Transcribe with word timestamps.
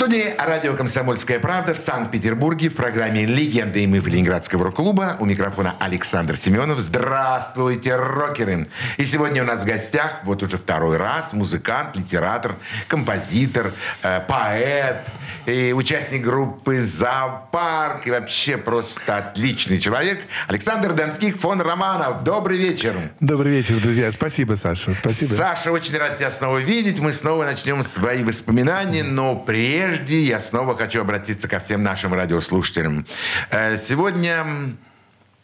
студии 0.00 0.34
радио 0.38 0.74
«Комсомольская 0.74 1.38
правда» 1.38 1.74
в 1.74 1.78
Санкт-Петербурге 1.78 2.70
в 2.70 2.74
программе 2.74 3.26
«Легенды 3.26 3.82
и 3.82 3.86
мифы 3.86 4.08
Ленинградского 4.08 4.64
рок-клуба». 4.64 5.18
У 5.20 5.26
микрофона 5.26 5.74
Александр 5.78 6.36
Семенов. 6.36 6.78
Здравствуйте, 6.78 7.96
рокеры! 7.96 8.66
И 8.96 9.04
сегодня 9.04 9.42
у 9.42 9.46
нас 9.46 9.60
в 9.60 9.66
гостях, 9.66 10.20
вот 10.24 10.42
уже 10.42 10.56
второй 10.56 10.96
раз, 10.96 11.34
музыкант, 11.34 11.96
литератор, 11.96 12.54
композитор, 12.88 13.74
э, 14.02 14.22
поэт 14.26 15.02
и 15.44 15.74
участник 15.74 16.22
группы 16.22 16.80
«Зоопарк» 16.80 18.06
и 18.06 18.10
вообще 18.10 18.56
просто 18.56 19.18
отличный 19.18 19.78
человек 19.78 20.20
Александр 20.48 20.94
Донских 20.94 21.36
фон 21.36 21.60
Романов. 21.60 22.24
Добрый 22.24 22.56
вечер! 22.56 22.96
Добрый 23.20 23.52
вечер, 23.52 23.76
друзья. 23.76 24.10
Спасибо, 24.12 24.54
Саша. 24.54 24.94
Спасибо. 24.94 25.34
Саша, 25.34 25.72
очень 25.72 25.98
рад 25.98 26.16
тебя 26.16 26.30
снова 26.30 26.56
видеть. 26.56 27.00
Мы 27.00 27.12
снова 27.12 27.44
начнем 27.44 27.84
свои 27.84 28.24
воспоминания, 28.24 29.02
но 29.02 29.36
прежде 29.36 29.89
прежде 29.90 30.22
я 30.22 30.40
снова 30.40 30.76
хочу 30.76 31.00
обратиться 31.00 31.48
ко 31.48 31.58
всем 31.58 31.82
нашим 31.82 32.14
радиослушателям. 32.14 33.04
Э, 33.50 33.76
сегодня 33.76 34.46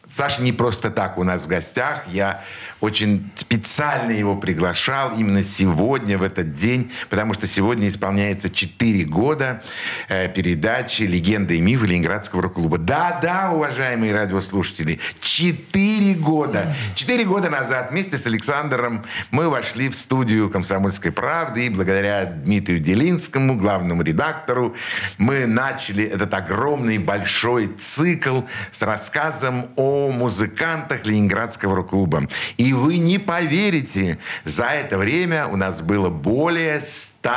Саша 0.09 0.41
не 0.41 0.53
просто 0.53 0.91
так 0.91 1.19
у 1.19 1.25
нас 1.25 1.45
в 1.45 1.49
гостях. 1.49 2.05
Я 2.07 2.45
очень 2.81 3.31
специально 3.37 4.11
его 4.11 4.37
приглашал 4.37 5.15
именно 5.17 5.43
сегодня, 5.43 6.19
в 6.19 6.23
этот 6.23 6.55
день, 6.55 6.93
потому 7.11 7.35
что 7.35 7.47
сегодня 7.47 7.89
исполняется 7.89 8.51
4 8.51 9.05
года 9.05 9.63
э, 10.09 10.29
передачи 10.29 11.03
«Легенды 11.03 11.59
и 11.59 11.61
мифы» 11.61 11.87
Ленинградского 11.87 12.43
рок-клуба. 12.43 12.79
Да-да, 12.79 13.51
уважаемые 13.53 14.15
радиослушатели, 14.15 14.99
4 15.21 16.15
года. 16.15 16.75
4 16.95 17.25
года 17.25 17.51
назад 17.51 17.91
вместе 17.91 18.19
с 18.19 18.27
Александром 18.27 19.05
мы 19.31 19.49
вошли 19.49 19.89
в 19.89 19.95
студию 19.95 20.51
«Комсомольской 20.51 21.13
правды», 21.13 21.67
и 21.67 21.71
благодаря 21.71 22.27
Дмитрию 22.27 22.81
Делинскому, 22.81 23.57
главному 23.57 24.03
редактору, 24.03 24.75
мы 25.19 25.47
начали 25.47 26.05
этот 26.05 26.33
огромный 26.35 26.99
большой 26.99 27.69
цикл 27.69 28.43
с 28.71 28.83
рассказом 28.83 29.69
о 29.77 30.11
музыкантах 30.11 31.07
Ленинградского 31.07 31.77
рок-клуба. 31.77 32.29
И 32.57 32.73
вы 32.77 32.99
не 32.99 33.19
поверите, 33.19 34.19
за 34.45 34.67
это 34.67 34.99
время 34.99 35.47
у 35.47 35.57
нас 35.57 35.83
было 35.83 36.09
более 36.09 36.81
100 36.81 37.31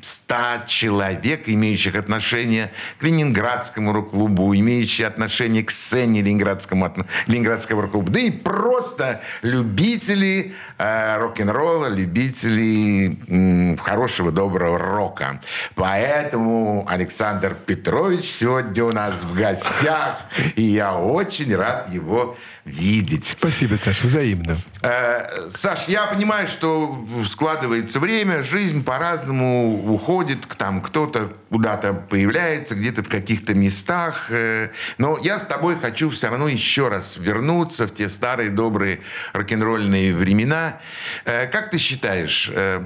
100 0.00 0.34
человек, 0.66 1.48
имеющих 1.48 1.96
отношение 1.96 2.70
к 2.98 3.02
Ленинградскому 3.02 3.92
рок-клубу, 3.92 4.54
имеющие 4.54 5.06
отношение 5.06 5.64
к 5.64 5.70
сцене 5.70 6.22
Ленинградскому, 6.22 6.94
Ленинградского 7.26 7.82
рок-клуба, 7.82 8.12
да 8.12 8.20
и 8.20 8.30
просто 8.30 9.20
любители 9.42 10.54
э, 10.78 11.18
рок-н-ролла, 11.18 11.86
любители 11.86 13.18
э, 13.28 13.76
хорошего, 13.78 14.30
доброго 14.30 14.78
рока. 14.78 15.40
Поэтому 15.74 16.86
Александр 16.88 17.56
Петрович 17.66 18.24
сегодня 18.24 18.84
у 18.84 18.92
нас 18.92 19.24
в 19.24 19.34
гостях, 19.34 20.20
и 20.54 20.62
я 20.62 20.94
очень 20.94 21.54
рад 21.56 21.92
его 21.92 22.36
видеть. 22.68 23.36
Спасибо, 23.38 23.76
Саша, 23.76 24.06
взаимно. 24.06 24.58
Э, 24.82 25.50
Саш, 25.50 25.88
я 25.88 26.06
понимаю, 26.06 26.46
что 26.46 27.06
складывается 27.26 27.98
время, 27.98 28.42
жизнь 28.42 28.84
по-разному 28.84 29.92
уходит, 29.92 30.46
там 30.56 30.80
кто-то 30.80 31.32
куда-то 31.50 31.94
появляется, 31.94 32.74
где-то 32.74 33.02
в 33.02 33.08
каких-то 33.08 33.54
местах. 33.54 34.26
Э, 34.30 34.68
но 34.98 35.18
я 35.18 35.38
с 35.38 35.46
тобой 35.46 35.76
хочу 35.76 36.10
все 36.10 36.28
равно 36.28 36.48
еще 36.48 36.88
раз 36.88 37.16
вернуться 37.16 37.86
в 37.86 37.94
те 37.94 38.08
старые 38.08 38.50
добрые 38.50 39.00
рок-н-ролльные 39.32 40.14
времена. 40.14 40.78
Э, 41.24 41.46
как 41.46 41.70
ты 41.70 41.78
считаешь, 41.78 42.50
э, 42.54 42.84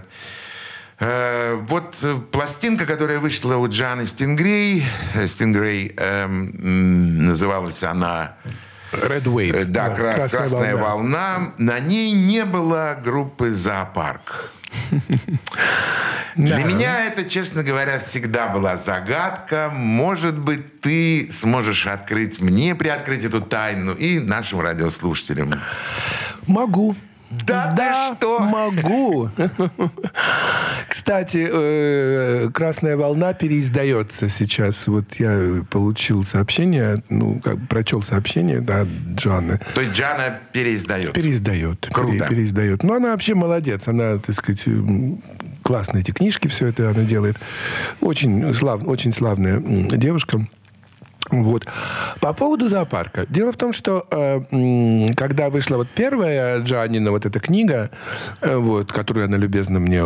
э, 1.00 1.54
вот 1.68 1.96
пластинка, 2.30 2.86
которая 2.86 3.18
вышла 3.18 3.56
у 3.56 3.68
Джаны 3.68 4.06
Стингрей, 4.06 4.84
Стингрей, 5.26 5.92
э, 5.96 6.26
называлась 6.26 7.82
она 7.82 8.36
Red 8.92 9.24
Wave. 9.24 9.54
Э, 9.54 9.64
да, 9.64 9.88
да 9.88 9.94
крас, 9.94 10.14
красная, 10.14 10.40
красная 10.40 10.76
волна. 10.76 11.18
волна. 11.38 11.52
На 11.58 11.80
ней 11.80 12.12
не 12.12 12.44
было 12.44 12.98
группы 13.02 13.50
«Зоопарк». 13.50 14.52
Для 16.36 16.64
меня 16.64 17.06
это, 17.06 17.24
честно 17.28 17.62
говоря, 17.62 17.98
всегда 17.98 18.48
была 18.48 18.76
загадка. 18.76 19.70
Может 19.72 20.38
быть, 20.38 20.80
ты 20.80 21.28
сможешь 21.30 21.86
открыть 21.86 22.40
мне, 22.40 22.74
приоткрыть 22.74 23.24
эту 23.24 23.40
тайну 23.40 23.92
и 23.92 24.18
нашим 24.18 24.60
радиослушателям. 24.60 25.60
Могу. 26.46 26.96
Да, 27.30 27.72
да 27.76 28.10
ты 28.10 28.16
что? 28.16 28.40
Могу. 28.40 29.30
Кстати, 31.02 31.48
э, 31.50 32.50
«Красная 32.54 32.96
волна» 32.96 33.32
переиздается 33.32 34.28
сейчас. 34.28 34.86
Вот 34.86 35.16
я 35.18 35.64
получил 35.68 36.22
сообщение, 36.22 36.94
ну, 37.10 37.40
как 37.42 37.56
прочел 37.66 38.02
сообщение, 38.02 38.60
да, 38.60 38.86
Джаны. 39.12 39.58
То 39.74 39.80
есть 39.80 39.94
Джана 39.94 40.38
переиздает? 40.52 41.12
Переиздает. 41.12 41.88
Круто. 41.92 42.28
Переиздает. 42.28 42.84
Но 42.84 42.94
она 42.94 43.08
вообще 43.08 43.34
молодец. 43.34 43.88
Она, 43.88 44.18
так 44.18 44.32
сказать, 44.36 44.64
классные 45.64 46.02
эти 46.02 46.12
книжки, 46.12 46.46
все 46.46 46.68
это 46.68 46.90
она 46.90 47.02
делает. 47.02 47.36
Очень, 48.00 48.54
слав, 48.54 48.86
очень 48.86 49.12
славная 49.12 49.58
девушка. 49.58 50.46
Вот. 51.30 51.66
По 52.20 52.32
поводу 52.34 52.68
зоопарка. 52.68 53.24
Дело 53.28 53.52
в 53.52 53.56
том, 53.56 53.72
что 53.72 54.06
э, 54.10 55.12
когда 55.14 55.48
вышла 55.48 55.76
вот 55.76 55.88
первая 55.94 56.60
Джанина, 56.60 57.10
вот 57.10 57.24
эта 57.24 57.40
книга, 57.40 57.90
э, 58.40 58.56
вот, 58.56 58.92
которую 58.92 59.26
она 59.26 59.36
любезно 59.36 59.80
мне 59.80 60.02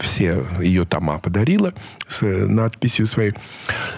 все 0.00 0.44
ее 0.60 0.84
тома 0.84 1.18
подарила 1.18 1.72
с 2.08 2.22
надписью 2.22 3.06
своей, 3.06 3.32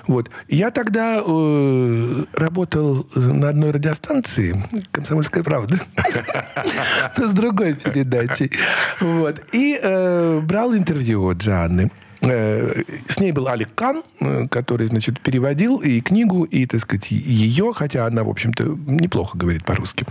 вот, 0.06 0.30
я 0.48 0.70
тогда 0.70 1.22
э, 1.24 2.24
работал 2.34 3.06
на 3.14 3.48
одной 3.48 3.70
радиостанции 3.70 4.62
«Комсомольская 4.90 5.42
правда» 5.42 5.76
с 7.16 7.32
другой 7.32 7.74
передачей. 7.74 8.52
Вот. 9.00 9.40
И 9.52 9.78
э, 9.80 10.40
брал 10.40 10.74
интервью 10.74 11.28
от 11.28 11.38
Джанны. 11.38 11.90
Э, 12.22 12.82
с 13.06 13.20
ней 13.20 13.32
был 13.32 13.48
Алик 13.48 13.74
Кан, 13.74 14.02
э, 14.20 14.46
который, 14.50 14.86
значит, 14.86 15.20
переводил 15.20 15.78
и 15.78 16.00
книгу, 16.00 16.44
и, 16.44 16.66
так 16.66 16.80
сказать, 16.80 17.10
ее, 17.10 17.72
хотя 17.74 18.06
она, 18.06 18.24
в 18.24 18.28
общем-то, 18.28 18.64
неплохо 18.86 19.38
говорит 19.38 19.64
по-русски. 19.64 20.06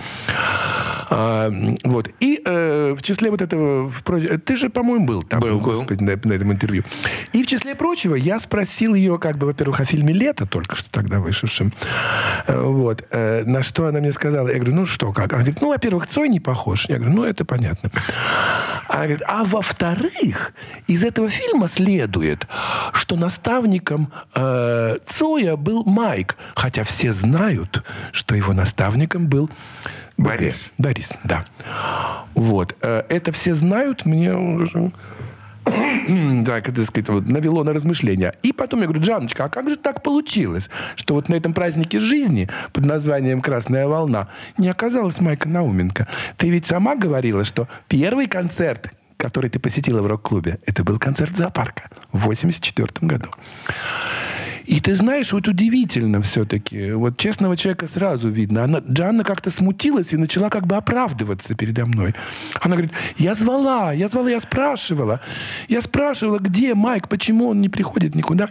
А, 1.09 1.51
вот. 1.84 2.09
И 2.19 2.41
э, 2.44 2.96
в 2.97 3.01
числе 3.01 3.31
вот 3.31 3.41
этого... 3.41 3.91
Ты 4.46 4.57
же, 4.57 4.69
по-моему, 4.69 5.06
был 5.06 5.23
там, 5.23 5.40
был, 5.40 5.59
господи, 5.59 6.03
был. 6.03 6.13
На, 6.13 6.29
на 6.29 6.34
этом 6.34 6.51
интервью. 6.51 6.84
И 7.34 7.44
в 7.44 7.47
числе 7.47 7.75
прочего 7.75 8.16
я 8.16 8.40
спросил 8.40 8.94
ее, 8.94 9.17
как 9.17 9.38
бы, 9.38 9.47
во-первых, 9.47 9.79
о 9.79 9.85
фильме 9.85 10.13
«Лето», 10.13 10.46
только 10.46 10.75
что 10.75 10.90
тогда 10.91 11.19
вышедшем. 11.19 11.73
Э, 12.47 12.62
вот. 12.62 13.06
Э, 13.12 13.44
на 13.46 13.63
что 13.63 13.88
она 13.88 14.00
мне 14.00 14.12
сказала. 14.12 14.50
Я 14.50 14.56
говорю, 14.56 14.75
ну 14.75 14.85
что, 14.85 15.12
как? 15.13 15.34
Она 15.34 15.44
говорит, 15.44 15.62
ну, 15.62 15.69
во-первых, 15.69 16.07
Цой 16.07 16.29
не 16.29 16.40
похож. 16.40 16.90
Я 16.90 16.97
говорю, 16.97 17.13
ну, 17.13 17.23
это 17.23 17.46
понятно. 17.46 17.91
Она 18.90 19.03
говорит, 19.03 19.23
а 19.28 19.44
во-вторых, 19.44 20.53
из 20.88 21.03
этого 21.03 21.29
фильма 21.29 21.67
следует, 21.67 21.97
что 22.94 23.16
наставником 23.16 24.12
э, 24.35 24.97
Цоя 25.06 25.56
был 25.56 25.84
Майк. 25.85 26.38
Хотя 26.56 26.84
все 26.84 27.13
знают, 27.13 27.84
что 28.12 28.35
его 28.35 28.53
наставником 28.53 29.28
был 29.28 29.50
Борис. 30.18 30.74
Борис, 30.78 31.13
да. 31.24 31.46
Вот. 32.35 32.75
Э, 32.81 33.03
это 33.09 33.31
все 33.31 33.55
знают, 33.55 34.05
мне 34.05 34.34
уже 34.34 34.91
да, 36.46 36.61
как 36.61 36.78
сказать, 36.78 37.09
вот, 37.09 37.29
навело 37.29 37.64
на 37.64 37.73
размышления. 37.73 38.34
И 38.44 38.52
потом 38.52 38.82
я 38.82 38.85
говорю, 38.85 39.02
Джаночка, 39.02 39.46
а 39.46 39.49
как 39.49 39.70
же 39.70 39.76
так 39.76 40.03
получилось, 40.03 40.70
что 40.96 41.14
вот 41.14 41.29
на 41.29 41.35
этом 41.35 41.53
празднике 41.53 41.99
жизни 41.99 42.49
под 42.73 42.85
названием 42.85 43.41
«Красная 43.41 43.88
волна» 43.88 44.28
не 44.58 44.70
оказалась 44.70 45.20
Майка 45.22 45.49
Науменко? 45.49 46.08
Ты 46.38 46.49
ведь 46.49 46.66
сама 46.66 46.96
говорила, 46.96 47.44
что 47.44 47.67
первый 47.88 48.28
концерт, 48.28 48.94
который 49.17 49.49
ты 49.49 49.59
посетила 49.59 50.02
в 50.02 50.08
рок-клубе, 50.08 50.59
это 50.66 50.84
был 50.84 50.99
концерт 50.99 51.35
зоопарка 51.35 51.90
в 52.11 52.25
84 52.25 52.87
году. 53.02 53.29
И 54.67 54.81
ты 54.81 54.96
знаешь, 54.96 55.31
вот 55.31 55.47
удивительно 55.47 56.22
все-таки. 56.22 56.91
Вот 56.91 57.17
честного 57.17 57.55
человека 57.55 57.87
сразу 57.87 58.28
видно. 58.28 58.66
Она, 58.66 58.79
Джанна 58.79 59.23
как-то 59.23 59.49
смутилась 59.49 60.11
и 60.11 60.17
начала 60.17 60.49
как 60.49 60.67
бы 60.67 60.75
оправдываться 60.75 61.55
передо 61.55 61.85
мной. 61.85 62.14
Она 62.59 62.75
говорит, 62.75 62.91
я 63.17 63.34
звала, 63.34 63.93
я 63.93 64.09
звала, 64.09 64.29
я 64.29 64.41
спрашивала. 64.41 65.22
Я 65.70 65.81
спрашивала, 65.81 66.37
где 66.40 66.73
Майк, 66.75 67.08
почему 67.08 67.47
он 67.47 67.61
не 67.61 67.70
приходит 67.70 68.13
никуда. 68.13 68.49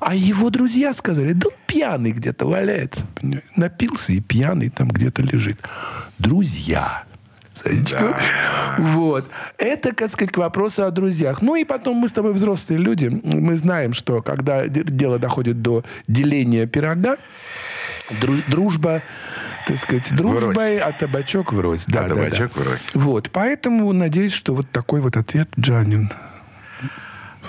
А 0.00 0.14
его 0.14 0.50
друзья 0.50 0.94
сказали, 0.94 1.32
да 1.32 1.48
он 1.48 1.54
пьяный 1.66 2.12
где-то 2.12 2.46
валяется. 2.46 3.04
Напился 3.56 4.12
и 4.12 4.20
пьяный 4.20 4.70
там 4.70 4.88
где-то 4.88 5.22
лежит. 5.22 5.58
Друзья. 6.16 7.02
Да. 7.90 8.16
Вот. 8.78 9.24
Это, 9.58 9.94
как 9.94 10.10
сказать, 10.12 10.32
к 10.32 10.36
вопросу 10.38 10.84
о 10.84 10.90
друзьях. 10.90 11.42
Ну 11.42 11.54
и 11.56 11.64
потом 11.64 11.96
мы 11.96 12.08
с 12.08 12.12
тобой 12.12 12.32
взрослые 12.32 12.78
люди. 12.78 13.06
Мы 13.24 13.56
знаем, 13.56 13.92
что 13.92 14.20
когда 14.22 14.66
дело 14.66 15.18
доходит 15.18 15.62
до 15.62 15.84
деления 16.08 16.66
пирога, 16.66 17.16
дру- 18.20 18.42
дружба 18.50 19.02
так 19.66 19.78
сказать, 19.78 20.14
дружбой, 20.14 20.78
а 20.78 20.92
табачок 20.92 21.52
врозь. 21.54 21.84
Да, 21.86 22.00
А 22.00 22.08
да, 22.08 22.14
табачок 22.16 22.52
да. 22.54 22.60
врозь. 22.62 22.90
Вот, 22.94 23.30
поэтому 23.30 23.90
надеюсь, 23.94 24.34
что 24.34 24.54
вот 24.54 24.70
такой 24.70 25.00
вот 25.00 25.16
ответ 25.16 25.48
Джанин. 25.58 26.10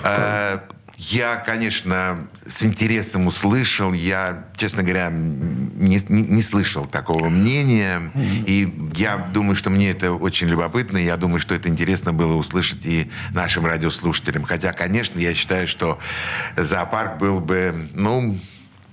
Э, 0.02 0.58
Я, 0.98 1.36
конечно, 1.36 2.26
с 2.46 2.64
интересом 2.64 3.26
услышал. 3.26 3.92
Я, 3.92 4.46
честно 4.56 4.82
говоря, 4.82 5.10
не, 5.10 6.00
не- 6.08 6.22
не 6.22 6.42
слышал 6.42 6.86
такого 6.86 7.28
мнения. 7.28 8.00
И 8.46 8.72
я 8.96 9.18
думаю, 9.18 9.56
что 9.56 9.68
мне 9.68 9.90
это 9.90 10.12
очень 10.12 10.48
любопытно. 10.48 10.96
Я 10.96 11.18
думаю, 11.18 11.38
что 11.38 11.54
это 11.54 11.68
интересно 11.68 12.14
было 12.14 12.34
услышать 12.34 12.86
и 12.86 13.10
нашим 13.34 13.66
радиослушателям. 13.66 14.44
Хотя, 14.44 14.72
конечно, 14.72 15.18
я 15.18 15.34
считаю, 15.34 15.68
что 15.68 15.98
зоопарк 16.56 17.18
был 17.18 17.40
бы, 17.40 17.74
ну, 17.92 18.38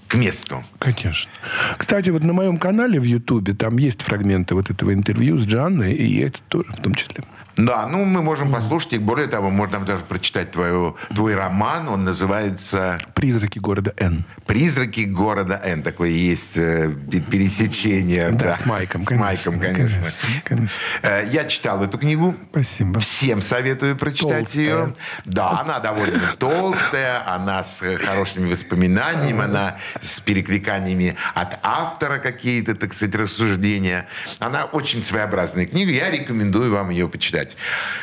к 0.10 0.16
месту. 0.16 0.62
Конечно. 0.80 1.32
Кстати, 1.78 2.10
вот 2.10 2.24
на 2.26 2.34
моем 2.34 2.58
канале 2.58 3.00
в 3.00 3.04
Ютубе 3.04 3.54
там 3.54 3.78
есть 3.78 4.02
фрагменты 4.02 4.56
вот 4.56 4.70
этого 4.70 4.94
интервью 4.94 5.38
с 5.38 5.46
Джанной, 5.46 5.94
и 5.94 6.20
это 6.20 6.40
тоже 6.50 6.70
в 6.74 6.82
том 6.82 6.94
числе. 6.94 7.24
Да, 7.56 7.88
ну 7.88 8.04
мы 8.06 8.22
можем 8.24 8.52
послушать 8.52 8.94
их. 8.94 9.02
Более 9.02 9.28
того, 9.28 9.50
можно 9.50 9.80
даже 9.80 10.04
прочитать 10.04 10.52
твою, 10.52 10.98
твой 11.14 11.36
роман. 11.36 11.88
Он 11.90 12.04
называется 12.04 13.00
«Призраки 13.14 13.60
города 13.60 13.94
Н». 13.98 14.26
«Призраки 14.48 15.02
города 15.02 15.60
Н». 15.64 15.84
Такое 15.84 16.10
есть 16.10 16.58
э, 16.58 16.92
пе- 17.12 17.20
пересечение. 17.22 18.30
Да, 18.32 18.58
с 18.58 18.66
Майком, 18.66 19.02
С 19.04 19.08
конечно, 19.08 19.52
Майком, 19.52 19.60
конечно. 19.60 19.98
конечно, 19.98 20.42
конечно. 20.44 20.82
Э, 21.04 21.24
Я 21.32 21.46
читал 21.46 21.84
эту 21.84 21.98
книгу. 21.98 22.36
Спасибо. 22.52 23.00
Всем 23.00 23.42
советую 23.42 23.96
прочитать 23.98 24.46
Толстая. 24.46 24.64
ее. 24.64 24.94
Да, 25.26 25.60
она 25.62 25.80
довольно 25.80 26.20
толстая, 26.38 27.22
она 27.28 27.64
с 27.64 27.82
э, 27.84 27.98
хорошими 27.98 28.52
воспоминаниями, 28.52 29.44
она 29.44 29.78
с 30.02 30.20
перекликаниями 30.20 31.16
от 31.36 31.60
автора 31.64 32.18
какие-то, 32.18 32.76
так 32.76 32.94
сказать, 32.94 33.16
рассуждения. 33.16 34.08
Она 34.40 34.66
очень 34.66 35.04
своеобразная 35.04 35.66
книга, 35.66 35.92
я 35.92 36.10
рекомендую 36.10 36.72
вам 36.72 36.90
ее 36.90 37.08
почитать. 37.08 37.43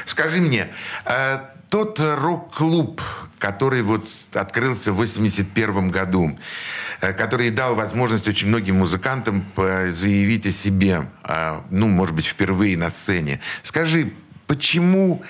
Скажи 0.04 0.40
мне, 0.40 0.68
э, 1.04 1.40
тот 1.68 2.00
рок-клуб, 2.00 3.00
который 3.38 3.82
вот 3.82 4.08
открылся 4.32 4.92
в 4.92 4.96
81 4.96 5.90
году, 5.90 6.38
э, 7.00 7.12
который 7.12 7.50
дал 7.50 7.74
возможность 7.74 8.28
очень 8.28 8.48
многим 8.48 8.76
музыкантам 8.78 9.44
заявить 9.56 10.46
о 10.46 10.52
себе, 10.52 11.08
э, 11.24 11.60
ну, 11.70 11.88
может 11.88 12.14
быть, 12.14 12.26
впервые 12.26 12.76
на 12.76 12.90
сцене. 12.90 13.40
Скажи, 13.62 14.12
почему 14.46 15.22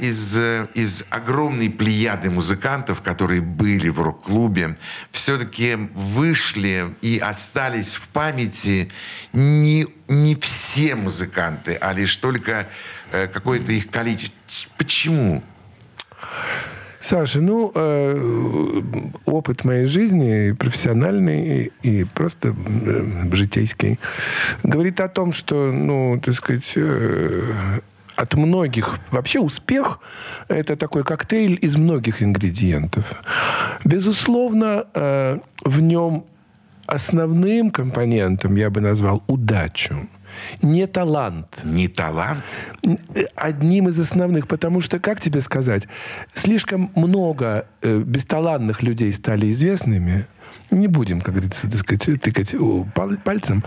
из, 0.00 0.36
из 0.74 1.04
огромной 1.10 1.68
плеяды 1.70 2.30
музыкантов, 2.30 3.02
которые 3.02 3.40
были 3.40 3.88
в 3.88 4.00
рок-клубе, 4.00 4.76
все-таки 5.10 5.76
вышли 5.94 6.86
и 7.02 7.18
остались 7.18 7.94
в 7.94 8.08
памяти 8.08 8.90
не, 9.32 9.86
не 10.08 10.34
все 10.36 10.96
музыканты, 10.96 11.74
а 11.74 11.92
лишь 11.92 12.16
только 12.16 12.66
какое-то 13.32 13.72
их 13.72 13.90
количество. 13.90 14.36
Почему? 14.76 15.42
Саша, 17.00 17.40
ну, 17.42 17.70
э, 17.74 18.82
опыт 19.26 19.64
моей 19.64 19.84
жизни, 19.84 20.52
профессиональный, 20.52 21.70
и, 21.82 22.00
и 22.00 22.04
просто 22.04 22.54
э, 22.56 23.34
житейский, 23.34 23.98
говорит 24.62 25.00
о 25.00 25.08
том, 25.08 25.32
что, 25.32 25.70
ну, 25.70 26.18
так 26.24 26.34
сказать, 26.34 26.72
э, 26.76 27.42
от 28.16 28.34
многих... 28.34 28.98
Вообще 29.10 29.40
успех– 29.40 30.00
это 30.48 30.76
такой 30.76 31.04
коктейль 31.04 31.58
из 31.60 31.76
многих 31.76 32.22
ингредиентов. 32.22 33.22
Безусловно, 33.84 34.86
э, 34.94 35.40
в 35.62 35.80
нем 35.82 36.24
основным 36.86 37.70
компонентом 37.70 38.56
я 38.56 38.70
бы 38.70 38.80
назвал 38.80 39.22
удачу. 39.26 40.08
Не 40.62 40.86
талант, 40.86 41.60
Не 41.64 41.88
талант? 41.88 42.42
одним 43.36 43.88
из 43.88 43.98
основных, 44.00 44.46
потому 44.46 44.80
что, 44.80 44.98
как 44.98 45.20
тебе 45.20 45.40
сказать, 45.40 45.86
слишком 46.34 46.90
много 46.96 47.66
э, 47.82 47.98
бесталанных 47.98 48.82
людей 48.82 49.12
стали 49.12 49.50
известными. 49.52 50.24
Не 50.70 50.88
будем, 50.88 51.20
как 51.20 51.34
говорится, 51.34 51.68
тыкать 51.68 52.54
пал- 52.94 53.16
пальцем. 53.24 53.62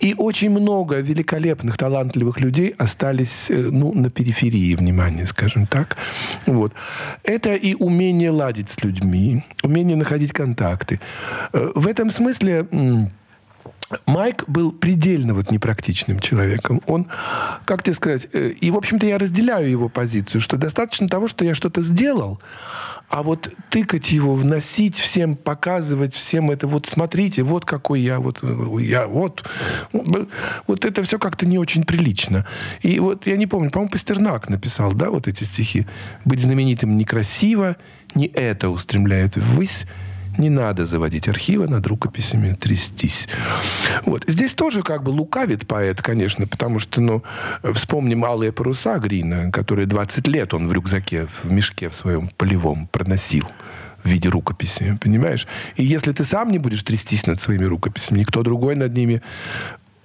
И 0.00 0.14
очень 0.16 0.50
много 0.50 1.00
великолепных, 1.00 1.76
талантливых 1.76 2.40
людей 2.40 2.74
остались 2.78 3.50
э, 3.50 3.54
ну, 3.72 3.92
на 3.94 4.10
периферии 4.10 4.76
внимания, 4.76 5.26
скажем 5.26 5.66
так. 5.66 5.96
Вот. 6.46 6.72
Это 7.24 7.54
и 7.54 7.74
умение 7.74 8.30
ладить 8.30 8.68
с 8.70 8.84
людьми, 8.84 9.42
умение 9.64 9.96
находить 9.96 10.32
контакты. 10.32 11.00
Э, 11.52 11.72
В 11.74 11.86
этом 11.88 12.10
смысле... 12.10 12.66
Майк 14.06 14.44
был 14.46 14.72
предельно 14.72 15.32
вот 15.34 15.50
непрактичным 15.50 16.18
человеком. 16.20 16.82
Он, 16.86 17.06
как 17.64 17.82
тебе 17.82 17.94
сказать, 17.94 18.28
э, 18.32 18.50
и, 18.50 18.70
в 18.70 18.76
общем-то, 18.76 19.06
я 19.06 19.18
разделяю 19.18 19.70
его 19.70 19.88
позицию, 19.88 20.40
что 20.40 20.56
достаточно 20.56 21.08
того, 21.08 21.26
что 21.26 21.44
я 21.44 21.54
что-то 21.54 21.80
сделал, 21.80 22.40
а 23.08 23.22
вот 23.22 23.50
тыкать 23.70 24.10
его, 24.10 24.34
вносить 24.34 24.98
всем, 24.98 25.34
показывать 25.34 26.12
всем 26.12 26.50
это, 26.50 26.66
вот 26.66 26.84
смотрите, 26.86 27.42
вот 27.42 27.64
какой 27.64 28.00
я, 28.00 28.20
вот 28.20 28.40
э, 28.42 28.80
я, 28.80 29.06
вот. 29.06 29.48
Вот 30.66 30.84
это 30.84 31.02
все 31.02 31.18
как-то 31.18 31.46
не 31.46 31.58
очень 31.58 31.84
прилично. 31.84 32.46
И 32.82 33.00
вот 33.00 33.26
я 33.26 33.36
не 33.36 33.46
помню, 33.46 33.70
по-моему, 33.70 33.90
Пастернак 33.90 34.50
написал, 34.50 34.92
да, 34.92 35.10
вот 35.10 35.28
эти 35.28 35.44
стихи. 35.44 35.86
«Быть 36.24 36.40
знаменитым 36.40 36.96
некрасиво, 36.96 37.76
не 38.14 38.26
это 38.26 38.68
устремляет 38.68 39.36
ввысь, 39.36 39.86
не 40.38 40.50
надо 40.50 40.86
заводить 40.86 41.28
архивы, 41.28 41.68
над 41.68 41.86
рукописями 41.86 42.54
трястись. 42.54 43.28
Вот. 44.04 44.24
Здесь 44.26 44.54
тоже 44.54 44.82
как 44.82 45.02
бы 45.02 45.10
лукавит 45.10 45.66
поэт, 45.66 46.02
конечно, 46.02 46.46
потому 46.46 46.78
что, 46.78 47.00
ну, 47.00 47.22
вспомним 47.74 48.24
«Алые 48.24 48.52
паруса» 48.52 48.98
Грина, 48.98 49.50
которые 49.50 49.86
20 49.86 50.26
лет 50.28 50.54
он 50.54 50.68
в 50.68 50.72
рюкзаке, 50.72 51.28
в 51.42 51.50
мешке 51.50 51.88
в 51.88 51.94
своем 51.94 52.28
полевом 52.36 52.88
проносил 52.88 53.46
в 54.04 54.08
виде 54.08 54.28
рукописи, 54.28 54.96
понимаешь? 55.00 55.46
И 55.76 55.84
если 55.84 56.12
ты 56.12 56.24
сам 56.24 56.50
не 56.50 56.58
будешь 56.58 56.82
трястись 56.82 57.26
над 57.26 57.40
своими 57.40 57.64
рукописями, 57.64 58.20
никто 58.20 58.42
другой 58.42 58.76
над 58.76 58.94
ними 58.94 59.22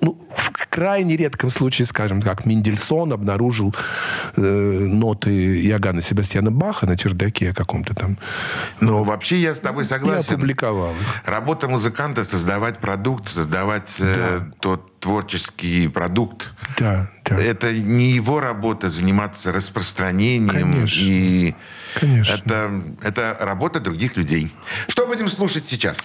ну, 0.04 0.18
в 0.36 0.68
крайне 0.68 1.16
редком 1.16 1.50
случае, 1.50 1.86
скажем, 1.86 2.22
как 2.22 2.46
Мендельсон 2.46 3.14
обнаружил 3.14 3.74
э, 4.36 4.42
ноты 4.42 5.62
Иоганна 5.68 6.02
Себастьяна 6.02 6.52
Баха 6.52 6.86
на 6.86 6.98
чердаке 6.98 7.54
каком-то 7.54 7.96
там 7.96 8.18
Но 8.82 9.04
вообще 9.04 9.38
я 9.38 9.56
с 9.56 9.60
тобой 9.60 9.86
согласен. 9.86 10.34
опубликовал 10.34 10.92
их. 10.92 11.22
Работа 11.26 11.68
музыканта 11.70 12.26
создавать 12.26 12.80
продукт, 12.80 13.28
создавать 13.30 13.96
э, 14.00 14.42
тот 14.60 15.00
творческий 15.00 15.88
продукт. 15.88 16.52
Да, 16.78 17.10
да. 17.26 17.38
Это 17.42 17.72
не 17.74 18.12
его 18.12 18.40
работа 18.40 18.90
заниматься 18.90 19.52
распространением 19.52 20.50
Конечно. 20.74 21.02
и 21.02 21.56
Конечно. 22.00 22.34
это 22.34 22.72
это 23.04 23.38
работа 23.40 23.80
других 23.80 24.18
людей. 24.18 24.54
Что 24.88 25.06
будем 25.06 25.30
слушать 25.30 25.66
сейчас? 25.68 26.04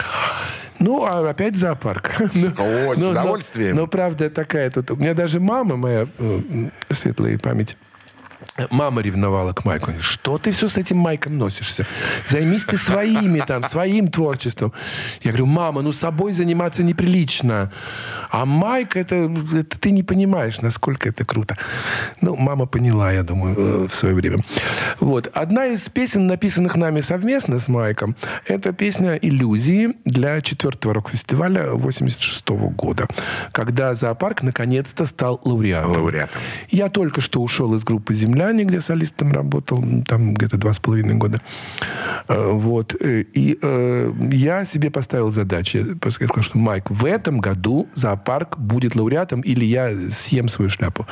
Ну, 0.80 1.04
а 1.04 1.28
опять 1.30 1.56
зоопарк. 1.56 2.10
Ну, 2.34 2.48
О, 2.56 2.94
с 2.94 2.96
ну, 2.96 3.04
но- 3.06 3.10
удовольствием. 3.10 3.76
Но, 3.76 3.86
правда 3.86 4.30
такая 4.30 4.70
тут. 4.70 4.90
У 4.90 4.96
меня 4.96 5.14
даже 5.14 5.40
мама 5.40 5.76
моя, 5.76 6.06
э, 6.18 6.40
светлая 6.90 7.38
память, 7.38 7.76
Мама 8.70 9.02
ревновала 9.02 9.52
к 9.52 9.64
Майку. 9.64 9.86
Говорит, 9.86 10.02
Что 10.02 10.38
ты 10.38 10.50
все 10.50 10.68
с 10.68 10.76
этим 10.76 10.98
Майком 10.98 11.38
носишься? 11.38 11.86
Займись 12.26 12.64
ты 12.64 12.76
своими 12.76 13.40
там, 13.40 13.62
своим 13.64 14.08
творчеством. 14.08 14.72
Я 15.22 15.30
говорю, 15.30 15.46
мама, 15.46 15.82
ну 15.82 15.92
собой 15.92 16.32
заниматься 16.32 16.82
неприлично. 16.82 17.70
А 18.30 18.44
Майк, 18.44 18.96
это, 18.96 19.30
это 19.54 19.78
ты 19.78 19.90
не 19.90 20.02
понимаешь, 20.02 20.60
насколько 20.60 21.08
это 21.08 21.24
круто. 21.24 21.56
Ну, 22.20 22.36
мама 22.36 22.66
поняла, 22.66 23.12
я 23.12 23.22
думаю, 23.22 23.54
э, 23.56 23.88
в 23.88 23.94
свое 23.94 24.14
время. 24.14 24.38
Вот. 25.00 25.28
Одна 25.34 25.66
из 25.66 25.88
песен, 25.88 26.26
написанных 26.26 26.76
нами 26.76 27.00
совместно 27.00 27.58
с 27.58 27.68
Майком, 27.68 28.16
это 28.46 28.72
песня 28.72 29.14
«Иллюзии» 29.16 29.94
для 30.04 30.40
четвертого 30.40 30.94
рок-фестиваля 30.94 31.72
86 31.72 32.48
года, 32.48 33.06
когда 33.52 33.94
зоопарк 33.94 34.42
наконец-то 34.42 35.06
стал 35.06 35.40
лауреатом. 35.44 35.92
Лауреатом. 35.92 36.40
Я 36.70 36.88
только 36.88 37.20
что 37.20 37.40
ушел 37.40 37.74
из 37.74 37.84
группы 37.84 38.14
«Земляне», 38.48 38.64
где 38.64 38.80
солистом 38.80 39.32
работал, 39.32 39.84
там 40.06 40.34
где-то 40.34 40.56
два 40.56 40.72
с 40.72 40.78
половиной 40.80 41.14
года. 41.14 41.40
Э, 42.28 42.50
вот. 42.52 42.94
Э, 43.00 43.24
и 43.34 43.58
э, 43.60 44.12
я 44.32 44.64
себе 44.64 44.90
поставил 44.90 45.30
задачу. 45.30 45.78
Я 45.78 46.10
сказал, 46.10 46.42
что, 46.42 46.58
Майк, 46.58 46.90
в 46.90 47.04
этом 47.04 47.40
году 47.40 47.88
зоопарк 47.94 48.58
будет 48.58 48.94
лауреатом, 48.96 49.40
или 49.40 49.64
я 49.64 49.92
съем 50.10 50.48
свою 50.48 50.68
шляпу. 50.70 51.06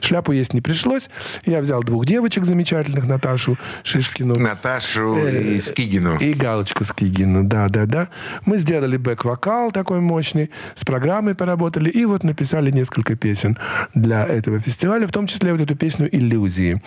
Шляпу 0.00 0.32
есть 0.32 0.54
не 0.54 0.60
пришлось. 0.60 1.10
Я 1.46 1.60
взял 1.60 1.82
двух 1.82 2.06
девочек 2.06 2.44
замечательных, 2.44 3.06
Наташу 3.06 3.58
Шишкину. 3.82 4.38
Наташу 4.38 5.16
э, 5.16 5.42
и 5.42 5.60
Скигину. 5.60 6.18
И 6.18 6.34
Галочку 6.34 6.84
Скигину, 6.84 7.44
да, 7.44 7.68
да, 7.68 7.86
да. 7.86 8.08
Мы 8.46 8.58
сделали 8.58 8.96
бэк-вокал 8.96 9.72
такой 9.72 10.00
мощный, 10.00 10.50
с 10.74 10.84
программой 10.84 11.34
поработали, 11.34 11.90
и 11.90 12.04
вот 12.04 12.24
написали 12.24 12.70
несколько 12.70 13.14
песен 13.16 13.56
для 13.94 14.24
этого 14.24 14.60
фестиваля, 14.60 15.06
в 15.06 15.12
том 15.12 15.26
числе 15.26 15.52
вот 15.52 15.60
эту 15.60 15.76
песню 15.76 16.08
«Иллюзии». 16.10 16.77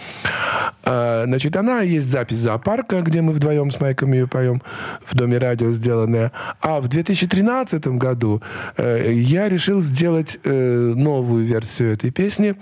А, 0.83 1.23
значит, 1.25 1.55
она 1.55 1.81
есть 1.81 2.07
запись 2.07 2.39
зоопарка, 2.39 3.01
где 3.01 3.21
мы 3.21 3.33
вдвоем 3.33 3.71
с 3.71 3.79
Майком 3.79 4.13
ее 4.13 4.27
поем, 4.27 4.61
в 5.05 5.15
Доме 5.15 5.37
радио 5.37 5.71
сделанная. 5.71 6.31
А 6.61 6.79
в 6.79 6.87
2013 6.87 7.87
году 7.87 8.41
э, 8.77 9.11
я 9.13 9.49
решил 9.49 9.81
сделать 9.81 10.39
э, 10.43 10.93
новую 10.95 11.45
версию 11.45 11.93
этой 11.93 12.11
песни, 12.11 12.55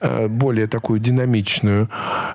э, 0.00 0.28
более 0.28 0.66
такую 0.66 1.00
динамичную. 1.00 1.88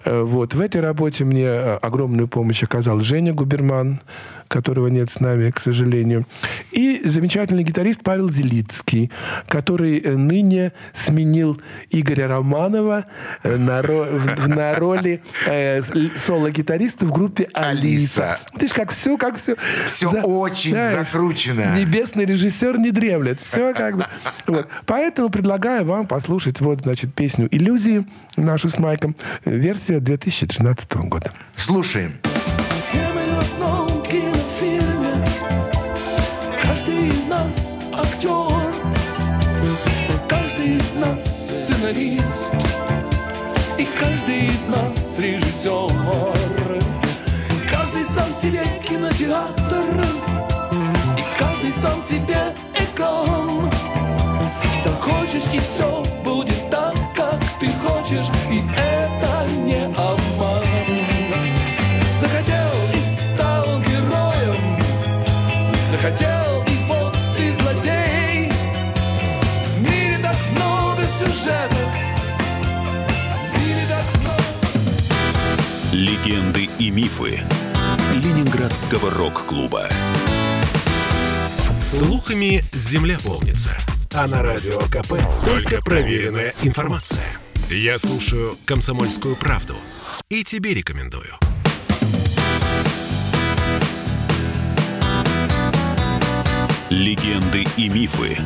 Вот. 0.06 0.54
В 0.54 0.62
этой 0.62 0.82
работе 0.82 1.26
мне 1.26 1.50
огромную 1.50 2.28
помощь 2.28 2.64
оказал 2.64 3.00
Женя 3.02 3.34
Губерман, 3.34 4.02
которого 4.48 4.88
нет 4.88 5.10
с 5.10 5.20
нами, 5.20 5.50
к 5.52 5.60
сожалению. 5.60 6.26
И 6.72 7.02
замечательный 7.04 7.64
гитарист 7.64 8.02
Павел 8.04 8.30
Зелицкий, 8.30 9.12
который 9.48 10.00
э, 10.00 10.16
ныне 10.16 10.74
сменил 10.94 11.62
Игоря 11.90 12.28
Романова 12.28 13.06
э, 13.44 13.56
на, 13.56 13.80
ро- 13.82 14.48
на 14.48 14.76
роли 14.76 15.22
э, 15.46 15.82
соло-гитариста 16.16 17.06
в 17.06 17.12
группе 17.12 17.50
«Алиса». 17.54 17.78
«Алиса». 17.78 18.40
Ты 18.60 18.68
ж 18.68 18.72
как 18.72 18.92
все, 18.92 19.18
как 19.18 19.38
все... 19.38 19.56
Все 19.86 20.08
очень 20.08 20.72
закручено. 20.72 21.76
Небесный 21.78 22.26
режиссер 22.26 22.78
не 22.80 22.92
дремлет. 22.92 23.40
Все 23.40 23.74
как 23.74 23.98
бы... 23.98 24.06
Вот. 24.48 24.68
Поэтому 24.86 25.30
предлагаю 25.30 25.86
вам 25.86 26.08
послушать 26.08 26.62
вот, 26.62 26.82
значит, 26.82 27.14
песню 27.14 27.48
«Иллюзии» 27.52 28.06
нашу 28.36 28.70
с 28.70 28.78
Майком, 28.80 29.16
версия 29.46 30.00
2013 30.00 30.96
года. 30.98 31.32
Слушаем. 31.56 32.14
Все 32.24 32.47
сценарист 41.88 42.54
И 43.78 43.88
каждый 44.00 44.48
из 44.48 44.66
нас 44.68 45.18
режиссер 45.18 46.82
Каждый 47.70 48.04
сам 48.04 48.34
себе 48.42 48.64
кинотеатр. 48.88 50.06
И 51.18 51.40
каждый 51.40 51.72
сам 51.72 52.02
себе 52.02 52.54
экран. 52.76 53.72
Захочешь 54.84 55.48
и 55.54 55.60
все 55.60 56.04
мифы 76.98 77.40
Ленинградского 78.16 79.12
рок-клуба. 79.12 79.88
Слухами 81.80 82.64
земля 82.72 83.20
полнится. 83.24 83.78
А 84.16 84.26
на 84.26 84.42
радио 84.42 84.80
КП 84.80 85.14
только 85.46 85.84
проверенная 85.84 86.56
информация. 86.64 87.24
Я 87.70 88.00
слушаю 88.00 88.58
«Комсомольскую 88.66 89.36
правду» 89.36 89.76
и 90.30 90.44
тебе 90.44 90.74
рекомендую. 90.74 91.30
Легенды 96.90 97.68
и 97.78 97.90
мифы 97.90 98.40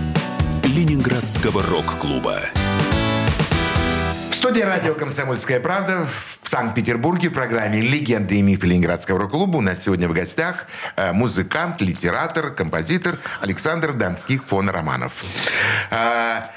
Ленинградского 0.66 1.64
рок-клуба. 1.64 2.42
В 4.30 4.36
студии 4.36 4.62
радио 4.62 4.94
«Комсомольская 4.94 5.62
правда» 5.62 6.06
в 6.06 6.31
Санкт-Петербурге 6.52 7.30
в 7.30 7.34
программе 7.34 7.80
«Легенды 7.80 8.36
и 8.36 8.42
мифы 8.42 8.68
Ленинградского 8.68 9.20
рок-клуба» 9.20 9.56
у 9.56 9.62
нас 9.62 9.84
сегодня 9.84 10.10
в 10.10 10.14
гостях 10.14 10.68
э, 10.98 11.14
музыкант, 11.14 11.82
литератор, 11.82 12.52
композитор 12.52 13.20
Александр 13.40 13.94
Донских 13.94 14.44
фон 14.44 14.70
Романов. 14.70 15.14
А, 15.92 16.52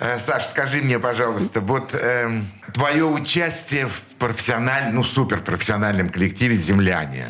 э, 0.00 0.18
Саш, 0.18 0.46
скажи 0.46 0.82
мне, 0.82 0.98
пожалуйста, 0.98 1.60
вот 1.60 1.94
эм, 1.94 2.50
твое 2.74 3.04
участие 3.04 3.86
в 3.86 4.02
профессиональном, 4.18 4.96
ну, 4.96 5.04
суперпрофессиональном 5.04 6.08
коллективе 6.08 6.56
«Земляне» 6.56 7.26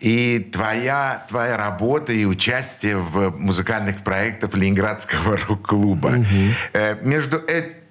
и 0.00 0.40
твоя, 0.52 1.26
твоя 1.28 1.56
работа 1.56 2.12
и 2.12 2.24
участие 2.24 2.96
в 2.96 3.30
музыкальных 3.38 4.02
проектах 4.02 4.52
Ленинградского 4.54 5.36
рок-клуба. 5.48 6.26
Э, 6.72 6.96
между 7.02 7.36
этими 7.36 7.85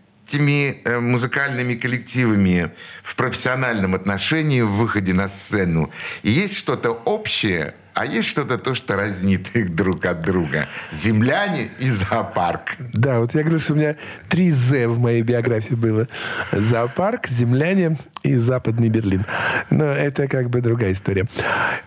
э, 0.83 0.99
музыкальными 0.99 1.75
коллективами 1.75 2.71
в 3.01 3.15
профессиональном 3.15 3.95
отношении, 3.95 4.61
в 4.61 4.71
выходе 4.71 5.13
на 5.13 5.29
сцену, 5.29 5.91
есть 6.23 6.57
что-то 6.57 6.91
общее, 6.91 7.73
а 7.95 8.05
есть 8.05 8.27
что-то 8.27 8.57
то, 8.57 8.75
что 8.75 8.97
разнит 8.97 9.55
их 9.55 9.73
друг 9.73 10.05
от 10.05 10.21
друга. 10.21 10.67
«Земляне» 10.91 11.69
и 11.79 11.89
«Зоопарк». 11.89 12.75
Да, 12.93 13.19
вот 13.21 13.33
я 13.33 13.41
говорю, 13.41 13.59
что 13.59 13.73
у 13.73 13.77
меня 13.77 13.95
три 14.27 14.51
«З» 14.51 14.87
в 14.87 14.99
моей 14.99 15.21
биографии 15.21 15.75
было. 15.75 16.07
Зоопарк, 16.51 17.27
земляне 17.27 17.97
и 18.21 18.35
Западный 18.35 18.89
Берлин. 18.89 19.25
Но 19.69 19.85
это 19.85 20.27
как 20.27 20.49
бы 20.49 20.59
другая 20.59 20.91
история. 20.91 21.25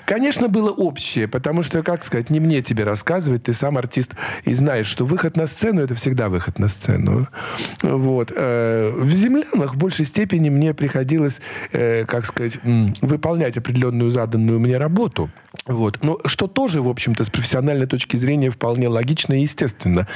Конечно, 0.06 0.48
было 0.48 0.70
общее, 0.70 1.28
потому 1.28 1.62
что, 1.62 1.82
как 1.82 2.02
сказать, 2.02 2.30
не 2.30 2.40
мне 2.40 2.62
тебе 2.62 2.84
рассказывать, 2.84 3.42
ты 3.42 3.52
сам 3.52 3.76
артист 3.76 4.12
и 4.44 4.54
знаешь, 4.54 4.86
что 4.86 5.04
выход 5.04 5.36
на 5.36 5.46
сцену– 5.46 5.80
это 5.82 5.94
всегда 5.94 6.30
выход 6.30 6.58
на 6.58 6.68
сцену. 6.68 7.28
Вот. 7.82 8.32
Э, 8.34 8.92
В 8.96 9.12
«Землянах» 9.12 9.74
в 9.74 9.76
большей 9.76 10.06
степени 10.06 10.48
мне 10.48 10.72
приходилось, 10.72 11.42
э, 11.72 12.06
как 12.06 12.24
сказать, 12.24 12.58
выполнять 13.02 13.58
определенную 13.58 14.10
заданную 14.10 14.58
мне 14.58 14.78
работу. 14.78 15.30
Вот. 15.66 15.97
Но 16.02 16.18
что 16.26 16.46
тоже, 16.46 16.82
в 16.82 16.88
общем-то, 16.88 17.24
с 17.24 17.30
профессиональной 17.30 17.86
точки 17.86 18.16
зрения 18.16 18.50
вполне 18.50 18.88
логично 18.88 19.34
и 19.34 19.42
естественно. 19.42 20.06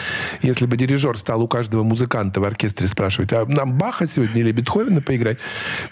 Если 0.42 0.66
бы 0.66 0.76
дирижер 0.76 1.16
стал 1.18 1.42
у 1.42 1.48
каждого 1.48 1.82
музыканта 1.82 2.40
в 2.40 2.44
оркестре 2.44 2.88
спрашивать, 2.88 3.32
а 3.32 3.44
нам 3.46 3.78
Баха 3.78 4.06
сегодня 4.06 4.40
или 4.40 4.52
Бетховена 4.52 5.00
поиграть? 5.00 5.38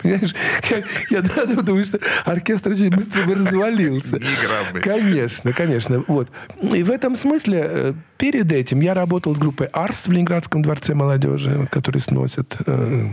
Понимаешь, 0.02 0.34
я, 1.10 1.22
думаю, 1.22 1.84
что 1.84 1.98
оркестр 2.24 2.70
очень 2.70 2.90
быстро 2.90 3.22
бы 3.24 3.34
развалился. 3.34 4.18
Конечно, 4.82 5.52
конечно. 5.52 6.04
Вот. 6.06 6.28
И 6.62 6.82
в 6.82 6.90
этом 6.90 7.16
смысле 7.16 7.66
э, 7.68 7.94
перед 8.18 8.52
этим 8.52 8.80
я 8.80 8.94
работал 8.94 9.34
с 9.34 9.38
группой 9.38 9.66
«Арс» 9.66 10.06
в 10.06 10.12
Ленинградском 10.12 10.62
дворце 10.62 10.94
молодежи, 10.94 11.56
вот, 11.56 11.70
который 11.70 12.00
сносят 12.00 12.56
э, 12.66 13.08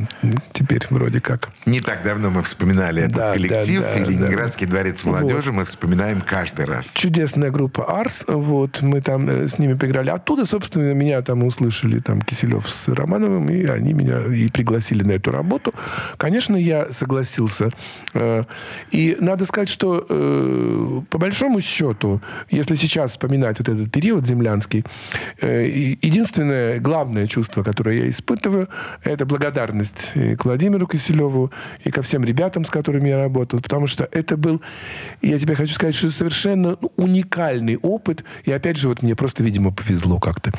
теперь 0.53 0.85
вроде 0.89 1.19
как. 1.19 1.49
Не 1.65 1.79
так 1.79 2.03
давно 2.03 2.29
мы 2.29 2.43
вспоминали 2.43 3.03
этот 3.03 3.17
Да, 3.17 3.33
коллектив, 3.33 3.81
да, 3.81 3.93
да, 3.93 3.99
и 3.99 4.05
Ленинградский 4.05 4.65
да. 4.65 4.71
дворец 4.71 5.03
молодежи 5.03 5.51
мы 5.51 5.65
вспоминаем 5.65 6.21
каждый 6.21 6.65
раз. 6.67 6.93
Чудесная 6.93 7.51
группа 7.51 7.99
«Арс», 7.99 8.25
вот, 8.27 8.81
мы 8.81 9.01
там 9.01 9.29
э, 9.29 9.47
с 9.47 9.59
ними 9.59 9.73
поиграли. 9.73 10.09
Оттуда, 10.09 10.45
собственно, 10.45 10.93
меня 10.93 11.21
там 11.21 11.43
услышали 11.43 11.99
там 11.99 12.21
Киселев 12.21 12.69
с 12.69 12.87
Романовым, 12.87 13.49
и 13.49 13.65
они 13.65 13.93
меня 13.93 14.25
и 14.25 14.47
пригласили 14.49 15.03
на 15.03 15.13
эту 15.13 15.31
работу. 15.31 15.73
Конечно, 16.17 16.55
я 16.55 16.91
согласился. 16.91 17.69
Э, 18.13 18.43
И 18.91 19.17
надо 19.19 19.45
сказать, 19.45 19.69
что 19.69 20.05
э, 20.07 21.01
по 21.09 21.17
большому 21.17 21.61
счету, 21.61 22.21
если 22.49 22.75
сейчас 22.75 23.11
вспоминать 23.11 23.59
вот 23.59 23.69
этот 23.69 23.91
период 23.91 24.25
землянский, 24.25 24.83
единственное 25.41 26.79
главное 26.79 27.27
чувство, 27.27 27.63
которое 27.63 27.99
я 28.03 28.09
испытываю, 28.09 28.67
это 29.03 29.25
благодарность 29.25 30.11
и 30.15 30.35
к 30.35 30.45
Владимиру 30.45 30.87
Киселеву 30.87 31.51
и 31.83 31.91
ко 31.91 32.01
всем 32.01 32.23
ребятам, 32.23 32.65
с 32.65 32.69
которыми 32.69 33.09
я 33.09 33.17
работал, 33.17 33.61
потому 33.61 33.87
что 33.87 34.07
это 34.11 34.37
был, 34.37 34.61
я 35.21 35.37
тебе 35.39 35.55
хочу 35.55 35.73
сказать, 35.73 35.95
что 35.95 36.09
совершенно 36.09 36.56
ну, 36.61 36.91
уникальный 36.97 37.77
опыт, 37.77 38.23
и 38.45 38.51
опять 38.51 38.77
же, 38.77 38.89
вот 38.89 39.03
мне 39.03 39.15
просто, 39.15 39.43
видимо, 39.43 39.71
повезло 39.71 40.19
как-то. 40.19 40.51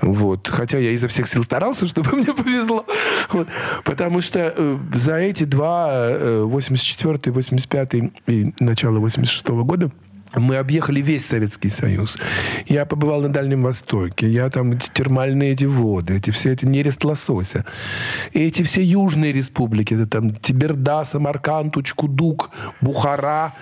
Вот. 0.00 0.48
Хотя 0.48 0.78
я 0.78 0.90
изо 0.90 1.08
всех 1.08 1.28
сил 1.28 1.44
старался, 1.44 1.86
чтобы 1.88 2.16
мне 2.16 2.34
повезло. 2.34 2.84
Вот. 3.30 3.48
Потому 3.84 4.20
что 4.20 4.52
э, 4.56 4.78
за 4.94 5.16
эти 5.16 5.44
два, 5.44 5.90
э, 5.92 6.42
84 6.44 7.32
85 7.32 7.94
и 8.26 8.54
начало 8.60 8.98
86 8.98 9.48
года, 9.48 9.90
Мы 10.34 10.56
объехали 10.56 11.00
весь 11.00 11.26
Советский 11.26 11.70
Союз. 11.70 12.18
Я 12.66 12.84
побывал 12.84 13.22
на 13.22 13.28
Дальнем 13.28 13.62
Востоке. 13.62 14.28
Я 14.28 14.48
там 14.50 14.72
эти 14.72 14.88
термальные 14.92 15.52
эти 15.52 15.64
воды, 15.64 16.16
эти 16.16 16.30
все 16.30 16.52
эти 16.52 16.66
нерест 16.66 17.04
лосося. 17.04 17.64
И 18.32 18.40
эти 18.40 18.62
все 18.62 18.82
южные 18.82 19.32
республики. 19.32 19.94
Это 19.94 20.06
там 20.06 20.34
Тиберда, 20.34 21.04
Самарканд, 21.04 21.76
Учкудук, 21.76 22.50
Бухара. 22.80 23.52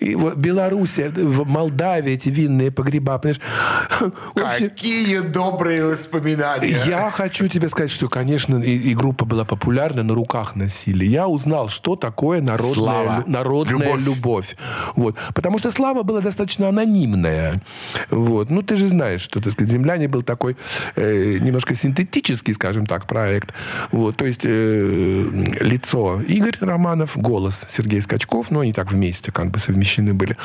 И 0.00 0.14
вот 0.16 0.36
Белоруссия, 0.36 1.10
в 1.10 1.46
Молдавии 1.46 2.14
эти 2.14 2.28
винные 2.28 2.70
погреба. 2.70 3.18
Понимаешь? 3.18 3.40
Какие 4.34 5.20
добрые 5.20 5.84
воспоминания. 5.86 6.76
я 6.86 7.10
хочу 7.10 7.48
тебе 7.48 7.68
сказать, 7.68 7.90
что, 7.90 8.08
конечно, 8.08 8.56
и, 8.56 8.76
и 8.76 8.94
группа 8.94 9.24
была 9.24 9.44
популярна, 9.44 10.02
на 10.02 10.14
руках 10.14 10.56
носили. 10.56 11.04
Я 11.04 11.28
узнал, 11.28 11.68
что 11.68 11.94
такое 11.96 12.40
народная, 12.40 12.74
Слава. 12.74 13.24
народная 13.26 13.94
Любовь. 13.96 14.04
любовь. 14.04 14.56
Вот. 14.96 15.16
Потому 15.34 15.58
что 15.58 15.70
слава 15.70 15.91
была 16.02 16.20
достаточно 16.20 16.68
анонимная. 16.68 17.60
Вот. 18.10 18.50
Ну, 18.50 18.62
ты 18.62 18.76
же 18.76 18.88
знаешь, 18.88 19.20
что, 19.20 19.40
так 19.40 19.52
сказать, 19.52 19.72
«Земляне» 19.72 20.08
был 20.08 20.22
такой 20.22 20.56
э, 20.96 21.38
немножко 21.40 21.74
синтетический, 21.74 22.54
скажем 22.54 22.86
так, 22.86 23.06
проект. 23.06 23.52
Вот. 23.90 24.16
То 24.16 24.24
есть 24.24 24.44
э, 24.44 25.28
лицо 25.60 26.20
Игорь 26.22 26.56
Романов, 26.60 27.16
голос 27.16 27.66
Сергей 27.68 28.00
Скачков, 28.00 28.50
ну, 28.50 28.60
они 28.60 28.72
так 28.72 28.90
вместе 28.92 29.30
как 29.30 29.50
бы 29.50 29.58
совмещены 29.58 30.14
были. 30.14 30.36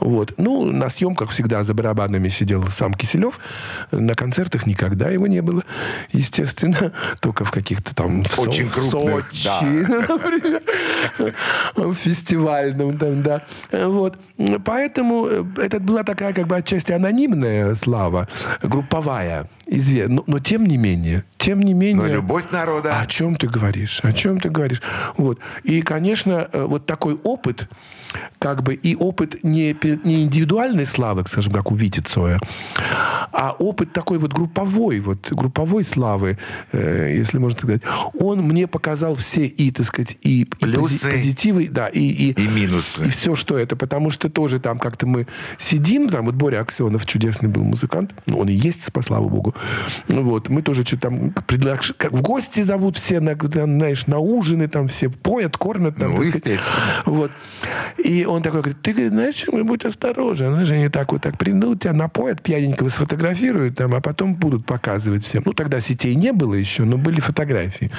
Вот. 0.00 0.34
Ну, 0.36 0.64
на 0.64 0.88
съемках 0.88 1.30
всегда 1.30 1.62
за 1.64 1.74
барабанами 1.74 2.28
сидел 2.28 2.66
сам 2.68 2.94
Киселев. 2.94 3.38
На 3.92 4.14
концертах 4.14 4.66
никогда 4.66 5.10
его 5.10 5.26
не 5.26 5.42
было, 5.42 5.62
естественно. 6.12 6.92
Только 7.20 7.44
в 7.44 7.50
каких-то 7.50 7.94
там... 7.94 8.24
в 8.24 8.38
Очень 8.40 8.68
в 8.68 8.74
крупных, 8.74 9.30
Сочи, 9.32 9.64
например. 9.64 10.62
В 11.76 11.94
фестивальном 11.94 12.98
там, 12.98 13.22
да. 13.22 13.42
Вот. 13.72 14.18
Поэтому 14.64 14.79
э, 14.88 15.44
это 15.58 15.80
была 15.80 16.02
такая 16.04 16.32
как 16.32 16.46
бы 16.46 16.56
отчасти 16.56 16.92
анонимная 16.92 17.74
слава, 17.74 18.28
групповая. 18.62 19.46
изве- 19.66 20.08
Но, 20.08 20.24
но 20.26 20.38
тем 20.38 20.64
не 20.66 20.76
менее, 20.76 21.24
тем 21.38 21.60
не 21.60 21.74
менее... 21.74 22.02
Но 22.06 22.12
любовь 22.12 22.50
народа... 22.50 23.00
О 23.00 23.06
чем 23.06 23.34
ты 23.34 23.46
говоришь? 23.48 24.00
О 24.02 24.12
чем 24.12 24.40
ты 24.40 24.48
говоришь? 24.50 24.82
Вот. 25.16 25.38
И, 25.64 25.82
конечно, 25.82 26.48
э, 26.52 26.64
вот 26.64 26.86
такой 26.86 27.14
опыт, 27.22 27.68
как 28.38 28.62
бы 28.62 28.74
и 28.74 28.94
опыт 28.96 29.42
не, 29.44 29.76
не 30.04 30.22
индивидуальной 30.24 30.86
славы, 30.86 31.24
скажем, 31.26 31.52
как 31.52 31.70
у 31.70 31.74
Вити 31.74 32.00
Цоя, 32.00 32.38
а 33.32 33.54
опыт 33.58 33.92
такой 33.92 34.18
вот 34.18 34.32
групповой, 34.32 35.00
вот 35.00 35.28
групповой 35.30 35.84
славы, 35.84 36.38
э, 36.72 37.14
если 37.16 37.38
можно 37.38 37.56
так 37.58 37.64
сказать, 37.64 37.82
он 38.18 38.40
мне 38.42 38.66
показал 38.66 39.14
все 39.14 39.46
и, 39.46 39.70
так 39.70 39.86
сказать, 39.86 40.16
и, 40.22 40.42
и 40.42 40.44
Плюсы. 40.44 41.10
позитивы, 41.10 41.68
да, 41.68 41.88
и, 41.88 42.00
и, 42.00 42.30
И 42.32 42.48
минусы. 42.48 43.06
И 43.06 43.08
все, 43.10 43.34
что 43.34 43.56
это. 43.58 43.76
Потому 43.76 44.10
что 44.10 44.28
тоже 44.28 44.58
там 44.58 44.78
как-то 44.78 45.06
мы 45.06 45.26
сидим, 45.58 46.08
там 46.08 46.26
вот 46.26 46.34
Боря 46.34 46.60
Аксенов 46.60 47.06
чудесный 47.06 47.48
был 47.48 47.62
музыкант, 47.62 48.14
ну, 48.26 48.38
он 48.38 48.48
и 48.48 48.52
есть, 48.52 48.92
по 48.92 49.02
слава 49.02 49.28
богу. 49.28 49.54
Ну, 50.08 50.22
вот, 50.24 50.48
мы 50.48 50.62
тоже 50.62 50.84
что-то 50.84 51.02
там 51.02 51.30
предлаг- 51.46 51.94
как 51.96 52.12
в 52.12 52.22
гости 52.22 52.62
зовут 52.62 52.96
все, 52.96 53.20
на, 53.20 53.34
знаешь, 53.36 54.06
на 54.06 54.18
ужины, 54.18 54.68
там 54.68 54.88
все 54.88 55.08
поят, 55.10 55.56
кормят. 55.56 55.96
Там, 55.96 56.14
Ну, 56.14 56.22
естественно. 56.22 56.74
Вот. 57.06 57.30
И 58.04 58.24
он 58.24 58.42
такой 58.42 58.60
говорит, 58.60 58.82
ты, 58.82 58.92
говорит, 58.92 59.12
знаешь, 59.12 59.34
чем, 59.34 59.66
будь 59.66 59.84
осторожен. 59.84 60.54
Они 60.54 60.64
же 60.64 60.76
не 60.76 60.88
так 60.88 61.12
вот 61.12 61.22
так 61.22 61.38
придут, 61.38 61.80
тебя 61.82 61.92
напоят, 61.92 62.42
пьяненького 62.42 62.88
сфотографируют, 62.88 63.76
там, 63.76 63.94
а 63.94 64.00
потом 64.00 64.34
будут 64.34 64.66
показывать 64.66 65.24
всем. 65.24 65.42
Ну, 65.44 65.52
тогда 65.52 65.80
сетей 65.80 66.14
не 66.14 66.32
было 66.32 66.54
еще, 66.54 66.84
но 66.84 66.96
были 66.96 67.20
фотографии. 67.20 67.90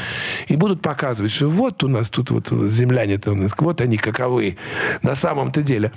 И 0.48 0.56
будут 0.56 0.82
показывать, 0.82 1.32
что 1.32 1.48
вот 1.48 1.84
у 1.84 1.88
нас 1.88 2.10
тут 2.10 2.32
вот 2.32 2.50
земляне-то 2.50 3.32
у 3.32 3.36
нас, 3.36 3.54
вот 3.58 3.82
они 3.82 3.98
каковы 3.98 4.58
на 5.02 5.16
самом-то 5.16 5.62
деле. 5.62 5.92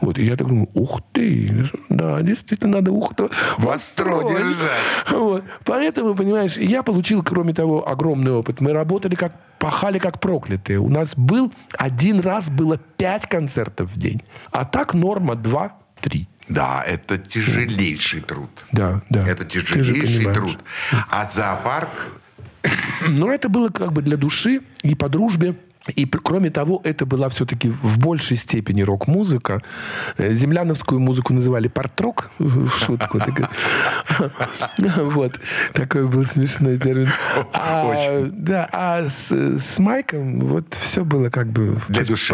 Вот. 0.00 0.18
И 0.18 0.24
я 0.24 0.36
так 0.36 0.48
думаю, 0.48 0.68
ух 0.74 1.00
ты, 1.12 1.68
да, 1.88 2.20
действительно, 2.22 2.74
надо 2.74 2.90
ухо 2.92 3.14
Востро 3.58 4.22
держать. 4.22 5.10
Вот. 5.10 5.44
Поэтому, 5.64 6.14
понимаешь, 6.14 6.56
я 6.56 6.82
получил, 6.82 7.22
кроме 7.22 7.54
того, 7.54 7.88
огромный 7.88 8.32
опыт. 8.32 8.60
Мы 8.60 8.72
работали 8.72 9.14
как 9.14 9.32
пахали 9.64 9.98
как 9.98 10.20
проклятые. 10.20 10.78
У 10.78 10.90
нас 10.90 11.16
был 11.16 11.50
один 11.78 12.20
раз 12.20 12.50
было 12.50 12.76
пять 12.76 13.26
концертов 13.26 13.90
в 13.90 13.98
день. 13.98 14.22
А 14.50 14.66
так 14.66 14.92
норма 14.92 15.36
два-три. 15.36 16.28
Да, 16.48 16.84
это 16.86 17.16
тяжелейший 17.16 18.20
труд. 18.20 18.66
Да, 18.72 19.00
да. 19.08 19.26
Это 19.26 19.46
тяжелейший 19.46 20.34
труд. 20.34 20.58
А 21.10 21.24
зоопарк... 21.24 22.20
Но 23.08 23.32
это 23.32 23.48
было 23.48 23.70
как 23.70 23.92
бы 23.92 24.02
для 24.02 24.18
души 24.18 24.60
и 24.82 24.94
по 24.94 25.08
дружбе. 25.08 25.54
И 25.88 26.06
кроме 26.06 26.50
того, 26.50 26.80
это 26.84 27.04
была 27.04 27.28
все-таки 27.28 27.68
в 27.68 27.98
большей 27.98 28.36
степени 28.36 28.82
рок-музыка. 28.82 29.60
Э, 30.16 30.32
Земляновскую 30.32 30.98
музыку 30.98 31.34
называли 31.34 31.68
партрок 31.68 32.30
в 32.38 32.68
шутку. 32.70 33.20
Вот. 34.96 35.40
Такой 35.72 36.06
был 36.06 36.24
смешной 36.24 36.78
термин. 36.78 37.10
А, 37.52 38.26
Да, 38.30 38.68
а 38.72 39.06
с, 39.08 39.78
Майком 39.78 40.40
вот 40.40 40.74
все 40.80 41.04
было 41.04 41.30
как 41.30 41.48
бы 41.48 41.78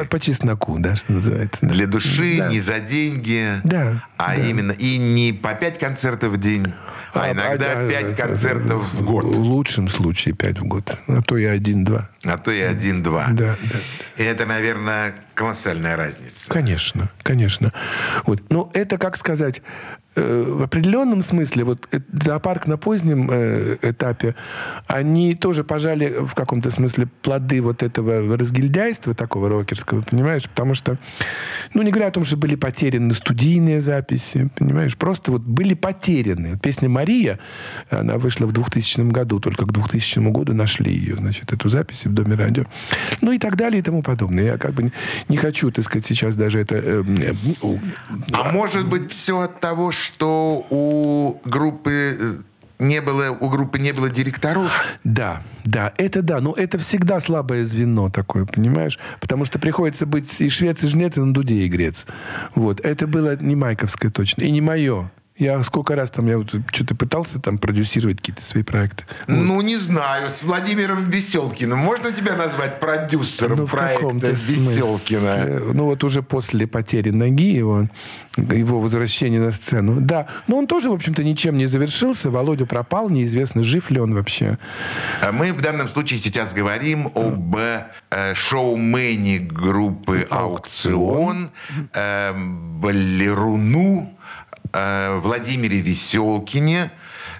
по, 0.08 0.20
чесноку, 0.20 0.76
да, 0.78 0.94
что 0.94 1.12
называется. 1.12 1.66
Для 1.66 1.86
души, 1.86 2.48
не 2.50 2.60
за 2.60 2.80
деньги, 2.80 3.46
Да, 3.64 4.04
а 4.16 4.36
именно 4.36 4.72
и 4.72 4.98
не 4.98 5.32
по 5.32 5.54
пять 5.54 5.78
концертов 5.78 6.32
в 6.32 6.36
день, 6.36 6.66
а, 7.14 7.32
иногда 7.32 7.74
да, 7.74 7.88
пять 7.88 8.16
да, 8.16 8.26
концертов 8.26 8.82
в 8.92 8.98
В 8.98 9.04
год, 9.04 9.24
лучшем 9.24 9.88
случае 9.88 10.34
пять 10.34 10.58
в 10.58 10.64
год. 10.64 10.96
А 11.08 11.22
то 11.22 11.36
и 11.36 11.44
один-два. 11.44 12.08
а 12.24 12.38
то 12.38 12.50
и 12.50 12.60
один-два. 12.60 13.28
Да, 13.30 13.56
да. 13.62 13.78
И 14.22 14.26
это, 14.26 14.46
наверное, 14.46 15.14
колоссальная 15.34 15.96
разница. 15.96 16.50
Конечно, 16.50 17.10
конечно. 17.22 17.72
Вот. 18.26 18.42
Но 18.50 18.70
это, 18.74 18.98
как 18.98 19.16
сказать, 19.16 19.62
в 20.16 20.62
определенном 20.64 21.22
смысле, 21.22 21.64
вот 21.64 21.88
э, 21.92 22.00
зоопарк 22.12 22.66
на 22.66 22.76
позднем 22.76 23.28
э, 23.30 23.76
этапе, 23.82 24.34
они 24.88 25.34
тоже 25.36 25.62
пожали 25.62 26.24
в 26.26 26.34
каком-то 26.34 26.70
смысле 26.70 27.06
плоды 27.22 27.60
вот 27.62 27.82
этого 27.84 28.36
разгильдяйства 28.36 29.14
такого 29.14 29.48
рокерского, 29.48 30.02
понимаешь? 30.02 30.48
Потому 30.48 30.74
что, 30.74 30.98
ну, 31.74 31.82
не 31.82 31.92
говоря 31.92 32.08
о 32.08 32.10
том, 32.10 32.24
что 32.24 32.36
были 32.36 32.56
потеряны 32.56 33.14
студийные 33.14 33.80
записи, 33.80 34.50
понимаешь? 34.58 34.96
Просто 34.96 35.30
вот 35.30 35.42
были 35.42 35.74
потеряны. 35.74 36.58
Песня 36.60 36.88
«Мария», 36.88 37.38
она 37.88 38.18
вышла 38.18 38.46
в 38.46 38.52
2000 38.52 39.12
году, 39.12 39.38
только 39.38 39.64
к 39.64 39.72
2000 39.72 40.18
году 40.32 40.54
нашли 40.54 40.92
ее, 40.92 41.16
значит, 41.16 41.52
эту 41.52 41.68
запись 41.68 42.06
в 42.06 42.12
Доме 42.12 42.34
радио. 42.34 42.64
Ну 43.20 43.30
и 43.30 43.38
так 43.38 43.54
далее 43.56 43.78
и 43.78 43.82
тому 43.82 44.02
подобное. 44.02 44.44
Я 44.44 44.58
как 44.58 44.72
бы 44.72 44.90
не- 45.28 45.36
хочу, 45.36 45.70
так 45.70 45.84
сказать, 45.84 46.04
сейчас 46.04 46.34
даже 46.34 46.58
это... 46.58 46.74
э, 46.74 47.04
э, 47.06 47.34
у- 47.62 47.78
А 48.32 48.50
может 48.52 48.88
быть, 48.88 49.10
все 49.12 49.38
от 49.40 49.60
того, 49.60 49.92
что 49.92 49.99
у 50.70 51.40
группы 51.44 52.16
э, 52.18 52.34
не 52.80 53.00
было, 53.00 53.30
у 53.30 53.48
группы 53.48 53.78
не 53.78 53.92
было 53.92 54.08
директоров? 54.08 54.72
Да, 55.04 55.42
да, 55.64 55.92
это 55.98 56.22
да. 56.22 56.40
Но 56.40 56.52
это 56.54 56.78
всегда 56.78 57.20
слабое 57.20 57.64
звено 57.64 58.08
такое, 58.08 58.46
понимаешь? 58.46 58.98
Потому 59.20 59.44
что 59.44 59.58
приходится 59.58 60.06
быть 60.06 60.40
и 60.40 60.48
швец, 60.48 60.82
и 60.82 60.88
жнец, 60.88 61.16
и 61.16 61.20
на 61.20 61.32
дуде 61.32 61.66
игрец. 61.66 62.06
Вот. 62.54 62.80
Это 62.80 63.06
было 63.06 63.36
не 63.36 63.54
майковское 63.56 64.10
точно. 64.10 64.42
И 64.42 64.50
не 64.50 64.60
мое. 64.60 65.10
Я 65.40 65.64
сколько 65.64 65.96
раз 65.96 66.10
там, 66.10 66.26
я 66.26 66.36
вот 66.36 66.54
что-то 66.70 66.94
пытался 66.94 67.40
там 67.40 67.56
продюсировать 67.56 68.18
какие-то 68.18 68.42
свои 68.42 68.62
проекты. 68.62 69.04
Ну, 69.26 69.62
не 69.62 69.78
знаю. 69.78 70.28
С 70.30 70.42
Владимиром 70.42 71.08
Веселкиным. 71.08 71.78
Можно 71.78 72.12
тебя 72.12 72.36
назвать 72.36 72.78
продюсером 72.78 73.60
Ну, 73.60 73.66
проекта 73.66 74.28
Веселкина? 74.30 75.20
смысле. 75.20 75.60
Ну, 75.72 75.86
вот 75.86 76.04
уже 76.04 76.22
после 76.22 76.66
потери 76.66 77.08
ноги 77.08 77.52
его, 77.54 77.88
его 78.36 78.80
возвращения 78.80 79.40
на 79.40 79.50
сцену. 79.50 79.96
Да. 80.00 80.26
Но 80.46 80.58
он 80.58 80.66
тоже, 80.66 80.90
в 80.90 80.92
общем-то, 80.92 81.24
ничем 81.24 81.56
не 81.56 81.64
завершился. 81.64 82.28
Володя 82.28 82.66
пропал. 82.66 83.08
Неизвестно, 83.08 83.62
жив 83.62 83.90
ли 83.90 83.98
он 83.98 84.12
вообще. 84.14 84.58
А 85.22 85.32
Мы 85.32 85.54
в 85.54 85.62
данном 85.62 85.88
случае 85.88 86.20
сейчас 86.20 86.52
говорим 86.52 87.10
об 87.14 87.56
э, 87.56 88.34
шоумене 88.34 89.38
группы 89.38 90.26
«Аукцион», 90.30 91.50
э, 91.94 92.32
балеруну 92.74 94.14
э, 94.72 95.18
Владимире 95.22 95.78
Веселкине, 95.80 96.90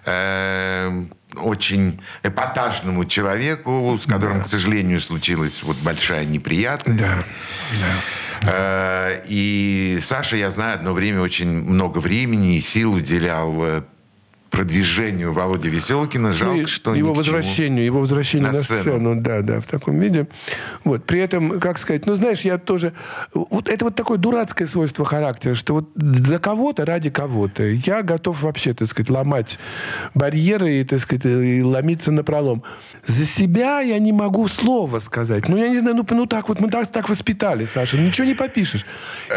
э, 0.07 1.05
очень 1.37 2.01
эпатажному 2.25 3.05
человеку, 3.05 3.99
с 4.03 4.07
которым, 4.07 4.43
к 4.43 4.49
сожалению, 4.49 5.01
случилась 5.01 5.63
вот 5.63 5.77
большая 5.79 6.25
неприятность. 6.25 7.05
Э, 8.43 9.23
И 9.29 9.99
Саша, 10.01 10.37
я 10.37 10.51
знаю, 10.51 10.75
одно 10.75 10.93
время 10.93 11.21
очень 11.21 11.49
много 11.49 11.99
времени 11.99 12.57
и 12.57 12.61
сил 12.61 12.95
уделял 12.95 13.63
э, 13.65 13.83
продвижению 14.51 15.33
Володи 15.33 15.69
Веселкина. 15.69 16.33
Жалко, 16.33 16.57
Ну, 16.57 16.67
что 16.67 16.95
его 16.95 17.15
возвращению, 17.15 17.85
его 17.85 18.01
возвращению 18.01 18.49
На 18.49 18.55
на, 18.55 18.63
сцену. 18.63 18.81
сцену. 18.81 19.21
да, 19.21 19.43
да, 19.43 19.61
в 19.61 19.67
таком 19.67 19.99
виде. 19.99 20.27
Вот. 20.85 21.05
При 21.05 21.21
этом, 21.21 21.61
как 21.61 21.79
сказать, 21.79 22.07
ну, 22.07 22.15
знаешь, 22.15 22.41
я 22.41 22.59
тоже... 22.59 22.93
Вот 23.33 23.69
это 23.69 23.85
вот 23.85 23.95
такое 23.95 24.19
дурацкое 24.19 24.67
свойство 24.67 25.05
характера, 25.05 25.55
что 25.55 25.75
вот 25.75 25.89
за 25.95 26.39
кого-то 26.39 26.85
ради 26.85 27.11
кого-то 27.11 27.63
я 27.63 28.03
готов 28.03 28.43
вообще, 28.43 28.75
так 28.75 28.89
сказать, 28.89 29.11
ломать 29.11 29.59
барьеры 30.15 30.81
и, 30.81 30.85
так 30.85 30.99
сказать, 31.01 31.25
и 31.25 31.63
ломиться 31.63 32.11
на 32.11 32.25
пролом. 32.25 32.65
За 33.05 33.25
себя 33.25 33.81
я 33.81 33.99
не 33.99 34.13
могу 34.13 34.49
слова 34.49 34.99
сказать. 34.99 35.49
Ну, 35.49 35.57
я 35.57 35.69
не 35.69 35.79
знаю, 35.79 35.97
ну, 35.97 36.07
ну 36.11 36.27
так 36.27 36.49
вот, 36.49 36.61
мы 36.61 36.71
так, 36.71 36.91
так 36.91 37.09
воспитали, 37.09 37.65
Саша, 37.67 37.97
ничего 37.99 38.27
не 38.27 38.35
попишешь. 38.35 38.85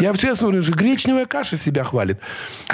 Я 0.00 0.12
все 0.12 0.34
смотрю, 0.34 0.60
же 0.60 0.72
гречневая 0.72 1.26
каша 1.26 1.56
себя 1.56 1.84
хвалит. 1.84 2.18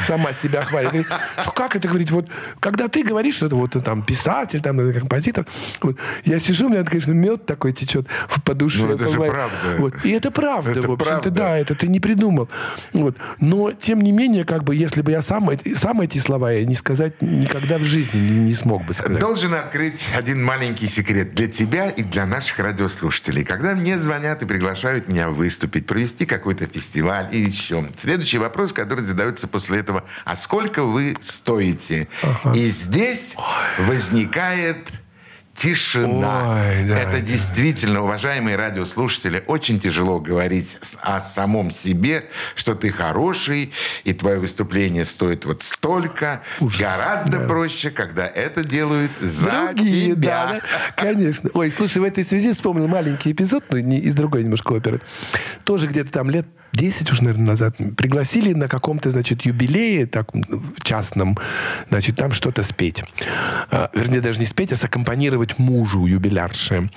Сама 0.00 0.32
себя 0.32 0.62
хвалит. 0.62 0.90
Говорит, 0.90 1.08
«Ну, 1.44 1.52
как 1.52 1.76
это 1.76 1.86
говорить? 1.88 2.10
Вот, 2.10 2.29
когда 2.60 2.88
ты 2.88 3.02
говоришь, 3.02 3.36
что 3.36 3.46
это 3.46 3.56
вот 3.56 3.70
там 3.84 4.02
писатель, 4.02 4.60
там, 4.60 4.76
композитор, 4.92 5.46
вот, 5.82 5.96
я 6.24 6.38
сижу, 6.40 6.66
у 6.66 6.68
меня, 6.68 6.84
конечно, 6.84 7.12
мед 7.12 7.46
такой 7.46 7.72
течет 7.72 8.06
в- 8.28 8.40
по 8.42 8.54
душе. 8.54 8.86
Ну, 8.86 8.94
это 8.94 9.08
же 9.08 9.16
правда. 9.18 9.76
Вот. 9.78 9.94
И 10.04 10.10
это 10.10 10.30
правда, 10.30 10.70
Это 10.70 10.82
в 10.82 10.92
общем-то, 10.92 11.04
правда. 11.22 11.30
да, 11.30 11.58
это 11.58 11.74
ты 11.74 11.88
не 11.88 12.00
придумал. 12.00 12.48
Вот. 12.92 13.16
Но, 13.40 13.72
тем 13.72 14.00
не 14.00 14.12
менее, 14.12 14.44
как 14.44 14.64
бы, 14.64 14.74
если 14.74 15.02
бы 15.02 15.10
я 15.10 15.22
сам, 15.22 15.50
сам 15.74 16.00
эти 16.00 16.18
слова 16.18 16.52
я 16.52 16.64
не 16.64 16.74
сказать 16.74 17.20
никогда 17.22 17.78
в 17.78 17.82
жизни 17.82 18.18
не, 18.18 18.38
не 18.46 18.54
смог 18.54 18.84
бы 18.84 18.94
сказать. 18.94 19.18
Должен 19.20 19.54
открыть 19.54 20.04
один 20.16 20.44
маленький 20.44 20.86
секрет 20.88 21.34
для 21.34 21.48
тебя 21.48 21.88
и 21.90 22.02
для 22.02 22.26
наших 22.26 22.58
радиослушателей. 22.58 23.44
Когда 23.44 23.74
мне 23.74 23.98
звонят 23.98 24.42
и 24.42 24.46
приглашают 24.46 25.08
меня 25.08 25.30
выступить, 25.30 25.86
провести 25.86 26.26
какой-то 26.26 26.66
фестиваль 26.66 27.28
и 27.32 27.38
еще. 27.38 27.84
Следующий 28.00 28.38
вопрос, 28.38 28.72
который 28.72 29.04
задается 29.04 29.48
после 29.48 29.78
этого. 29.78 30.04
А 30.24 30.36
сколько 30.36 30.82
вы 30.84 31.16
стоите? 31.20 32.08
И 32.54 32.70
здесь 32.70 33.34
возникает 33.78 34.78
тишина. 35.60 36.54
Ой, 36.54 36.84
да, 36.88 36.98
Это 36.98 37.12
да. 37.12 37.20
действительно, 37.20 38.02
уважаемые 38.02 38.56
радиослушатели, 38.56 39.42
очень 39.46 39.78
тяжело 39.78 40.18
говорить 40.18 40.78
о 41.02 41.20
самом 41.20 41.70
себе, 41.70 42.24
что 42.54 42.74
ты 42.74 42.90
хороший, 42.90 43.70
и 44.04 44.14
твое 44.14 44.38
выступление 44.38 45.04
стоит 45.04 45.44
вот 45.44 45.62
столько. 45.62 46.40
Ужас, 46.60 46.80
Гораздо 46.80 47.38
да. 47.40 47.46
проще, 47.46 47.90
когда 47.90 48.26
это 48.26 48.64
делают 48.64 49.10
за 49.20 49.72
Другие, 49.74 50.14
тебя. 50.14 50.46
да, 50.46 50.52
да, 50.52 50.60
конечно. 50.96 51.50
Ой, 51.52 51.70
слушай, 51.70 51.98
в 51.98 52.04
этой 52.04 52.24
связи 52.24 52.52
вспомнил 52.52 52.88
маленький 52.88 53.32
эпизод, 53.32 53.64
ну, 53.70 53.78
не, 53.78 53.98
из 53.98 54.14
другой 54.14 54.44
немножко 54.44 54.72
оперы. 54.72 55.02
Тоже 55.64 55.88
где-то 55.88 56.10
там 56.10 56.30
лет 56.30 56.46
10 56.72 57.10
уж, 57.10 57.20
наверное, 57.20 57.48
назад 57.48 57.76
пригласили 57.96 58.52
на 58.52 58.68
каком-то, 58.68 59.10
значит, 59.10 59.42
юбилее, 59.42 60.06
так, 60.06 60.30
частном, 60.82 61.36
значит, 61.88 62.16
там 62.16 62.32
что-то 62.32 62.62
спеть. 62.62 63.04
А, 63.70 63.90
вернее, 63.94 64.20
даже 64.20 64.40
не 64.40 64.46
спеть, 64.46 64.72
а 64.72 64.76
саккомпанировать 64.76 65.58
мужу 65.58 66.06
юбилярши. 66.06 66.88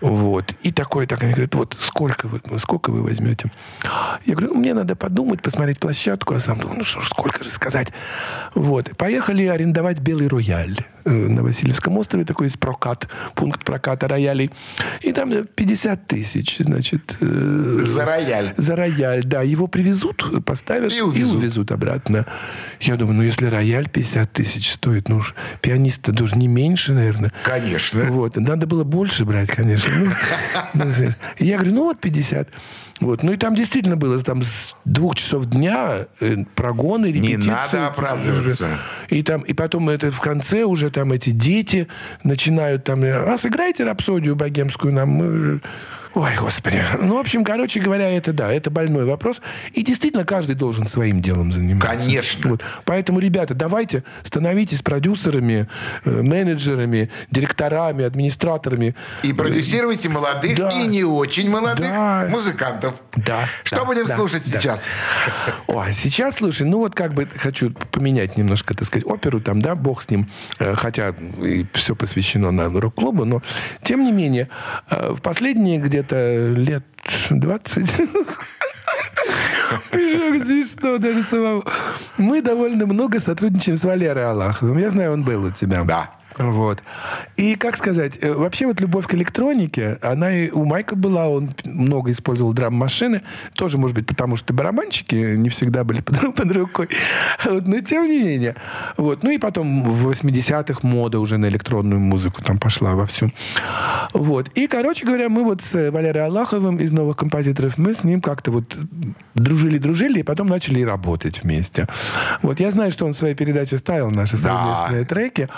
Вот. 0.00 0.54
И 0.62 0.72
такое, 0.72 1.06
так, 1.06 1.22
они 1.22 1.32
говорят, 1.32 1.54
вот 1.54 1.76
сколько 1.78 2.28
вы, 2.28 2.40
сколько 2.58 2.90
вы 2.90 3.02
возьмете? 3.02 3.50
Я 4.24 4.34
говорю, 4.34 4.54
ну, 4.54 4.60
мне 4.60 4.74
надо 4.74 4.96
подумать, 4.96 5.42
посмотреть 5.42 5.78
площадку, 5.80 6.34
а 6.34 6.40
сам 6.40 6.58
думаю, 6.58 6.78
ну 6.78 6.84
что 6.84 7.00
ж, 7.00 7.08
сколько 7.08 7.44
же 7.44 7.50
сказать. 7.50 7.88
Вот. 8.54 8.96
Поехали 8.96 9.46
арендовать 9.46 10.00
«Белый 10.00 10.28
рояль» 10.28 10.78
на 11.04 11.42
Васильевском 11.42 11.96
острове, 11.98 12.24
такой 12.24 12.46
есть 12.46 12.58
прокат, 12.58 13.08
пункт 13.34 13.64
проката 13.64 14.08
роялей. 14.08 14.50
И 15.02 15.12
там 15.12 15.30
э, 15.32 15.44
50 15.44 16.06
тысяч, 16.06 16.58
значит, 16.58 17.16
э, 17.20 17.78
За 17.82 18.04
рояль. 18.04 18.54
за 18.56 18.76
рояль, 18.76 19.22
да. 19.24 19.42
Его 19.42 19.66
привезут, 19.66 20.44
поставят 20.44 20.92
И 20.92 21.00
увезут. 21.02 21.36
увезут 21.36 21.72
обратно. 21.72 22.26
Я 22.80 22.96
думаю, 22.96 23.16
ну 23.16 23.22
если 23.22 23.46
рояль 23.46 23.88
50 23.88 24.32
тысяч 24.32 24.72
стоит, 24.72 25.08
ну 25.08 25.16
уж 25.16 25.34
пианист 25.60 26.10
должен 26.10 26.38
не 26.38 26.48
меньше, 26.48 26.92
наверное. 26.94 27.32
Конечно. 27.42 28.04
Вот. 28.10 28.36
Надо 28.36 28.66
было 28.66 28.84
больше 28.84 29.24
брать, 29.24 29.50
конечно. 29.50 29.92
Ну, 29.98 30.10
ну. 30.84 30.84
И 31.38 31.46
я 31.46 31.56
говорю, 31.56 31.72
ну 31.74 31.84
вот 31.84 32.00
50. 32.00 32.48
Вот. 33.00 33.22
Ну 33.22 33.32
и 33.32 33.36
там 33.36 33.54
действительно 33.54 33.96
было 33.96 34.18
там 34.20 34.42
с 34.42 34.74
двух 34.84 35.16
часов 35.16 35.46
дня 35.46 36.06
э, 36.20 36.36
прогоны, 36.54 37.06
Не 37.06 37.12
репетиции. 37.12 37.48
надо 37.48 37.86
оправдываться. 37.88 38.68
И, 39.10 39.22
там, 39.22 39.42
и 39.42 39.52
потом 39.52 39.88
это 39.90 40.10
в 40.10 40.20
конце 40.20 40.62
уже 40.64 40.90
там 40.94 41.12
эти 41.12 41.30
дети 41.30 41.88
начинают 42.22 42.84
там, 42.84 43.02
а 43.04 43.36
сыграйте 43.36 43.84
рапсодию 43.84 44.36
богемскую 44.36 44.94
нам. 44.94 45.60
Ой, 46.14 46.30
господи. 46.38 46.82
Ну, 47.00 47.16
в 47.16 47.18
общем, 47.18 47.44
короче 47.44 47.80
говоря, 47.80 48.08
это 48.10 48.32
да, 48.32 48.52
это 48.52 48.70
больной 48.70 49.04
вопрос. 49.04 49.40
И 49.72 49.82
действительно, 49.82 50.24
каждый 50.24 50.54
должен 50.54 50.86
своим 50.86 51.20
делом 51.20 51.52
заниматься. 51.52 51.88
Конечно. 51.98 52.50
Вот. 52.50 52.62
Поэтому, 52.84 53.18
ребята, 53.20 53.54
давайте 53.54 54.04
становитесь 54.22 54.82
продюсерами, 54.82 55.68
э, 56.04 56.22
менеджерами, 56.22 57.10
директорами, 57.30 58.04
администраторами. 58.04 58.94
И 59.22 59.32
продюсируйте 59.32 60.08
молодых 60.08 60.56
Да. 60.56 60.70
и 60.70 60.86
не 60.86 61.04
очень 61.04 61.50
молодых 61.50 61.90
Да. 61.90 62.28
музыкантов. 62.30 62.94
Да. 63.16 63.40
Что 63.64 63.76
да, 63.76 63.84
будем 63.84 64.06
да, 64.06 64.14
слушать 64.16 64.50
да. 64.52 64.60
сейчас? 64.60 64.86
Ой, 65.66 65.92
сейчас, 65.94 66.36
слушай, 66.36 66.66
ну 66.66 66.78
вот 66.78 66.94
как 66.94 67.14
бы 67.14 67.26
хочу 67.36 67.70
поменять 67.90 68.36
немножко, 68.36 68.74
так 68.74 68.86
сказать, 68.86 69.06
оперу 69.06 69.40
там, 69.40 69.60
да, 69.60 69.74
бог 69.74 70.02
с 70.02 70.10
ним, 70.10 70.28
Э, 70.58 70.74
хотя 70.74 71.14
и 71.42 71.66
все 71.72 71.94
посвящено 71.96 72.50
на 72.50 72.68
рок-клубу, 72.80 73.24
но 73.24 73.42
тем 73.82 74.04
не 74.04 74.12
менее, 74.12 74.48
э, 74.90 75.12
в 75.12 75.20
последние 75.20 75.78
где-то 76.04 76.52
лет 76.56 76.84
20 77.30 78.00
Ой, 79.92 80.44
Смешно 80.44 80.98
даже 80.98 81.22
самому. 81.24 81.64
Мы 82.18 82.42
довольно 82.42 82.86
много 82.86 83.20
сотрудничаем 83.20 83.76
с 83.76 83.84
Валерой 83.84 84.26
Аллаховым. 84.26 84.78
Я 84.78 84.90
знаю, 84.90 85.12
он 85.12 85.24
был 85.24 85.44
у 85.44 85.50
тебя. 85.50 85.82
Да. 85.84 86.10
Вот. 86.38 86.82
И, 87.36 87.54
как 87.54 87.76
сказать, 87.76 88.18
э, 88.20 88.32
вообще 88.32 88.66
вот 88.66 88.80
любовь 88.80 89.06
к 89.06 89.14
электронике, 89.14 89.98
она 90.02 90.32
и 90.36 90.50
у 90.50 90.64
Майка 90.64 90.96
была, 90.96 91.28
он 91.28 91.50
много 91.64 92.10
использовал 92.10 92.52
драм-машины, 92.52 93.22
тоже, 93.54 93.78
может 93.78 93.94
быть, 93.94 94.06
потому 94.06 94.36
что 94.36 94.52
барабанщики 94.52 95.14
не 95.36 95.48
всегда 95.48 95.84
были 95.84 96.00
под, 96.00 96.34
под 96.34 96.52
рукой. 96.52 96.88
Вот, 97.44 97.66
но 97.66 97.80
тем 97.80 98.08
не 98.08 98.22
менее. 98.22 98.56
Вот. 98.96 99.22
Ну 99.22 99.30
и 99.30 99.38
потом 99.38 99.82
в 99.82 100.08
80-х 100.08 100.80
мода 100.82 101.20
уже 101.20 101.36
на 101.36 101.46
электронную 101.46 102.00
музыку 102.00 102.42
там 102.42 102.58
пошла 102.58 102.94
вовсю. 102.94 103.30
Вот. 104.12 104.48
И, 104.54 104.66
короче 104.66 105.06
говоря, 105.06 105.28
мы 105.28 105.44
вот 105.44 105.62
с 105.62 105.90
Валерой 105.90 106.26
Аллаховым 106.26 106.78
из 106.78 106.92
новых 106.92 107.16
композиторов, 107.16 107.78
мы 107.78 107.94
с 107.94 108.04
ним 108.04 108.20
как-то 108.20 108.50
вот 108.50 108.76
дружили-дружили, 109.34 110.20
и 110.20 110.22
потом 110.22 110.46
начали 110.46 110.82
работать 110.82 111.42
вместе. 111.42 111.86
Вот. 112.42 112.60
Я 112.60 112.70
знаю, 112.70 112.90
что 112.90 113.04
он 113.06 113.12
в 113.12 113.16
своей 113.16 113.34
передаче 113.34 113.76
ставил 113.78 114.10
наши 114.10 114.36
совместные 114.36 115.04
треки. 115.04 115.48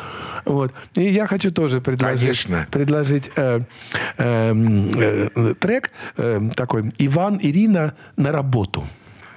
Вот. 0.45 0.66
И 0.95 1.03
я 1.03 1.27
хочу 1.27 1.51
тоже 1.51 1.81
предложить, 1.81 2.21
Конечно. 2.21 2.67
предложить 2.71 3.31
э, 3.37 3.61
э, 4.17 5.29
э, 5.35 5.55
трек 5.59 5.91
э, 6.17 6.41
такой 6.55 6.93
«Иван, 6.99 7.39
Ирина 7.43 7.95
на 8.17 8.33
работу». 8.33 8.85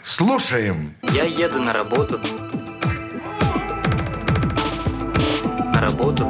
Слушаем. 0.03 0.93
Я 1.13 1.23
еду 1.23 1.61
на 1.61 1.73
работу. 1.73 2.19
На 5.73 5.81
работу. 5.81 6.29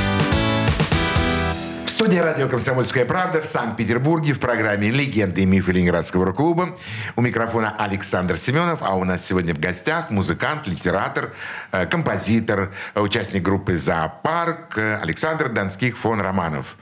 В 2.01 2.03
Студия 2.03 2.23
радио 2.23 2.47
«Комсомольская 2.47 3.05
правда» 3.05 3.41
в 3.43 3.45
Санкт-Петербурге 3.45 4.33
в 4.33 4.39
программе 4.39 4.89
«Легенды 4.89 5.43
и 5.43 5.45
мифы 5.45 5.71
Ленинградского 5.71 6.25
рок-клуба». 6.25 6.75
У 7.15 7.21
микрофона 7.21 7.75
Александр 7.77 8.37
Семенов, 8.37 8.79
а 8.81 8.95
у 8.95 9.03
нас 9.03 9.23
сегодня 9.23 9.53
в 9.53 9.59
гостях 9.59 10.09
музыкант, 10.09 10.67
литератор, 10.67 11.31
э, 11.71 11.85
композитор, 11.85 12.73
э, 12.95 12.99
участник 12.99 13.43
группы 13.43 13.77
«Зоопарк» 13.77 14.79
э, 14.79 14.95
Александр 14.95 15.49
Донских 15.49 15.95
фон 15.95 16.21
Романов. 16.21 16.75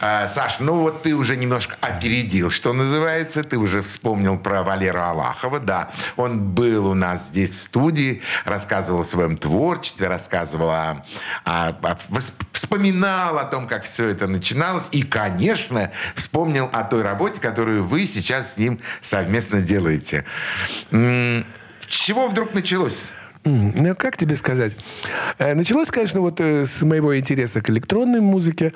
Саш, 0.00 0.58
ну 0.58 0.80
вот 0.80 1.04
ты 1.04 1.14
уже 1.14 1.36
немножко 1.36 1.76
опередил, 1.80 2.50
что 2.50 2.72
называется. 2.72 3.44
Ты 3.44 3.58
уже 3.58 3.82
вспомнил 3.82 4.36
про 4.36 4.64
Валеру 4.64 5.00
Аллахова. 5.00 5.60
Да, 5.60 5.90
он 6.16 6.40
был 6.40 6.88
у 6.88 6.94
нас 6.94 7.28
здесь 7.28 7.52
в 7.52 7.60
студии, 7.60 8.20
рассказывал 8.44 9.02
о 9.02 9.04
своем 9.04 9.36
творчестве, 9.36 10.08
рассказывал 10.08 10.70
о, 10.70 11.04
о- 11.44 11.68
о- 11.68 11.98
восп- 12.10 12.45
вспоминал 12.56 13.38
о 13.38 13.44
том, 13.44 13.68
как 13.68 13.84
все 13.84 14.08
это 14.08 14.26
начиналось. 14.26 14.88
И, 14.90 15.02
конечно, 15.02 15.90
вспомнил 16.14 16.70
о 16.72 16.84
той 16.84 17.02
работе, 17.02 17.40
которую 17.40 17.84
вы 17.84 18.06
сейчас 18.06 18.54
с 18.54 18.56
ним 18.56 18.80
совместно 19.02 19.60
делаете. 19.60 20.24
С 20.90 21.44
чего 21.88 22.28
вдруг 22.28 22.54
началось? 22.54 23.10
Ну, 23.46 23.94
как 23.94 24.16
тебе 24.16 24.34
сказать? 24.34 24.76
Э, 25.38 25.54
Началось, 25.54 25.88
конечно, 25.90 26.20
вот 26.20 26.40
э, 26.40 26.66
с 26.66 26.82
моего 26.82 27.16
интереса 27.16 27.60
к 27.60 27.70
электронной 27.70 28.20
музыке, 28.20 28.72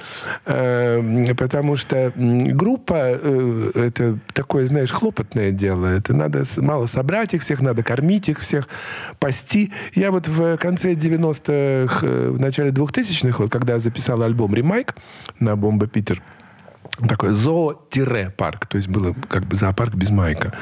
э, 0.46 1.34
потому 1.34 1.74
что 1.74 2.12
группа 2.14 2.94
это 2.94 4.18
такое, 4.32 4.66
знаешь, 4.66 4.92
хлопотное 4.92 5.50
дело. 5.50 5.86
Это 5.86 6.14
надо 6.14 6.44
мало 6.58 6.86
собрать 6.86 7.34
их 7.34 7.42
всех, 7.42 7.60
надо 7.60 7.82
кормить 7.82 8.28
их 8.28 8.38
всех, 8.38 8.68
пасти. 9.18 9.72
Я 9.94 10.12
вот 10.12 10.28
в 10.28 10.56
конце 10.56 10.94
90-х, 10.94 12.06
э, 12.06 12.30
в 12.30 12.40
начале 12.40 12.70
2000-х, 12.70 13.42
вот 13.42 13.50
когда 13.50 13.78
записал 13.80 14.22
альбом 14.22 14.54
«Ремайк» 14.54 14.94
на 15.40 15.56
«Бомба 15.56 15.88
Питер», 15.88 16.22
такой 17.08 17.32
зоо-парк, 17.34 18.66
то 18.66 18.76
есть 18.76 18.88
было 18.88 19.14
как 19.28 19.44
бы 19.46 19.56
зоопарк 19.56 19.94
без 19.94 20.10
майка. 20.10 20.52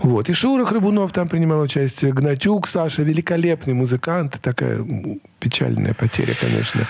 Вот. 0.00 0.28
И 0.28 0.32
Шура 0.32 0.64
Храбунов 0.64 1.12
там 1.12 1.28
принимал 1.28 1.60
участие, 1.60 2.12
Гнатюк, 2.12 2.68
Саша, 2.68 3.02
великолепный 3.02 3.74
музыкант, 3.74 4.38
такая 4.42 4.84
печальная 5.38 5.94
потеря, 5.94 6.34
конечно. 6.40 6.86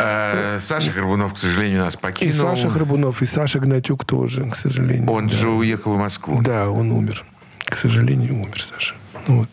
Э, 0.00 0.58
Саша 0.60 0.90
Горбунов, 0.90 1.34
к 1.34 1.38
сожалению, 1.38 1.80
нас 1.80 1.94
И 1.94 1.98
покинул. 1.98 2.34
Саша 2.34 2.70
Храбунов, 2.70 3.22
и 3.22 3.26
Саша 3.26 3.60
Гнатюк 3.60 4.04
тоже, 4.04 4.44
к 4.50 4.56
сожалению. 4.56 5.10
Он 5.10 5.28
Да. 5.28 5.34
же 5.34 5.48
уехал 5.48 5.94
в 5.94 5.98
Москву. 5.98 6.42
Да, 6.42 6.68
он 6.70 6.90
умер. 6.90 7.24
К 7.64 7.76
сожалению, 7.76 8.34
умер 8.34 8.60
Саша. 8.62 8.94
Вот. 9.26 9.48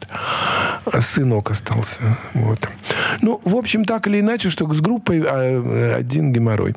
Сынок 1.00 1.52
остался. 1.52 2.00
Вот. 2.34 2.68
Ну, 3.22 3.40
в 3.46 3.56
общем, 3.56 3.86
так 3.86 4.08
или 4.08 4.20
иначе, 4.20 4.50
что 4.50 4.72
с 4.74 4.82
группой 4.82 5.22
а, 5.26 5.62
э, 5.64 5.94
один 5.96 6.32
геморрой. 6.34 6.76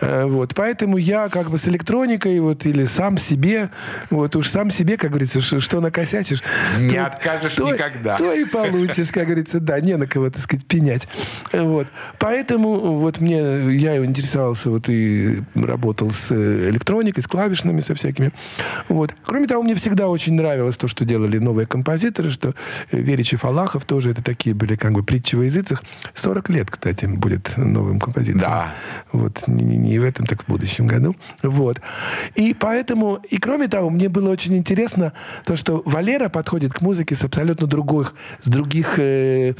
Э, 0.00 0.24
Вот. 0.24 0.54
Поэтому 0.54 0.96
я 0.96 1.28
как 1.28 1.50
бы 1.50 1.58
с 1.58 1.68
электроникой 1.68 2.40
вот, 2.40 2.66
или 2.66 2.84
сам 2.84 3.16
себе, 3.18 3.70
вот 4.10 4.34
уж 4.36 4.48
сам 4.48 4.70
себе, 4.70 4.96
как 4.96 5.10
говорится, 5.10 5.40
ш- 5.40 5.60
что 5.60 5.80
накосячишь. 5.80 6.42
Не 6.78 6.90
то- 6.96 7.06
откажешь 7.06 7.54
то- 7.54 7.68
никогда. 7.72 8.16
То 8.16 8.32
и 8.32 8.44
получишь, 8.44 9.10
как 9.12 9.26
говорится, 9.26 9.60
да, 9.60 9.78
не 9.80 9.96
на 9.96 10.06
кого, 10.06 10.30
так 10.30 10.42
сказать, 10.42 10.66
пенять. 10.66 11.06
Вот. 11.52 11.86
Поэтому 12.18 12.96
вот 12.98 13.20
мне, 13.20 13.38
я 13.76 14.04
интересовался 14.04 14.70
вот 14.70 14.88
и 14.88 15.42
работал 15.54 16.10
с 16.10 16.30
э, 16.30 16.70
электроникой, 16.70 17.22
с 17.22 17.26
клавишными, 17.26 17.80
со 17.80 17.94
всякими. 17.94 18.32
Вот. 18.88 19.14
Кроме 19.24 19.46
того, 19.46 19.62
мне 19.62 19.74
всегда 19.74 20.08
очень 20.08 20.34
нравилось 20.34 20.76
то, 20.76 20.88
что 20.88 21.04
делали 21.04 21.38
новые 21.38 21.66
композиторы, 21.66 22.30
что 22.30 22.54
э, 22.90 22.98
Веричев, 22.98 23.43
Аллахов 23.44 23.84
тоже 23.84 24.10
это 24.10 24.22
такие 24.22 24.54
были 24.54 24.74
как 24.74 24.92
бы 24.92 25.02
притчи 25.02 25.36
во 25.36 25.44
языцах. 25.44 25.82
40 26.14 26.50
лет, 26.50 26.70
кстати, 26.70 27.06
будет 27.06 27.56
новым 27.56 28.00
композитором. 28.00 28.40
Да. 28.40 28.74
Вот 29.12 29.46
не, 29.46 29.64
не- 29.64 29.98
в 29.98 30.04
этом, 30.04 30.26
так 30.26 30.42
в 30.42 30.48
будущем 30.48 30.86
году. 30.86 31.14
Вот. 31.42 31.80
И 32.34 32.54
поэтому, 32.54 33.20
и 33.30 33.38
кроме 33.38 33.68
того, 33.68 33.90
мне 33.90 34.08
было 34.08 34.30
очень 34.30 34.56
интересно 34.56 35.12
то, 35.44 35.56
что 35.56 35.82
Валера 35.84 36.28
подходит 36.28 36.74
к 36.74 36.80
музыке 36.80 37.14
с 37.14 37.24
абсолютно 37.24 37.66
других, 37.66 38.14
с 38.40 38.48
других 38.48 38.98
э, 38.98 39.54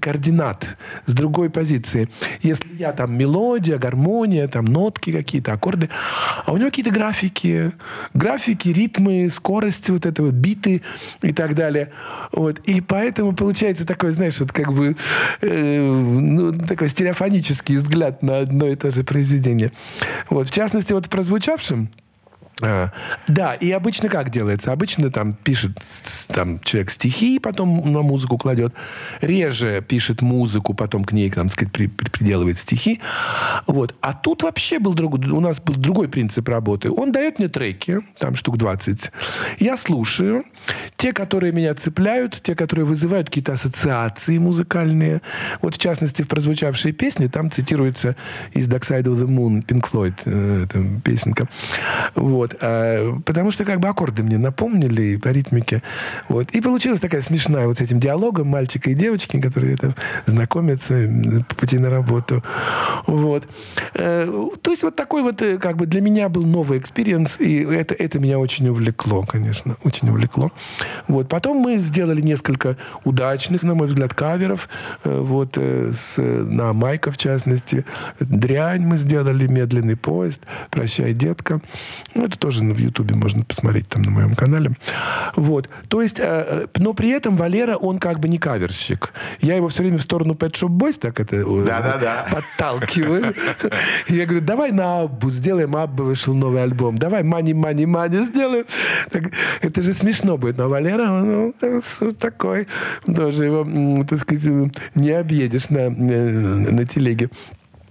координат, 0.00 0.66
с 1.06 1.14
другой 1.14 1.50
позиции. 1.50 2.08
Если 2.42 2.76
я 2.76 2.92
там 2.92 3.16
мелодия, 3.16 3.78
гармония, 3.78 4.46
там 4.46 4.64
нотки 4.64 5.10
какие-то, 5.12 5.52
аккорды, 5.52 5.88
а 6.46 6.52
у 6.52 6.56
него 6.56 6.68
какие-то 6.70 6.90
графики, 6.90 7.72
графики, 8.14 8.68
ритмы, 8.68 9.28
скорости 9.30 9.90
вот 9.90 10.06
этого, 10.06 10.30
биты 10.30 10.82
и 11.22 11.32
так 11.32 11.54
далее. 11.54 11.90
Вот. 12.32 12.58
И 12.60 12.80
поэтому 12.98 13.32
получается 13.32 13.86
такой, 13.86 14.10
знаешь, 14.10 14.40
вот 14.40 14.50
как 14.50 14.72
бы 14.72 14.96
э, 15.40 15.80
ну, 15.80 16.52
такой 16.52 16.88
стереофонический 16.88 17.76
взгляд 17.76 18.24
на 18.24 18.40
одно 18.40 18.66
и 18.66 18.74
то 18.74 18.90
же 18.90 19.04
произведение. 19.04 19.70
Вот. 20.28 20.48
В 20.48 20.50
частности, 20.50 20.92
вот 20.92 21.06
в 21.06 21.08
прозвучавшем 21.08 21.90
да, 22.60 23.54
и 23.54 23.70
обычно 23.70 24.08
как 24.08 24.30
делается? 24.30 24.72
Обычно 24.72 25.10
там 25.10 25.34
пишет 25.34 25.72
там, 26.28 26.60
человек 26.60 26.90
стихи, 26.90 27.38
потом 27.38 27.92
на 27.92 28.02
музыку 28.02 28.36
кладет. 28.36 28.74
Реже 29.20 29.84
пишет 29.86 30.22
музыку, 30.22 30.74
потом 30.74 31.04
к 31.04 31.12
ней, 31.12 31.30
там, 31.30 31.50
сказать, 31.50 31.72
при- 31.72 31.86
при- 31.86 32.10
приделывает 32.10 32.58
стихи. 32.58 33.00
Вот. 33.66 33.94
А 34.00 34.12
тут 34.12 34.42
вообще 34.42 34.78
был 34.78 34.94
друг, 34.94 35.14
у 35.14 35.40
нас 35.40 35.60
был 35.60 35.74
другой 35.74 36.08
принцип 36.08 36.48
работы. 36.48 36.90
Он 36.90 37.12
дает 37.12 37.38
мне 37.38 37.48
треки, 37.48 38.00
там 38.18 38.34
штук 38.34 38.56
20. 38.58 39.10
Я 39.60 39.76
слушаю. 39.76 40.44
Те, 40.96 41.12
которые 41.12 41.52
меня 41.52 41.74
цепляют, 41.74 42.42
те, 42.42 42.54
которые 42.54 42.84
вызывают 42.84 43.28
какие-то 43.28 43.52
ассоциации 43.52 44.38
музыкальные. 44.38 45.22
Вот, 45.62 45.76
в 45.76 45.78
частности, 45.78 46.22
в 46.22 46.28
прозвучавшей 46.28 46.92
песне 46.92 47.28
там 47.28 47.50
цитируется 47.50 48.16
из 48.52 48.68
Dark 48.68 48.82
Side 48.82 49.04
of 49.04 49.16
the 49.22 49.26
Moon, 49.28 49.64
Pink 49.64 49.84
Floyd, 49.90 50.14
э, 50.24 50.66
песенка. 51.04 51.48
Вот. 52.14 52.47
А, 52.60 53.18
потому 53.24 53.50
что 53.50 53.64
как 53.64 53.80
бы 53.80 53.88
аккорды 53.88 54.22
мне 54.22 54.38
напомнили 54.38 55.16
по 55.16 55.28
ритмике. 55.28 55.82
Вот. 56.28 56.50
И 56.50 56.60
получилась 56.60 57.00
такая 57.00 57.20
смешная 57.22 57.66
вот 57.66 57.78
с 57.78 57.80
этим 57.80 57.98
диалогом 57.98 58.48
мальчика 58.48 58.90
и 58.90 58.94
девочки, 58.94 59.40
которые 59.40 59.76
там 59.76 59.94
знакомятся 60.26 61.10
по 61.48 61.54
пути 61.54 61.78
на 61.78 61.90
работу. 61.90 62.42
Вот. 63.06 63.48
Э, 63.94 64.26
То 64.62 64.70
есть 64.70 64.82
вот 64.82 64.96
такой 64.96 65.22
вот 65.22 65.42
э, 65.42 65.58
как 65.58 65.76
бы 65.76 65.86
для 65.86 66.00
меня 66.00 66.28
был 66.28 66.44
новый 66.44 66.78
experience, 66.78 67.40
и 67.40 67.58
это, 67.64 67.94
это 67.94 68.18
меня 68.18 68.38
очень 68.38 68.68
увлекло, 68.68 69.22
конечно, 69.22 69.76
очень 69.84 70.08
увлекло. 70.08 70.50
Вот. 71.06 71.28
Потом 71.28 71.58
мы 71.58 71.78
сделали 71.78 72.20
несколько 72.20 72.76
удачных, 73.04 73.62
на 73.62 73.74
мой 73.74 73.88
взгляд, 73.88 74.14
каверов, 74.14 74.68
э, 75.04 75.18
вот, 75.20 75.56
э, 75.56 75.92
с, 75.92 76.18
на 76.18 76.72
Майка, 76.72 77.10
в 77.10 77.16
частности. 77.16 77.84
«Дрянь» 78.20 78.82
мы 78.82 78.96
сделали, 78.96 79.46
«Медленный 79.46 79.96
поезд», 79.96 80.42
«Прощай, 80.70 81.12
детка». 81.12 81.60
Ну, 82.14 82.24
это 82.24 82.37
тоже 82.38 82.64
в 82.64 82.78
Ютубе 82.78 83.14
можно 83.14 83.44
посмотреть 83.44 83.88
там 83.88 84.02
на 84.02 84.10
моем 84.10 84.34
канале. 84.34 84.72
Вот. 85.36 85.68
То 85.88 86.02
есть, 86.02 86.20
э, 86.20 86.24
э, 86.24 86.66
но 86.76 86.92
при 86.92 87.10
этом 87.10 87.36
Валера, 87.36 87.76
он 87.76 87.98
как 87.98 88.20
бы 88.20 88.28
не 88.28 88.38
каверщик. 88.38 89.12
Я 89.40 89.56
его 89.56 89.68
все 89.68 89.82
время 89.82 89.98
в 89.98 90.02
сторону 90.02 90.34
Pet 90.34 90.52
Shop 90.52 90.68
Boys 90.68 90.98
так 90.98 91.20
это 91.20 91.36
э, 91.36 91.64
Да-да-да. 91.66 92.26
подталкиваю. 92.30 93.34
Я 94.08 94.26
говорю, 94.26 94.44
давай 94.44 94.72
на 94.72 95.02
Аббу 95.02 95.30
сделаем. 95.30 95.76
Абба 95.76 96.04
вышел 96.04 96.34
новый 96.34 96.62
альбом. 96.62 96.98
Давай 96.98 97.22
мани, 97.22 97.54
мани, 97.54 97.86
мани 97.86 98.24
сделаем. 98.24 98.64
Это 99.60 99.82
же 99.82 99.92
смешно 99.92 100.36
будет. 100.36 100.58
Но 100.58 100.68
Валера, 100.68 101.10
он 101.10 101.54
ну, 101.60 102.12
такой. 102.12 102.66
Тоже 103.04 103.46
его, 103.46 104.04
так 104.04 104.18
сказать, 104.20 104.44
э, 104.44 104.70
не 104.94 105.10
объедешь 105.10 105.70
на, 105.70 105.78
э, 105.78 105.90
на 105.90 106.84
телеге. 106.84 107.30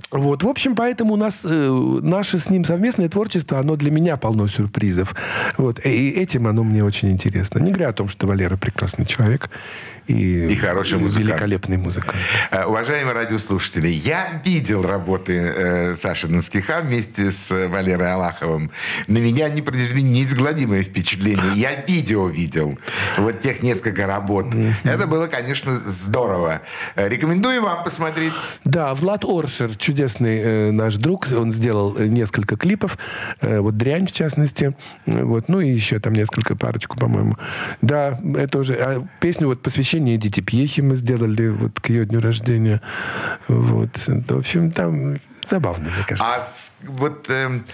Вот, 0.10 0.41
в 0.43 0.48
общем, 0.48 0.74
поэтому 0.76 1.15
у 1.15 1.17
нас 1.17 1.41
э, 1.43 1.70
наше 2.02 2.39
с 2.39 2.50
ним 2.50 2.63
совместное 2.63 3.10
творчество, 3.10 3.60
оно 3.60 3.76
для 3.76 3.91
меня 3.91 4.15
полно 4.15 4.48
сюрпризов. 4.48 5.13
Вот, 5.58 5.86
и 5.86 6.10
этим 6.12 6.48
оно 6.48 6.63
мне 6.63 6.82
очень 6.82 7.10
интересно. 7.12 7.60
Не 7.60 7.72
говоря 7.72 7.89
о 7.89 7.93
том, 7.93 8.08
что 8.08 8.26
Валера 8.26 8.56
прекрасный 8.56 9.06
человек 9.06 9.50
и, 10.08 10.46
И 10.48 10.56
хороший 10.56 10.98
музыкант. 11.00 11.28
великолепный 11.28 11.76
музыкант. 11.76 12.15
Э, 12.52 12.63
Уважаемые 12.63 13.13
радиослушатели, 13.13 13.89
я 13.89 14.41
видел 14.46 14.82
работы 14.88 15.34
э, 15.34 15.96
Саши 15.98 16.28
Донскиха 16.28 16.80
вместе 16.84 17.30
с 17.30 17.67
Валерой 17.67 18.13
Аллаховым. 18.13 18.72
На 19.08 19.17
меня 19.17 19.48
они 19.48 19.62
произвели 19.62 20.04
неизгладимое 20.04 20.84
впечатление. 20.84 21.52
Я 21.56 21.82
видео 21.86 22.28
видел. 22.28 22.80
Вот 23.17 23.41
тех 23.41 23.62
несколько 23.62 24.08
работ. 24.08 24.46
Это 24.86 25.06
было, 25.06 25.28
конечно, 25.28 25.76
здорово. 25.76 26.62
Э, 26.96 27.10
Рекомендую 27.10 27.62
вам 27.62 27.84
посмотреть. 27.84 28.32
Да, 28.63 28.93
Влад 28.96 29.26
Оршер, 29.26 29.76
чудесный 29.76 29.96
э, 29.99 30.71
наш 30.71 30.95
друг, 30.97 31.27
он 31.31 31.51
сделал 31.51 31.95
э, 31.97 32.07
несколько 32.07 32.55
клипов, 32.55 32.97
э, 33.41 33.60
вот 33.60 33.77
«Дрянь» 33.77 34.07
в 34.07 34.12
частности, 34.12 34.75
э, 35.05 35.23
вот, 35.23 35.49
ну 35.49 35.60
и 35.60 35.69
еще 35.69 35.99
там 35.99 36.13
несколько, 36.13 36.55
парочку, 36.55 36.97
по-моему. 36.97 37.38
Да, 37.81 38.19
это 38.36 38.60
уже, 38.60 38.75
а 38.75 39.05
песню 39.19 39.47
вот 39.47 39.62
посвящение 39.62 40.15
Эдите 40.15 40.41
Пьехи 40.41 40.81
мы 40.81 40.95
сделали 40.95 41.49
вот 41.49 41.79
к 41.79 41.89
ее 41.89 42.05
дню 42.05 42.19
рождения, 42.19 42.81
вот, 43.47 43.89
в 44.05 44.38
общем, 44.38 44.71
там 44.71 45.15
забавно, 45.47 45.89
мне 45.89 46.03
кажется. 46.05 46.25
А 46.25 46.91
вот 46.91 47.29
эм, 47.29 47.65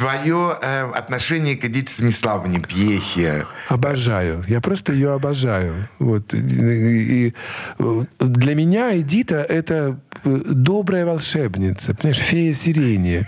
твое 0.00 0.56
э, 0.60 0.90
отношение 0.92 1.56
к 1.56 1.64
Эдите 1.64 1.92
Станиславовне 1.92 2.58
Пьехе. 2.58 3.46
Обожаю. 3.68 4.44
Я 4.48 4.60
просто 4.60 4.92
ее 4.92 5.12
обожаю. 5.12 5.88
Вот. 5.98 6.32
И, 6.32 6.38
и, 6.38 7.34
э, 7.78 8.04
для 8.18 8.54
меня 8.54 8.98
Эдита 8.98 9.36
это 9.36 10.00
э, 10.24 10.40
добрая 10.46 11.04
волшебница, 11.04 11.94
понимаешь, 11.94 12.18
фея 12.18 12.54
сирени. 12.54 13.26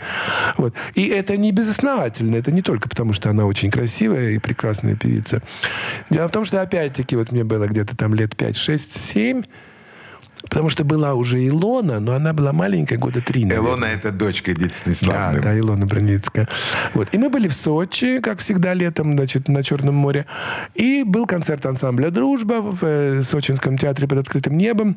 Вот. 0.57 0.75
И 0.95 1.07
это 1.09 1.37
не 1.37 1.53
безосновательно, 1.53 2.37
это 2.37 2.51
не 2.51 2.63
только 2.63 2.89
потому, 2.89 3.13
что 3.13 3.31
она 3.31 3.45
очень 3.45 3.71
красивая 3.71 4.31
и 4.31 4.39
прекрасная 4.39 4.97
певица. 4.97 5.43
Дело 6.11 6.29
в 6.29 6.33
том, 6.33 6.45
что 6.45 6.63
опять-таки 6.63 7.17
вот 7.17 7.33
мне 7.33 7.45
было 7.45 7.67
где-то 7.67 7.97
там 7.97 8.15
лет 8.15 8.35
5, 8.35 8.57
6, 8.57 8.93
7, 8.99 9.43
потому 10.43 10.69
что 10.69 10.85
была 10.85 11.15
уже 11.15 11.47
Илона, 11.47 12.01
но 12.01 12.15
она 12.15 12.33
была 12.33 12.53
маленькая, 12.53 12.99
года 12.99 13.21
три, 13.21 13.45
наверное. 13.45 13.69
Илона– 13.71 13.85
это 13.87 14.11
дочка 14.11 14.53
Эдиты 14.53 14.69
Да, 14.69 14.75
Станиславовны. 14.75 15.41
да, 15.41 15.59
Илона 15.59 15.87
Броницкая. 15.87 16.49
Вот. 16.95 17.09
И 17.13 17.19
мы 17.19 17.29
были 17.29 17.49
в 17.49 17.55
Сочи, 17.55 18.19
как 18.21 18.39
всегда, 18.39 18.75
летом, 18.75 19.13
значит, 19.17 19.49
на 19.49 19.63
Черном 19.63 19.95
море. 19.95 20.27
И 20.75 21.03
был 21.05 21.27
концерт 21.27 21.65
ансамбля 21.67 22.11
«Дружба» 22.11 22.61
в 22.61 22.79
э, 22.83 23.23
Сочинском 23.23 23.79
театре 23.79 24.07
под 24.09 24.19
открытым 24.19 24.57
небом. 24.57 24.97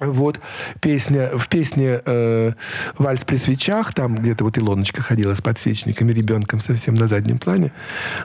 Вот 0.00 0.38
песня, 0.80 1.28
в 1.36 1.48
песне 1.48 2.00
э, 2.04 2.52
«Вальс 2.98 3.24
при 3.24 3.34
свечах», 3.34 3.92
там 3.92 4.14
где-то 4.14 4.44
вот 4.44 4.56
Илоночка 4.56 5.02
ходила 5.02 5.34
с 5.34 5.42
подсвечниками, 5.42 6.12
ребенком 6.12 6.60
совсем 6.60 6.94
на 6.94 7.08
заднем 7.08 7.38
плане, 7.38 7.72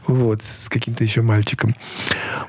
вот, 0.05 0.43
с 0.43 0.69
каким-то 0.69 1.03
еще 1.03 1.23
мальчиком. 1.23 1.75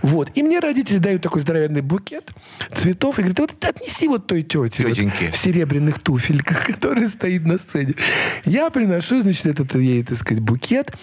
Вот. 0.02 0.30
И 0.34 0.42
мне 0.42 0.58
родители 0.58 0.98
дают 0.98 1.22
такой 1.22 1.40
здоровенный 1.40 1.80
букет 1.80 2.32
цветов 2.70 3.18
и 3.18 3.22
говорят, 3.22 3.38
вот 3.38 3.64
отнеси 3.64 4.08
вот 4.08 4.26
той 4.26 4.42
тете 4.42 4.86
вот 4.86 4.98
в 4.98 5.36
серебряных 5.36 6.00
туфельках, 6.00 6.66
которая 6.66 7.08
стоит 7.08 7.46
на 7.46 7.56
сцене. 7.56 7.94
Я 8.44 8.68
приношу, 8.68 9.22
значит, 9.22 9.46
этот 9.46 9.74
ей, 9.74 10.02
так 10.02 10.18
сказать, 10.18 10.42
букет. 10.42 10.94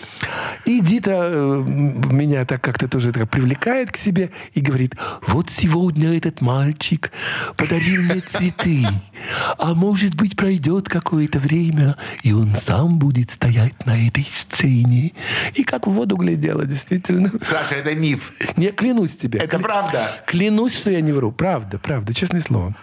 И 0.65 0.79
Дита 0.79 1.27
э, 1.27 1.63
меня 1.65 2.45
так 2.45 2.61
как-то 2.61 2.87
тоже 2.87 3.11
так 3.11 3.27
привлекает 3.31 3.91
к 3.91 3.97
себе 3.97 4.29
и 4.53 4.61
говорит, 4.61 4.95
вот 5.25 5.49
сегодня 5.49 6.15
этот 6.15 6.41
мальчик 6.41 7.11
подарил 7.57 8.10
мне 8.11 8.21
цветы. 8.21 8.85
А 9.57 9.73
может 9.73 10.15
быть, 10.15 10.35
пройдет 10.35 10.89
какое-то 10.89 11.39
время, 11.39 11.95
и 12.23 12.33
он 12.33 12.55
сам 12.55 12.99
будет 12.99 13.31
стоять 13.31 13.85
на 13.85 14.07
этой 14.07 14.23
сцене. 14.23 15.13
И 15.53 15.63
как 15.63 15.87
в 15.87 15.91
воду 15.91 16.15
глядела, 16.15 16.65
действительно. 16.65 17.31
Саша, 17.41 17.75
это 17.75 17.95
миф. 17.95 18.33
Не, 18.57 18.71
клянусь 18.71 19.15
тебе. 19.15 19.39
Это 19.39 19.57
Кля- 19.57 19.63
правда. 19.63 20.07
Клянусь, 20.25 20.77
что 20.77 20.91
я 20.91 21.01
не 21.01 21.11
вру. 21.11 21.31
Правда, 21.31 21.79
правда, 21.79 22.13
честное 22.13 22.41
слово. 22.41 22.75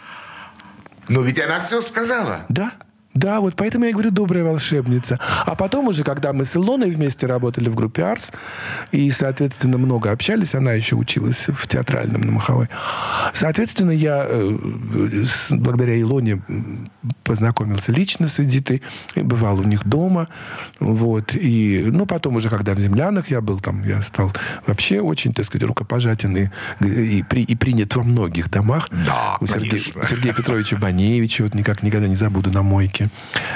Но 1.09 1.23
ведь 1.23 1.41
она 1.41 1.61
все 1.61 1.81
сказала. 1.83 2.45
Да. 2.49 2.73
Да, 3.18 3.40
вот 3.40 3.54
поэтому 3.57 3.85
я 3.85 3.92
говорю 3.92 4.11
добрая 4.11 4.44
волшебница. 4.44 5.18
А 5.46 5.54
потом 5.54 5.88
уже, 5.88 6.04
когда 6.04 6.33
мы 6.33 6.44
с 6.44 6.57
Илоной 6.57 6.90
вместе 6.90 7.26
работали 7.26 7.68
в 7.68 7.74
группе 7.74 8.04
Арс, 8.04 8.33
и, 8.92 9.11
соответственно, 9.11 9.78
много 9.78 10.11
общались, 10.12 10.54
она 10.54 10.72
еще 10.72 10.96
училась 10.96 11.48
в 11.48 11.66
театральном 11.66 12.20
на 12.20 12.33
Маховой. 12.33 12.68
Соответственно, 13.33 13.90
я 13.90 14.24
э, 14.28 15.24
благодаря 15.52 16.00
Илоне 16.00 16.42
познакомился 17.24 17.92
лично 17.92 18.28
с 18.28 18.38
Эдитой, 18.40 18.83
бывал 19.16 19.59
у 19.59 19.64
них 19.64 19.85
дома. 19.87 20.28
Вот. 20.81 21.35
И, 21.35 21.85
ну, 21.90 22.07
потом 22.07 22.37
уже, 22.37 22.48
когда 22.48 22.74
в 22.74 22.81
«Землянах» 22.81 23.31
я 23.31 23.40
был 23.40 23.59
там, 23.61 23.85
я 23.85 24.02
стал 24.02 24.33
вообще 24.66 25.00
очень, 25.00 25.33
так 25.35 25.44
сказать, 25.44 25.66
рукопожатен 25.68 26.37
и, 26.37 26.48
и, 26.81 27.22
при- 27.22 27.42
и 27.42 27.57
принят 27.57 27.96
во 27.96 28.02
многих 28.02 28.50
домах. 28.50 28.88
Да, 28.90 29.37
у 29.40 29.46
Сергея, 29.46 29.83
у 30.02 30.07
Сергея 30.07 30.33
Петровича 30.35 30.76
Баневича, 30.76 31.42
вот 31.42 31.54
никак 31.54 31.83
никогда 31.83 32.07
не 32.09 32.16
забуду, 32.16 32.50
на 32.50 32.62
мойке. 32.62 33.08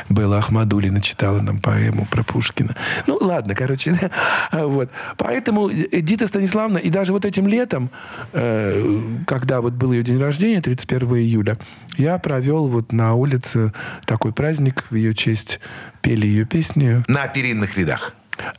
Белла 0.08 0.38
Ахмадулина 0.38 1.00
читала 1.00 1.40
нам 1.40 1.58
поэму 1.58 2.06
про 2.10 2.22
Пушкина. 2.22 2.74
Ну, 3.06 3.18
ладно, 3.20 3.54
короче. 3.54 3.98
вот. 4.52 4.90
Поэтому 5.16 5.70
Эдита 5.70 6.26
Станиславовна, 6.26 6.78
и 6.78 6.90
даже 6.90 7.12
вот 7.12 7.24
этим 7.24 7.46
летом, 7.46 7.90
э, 8.32 9.00
когда 9.26 9.60
вот 9.60 9.74
был 9.74 9.92
ее 9.92 10.02
день 10.02 10.18
рождения, 10.18 10.60
31 10.60 11.08
июля, 11.16 11.58
я 11.96 12.18
провел 12.18 12.68
вот 12.68 12.92
на 12.92 13.14
улице 13.14 13.72
такой 14.04 14.32
праздник 14.32 14.84
в 14.90 14.94
ее 14.94 15.14
честь. 15.14 15.60
Пели 16.00 16.26
ее 16.26 16.44
песни. 16.44 17.02
На 17.08 17.28
перинных 17.28 17.76
рядах. 17.78 18.14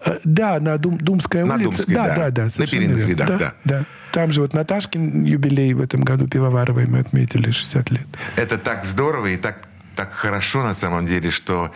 Э, 0.06 0.18
Да, 0.24 0.60
на 0.60 0.78
Дум, 0.78 0.98
Думская 0.98 1.46
На 1.46 1.56
улица. 1.56 1.86
Думской, 1.86 1.96
да, 1.96 2.08
да. 2.08 2.16
да, 2.16 2.30
да. 2.30 2.48
На 2.58 2.64
верно. 2.66 3.10
рядах, 3.10 3.40
да. 3.40 3.54
да. 3.64 3.86
Там 4.12 4.32
же 4.32 4.42
вот 4.42 4.54
Наташкин 4.54 5.24
юбилей 5.24 5.74
в 5.74 5.82
этом 5.82 6.02
году 6.02 6.28
Пивоваровой 6.28 6.86
мы 6.86 7.00
отметили 7.00 7.50
60 7.50 7.90
лет. 7.92 8.08
Это 8.36 8.58
так 8.58 8.86
здорово 8.86 9.28
и 9.28 9.38
так, 9.38 9.68
так 9.96 10.14
хорошо 10.14 10.64
на 10.64 10.76
самом 10.76 11.06
деле, 11.06 11.32
что 11.32 11.72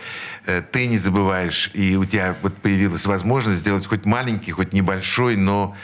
э, 0.46 0.62
ты 0.62 0.86
не 0.86 0.98
забываешь, 0.98 1.70
и 1.74 1.96
у 1.96 2.04
тебя 2.04 2.36
вот 2.42 2.56
появилась 2.56 3.06
возможность 3.06 3.58
сделать 3.58 3.86
хоть 3.86 4.04
маленький, 4.04 4.52
хоть 4.52 4.72
небольшой, 4.72 5.36
но 5.36 5.76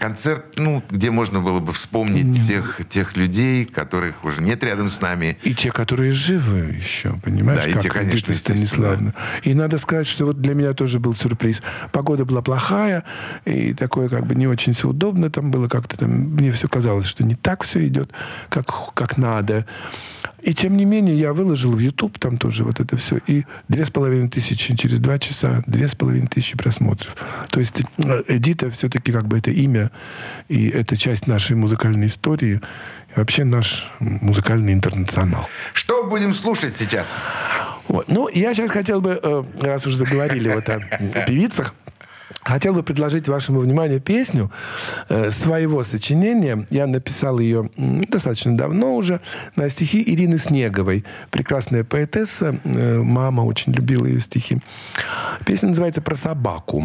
концерт, 0.00 0.54
ну, 0.56 0.82
где 0.90 1.10
можно 1.10 1.40
было 1.40 1.60
бы 1.60 1.74
вспомнить 1.74 2.46
тех, 2.46 2.80
тех 2.88 3.16
людей, 3.16 3.66
которых 3.66 4.24
уже 4.24 4.42
нет 4.42 4.64
рядом 4.64 4.88
с 4.88 5.00
нами. 5.02 5.36
И 5.42 5.54
те, 5.54 5.70
которые 5.70 6.12
живы 6.12 6.74
еще, 6.74 7.12
понимаешь, 7.22 7.64
Да, 7.64 7.68
и 7.68 7.72
как 7.74 7.82
те, 7.82 7.90
конечно, 7.90 8.32
естественно. 8.32 8.66
Станиславовна. 8.66 9.14
И 9.42 9.52
надо 9.52 9.76
сказать, 9.76 10.06
что 10.06 10.24
вот 10.24 10.40
для 10.40 10.54
меня 10.54 10.72
тоже 10.72 10.98
был 10.98 11.14
сюрприз. 11.14 11.62
Погода 11.92 12.24
была 12.24 12.40
плохая, 12.40 13.04
и 13.44 13.74
такое 13.74 14.08
как 14.08 14.26
бы 14.26 14.34
не 14.34 14.46
очень 14.46 14.72
все 14.72 14.88
удобно 14.88 15.30
там 15.30 15.50
было 15.50 15.68
как-то 15.68 15.98
там. 15.98 16.10
Мне 16.10 16.50
все 16.50 16.66
казалось, 16.66 17.06
что 17.06 17.22
не 17.22 17.34
так 17.34 17.62
все 17.62 17.86
идет, 17.86 18.10
как, 18.48 18.94
как 18.94 19.18
надо. 19.18 19.66
И 20.42 20.54
тем 20.54 20.76
не 20.76 20.84
менее 20.84 21.18
я 21.18 21.32
выложил 21.32 21.72
в 21.72 21.78
YouTube 21.78 22.18
там 22.18 22.38
тоже 22.38 22.64
вот 22.64 22.80
это 22.80 22.96
все. 22.96 23.18
И 23.26 23.44
две 23.68 23.84
с 23.84 23.90
половиной 23.90 24.28
тысячи 24.28 24.74
через 24.76 24.98
два 24.98 25.18
часа, 25.18 25.62
две 25.66 25.88
с 25.88 25.94
половиной 25.94 26.28
тысячи 26.28 26.56
просмотров. 26.56 27.16
То 27.50 27.60
есть 27.60 27.82
э, 27.98 28.22
Эдита 28.28 28.70
все-таки 28.70 29.12
как 29.12 29.26
бы 29.26 29.38
это 29.38 29.50
имя, 29.50 29.90
и 30.48 30.68
это 30.68 30.96
часть 30.96 31.26
нашей 31.26 31.56
музыкальной 31.56 32.06
истории, 32.06 32.60
и 33.14 33.18
вообще 33.18 33.44
наш 33.44 33.90
музыкальный 33.98 34.72
интернационал. 34.72 35.48
Что 35.72 36.04
будем 36.04 36.34
слушать 36.34 36.76
сейчас? 36.76 37.24
Вот. 37.88 38.08
Ну, 38.08 38.28
я 38.28 38.54
сейчас 38.54 38.70
хотел 38.70 39.00
бы, 39.00 39.18
э, 39.22 39.44
раз 39.60 39.86
уже 39.86 39.96
заговорили 39.96 40.48
вот 40.54 40.68
о 40.68 40.80
певицах, 41.26 41.74
хотел 42.42 42.74
бы 42.74 42.82
предложить 42.82 43.28
вашему 43.28 43.60
вниманию 43.60 44.00
песню 44.00 44.50
э, 45.08 45.30
своего 45.30 45.84
сочинения. 45.84 46.66
Я 46.70 46.86
написал 46.86 47.38
ее 47.38 47.70
достаточно 47.76 48.56
давно 48.56 48.94
уже 48.96 49.20
на 49.56 49.68
стихи 49.68 50.02
Ирины 50.02 50.38
Снеговой. 50.38 51.04
Прекрасная 51.30 51.84
поэтесса. 51.84 52.58
э, 52.64 52.98
мама 53.02 53.42
очень 53.42 53.72
любила 53.72 54.06
ее 54.06 54.20
стихи. 54.20 54.58
Песня 55.44 55.68
называется 55.68 56.02
«Про 56.02 56.14
собаку». 56.14 56.84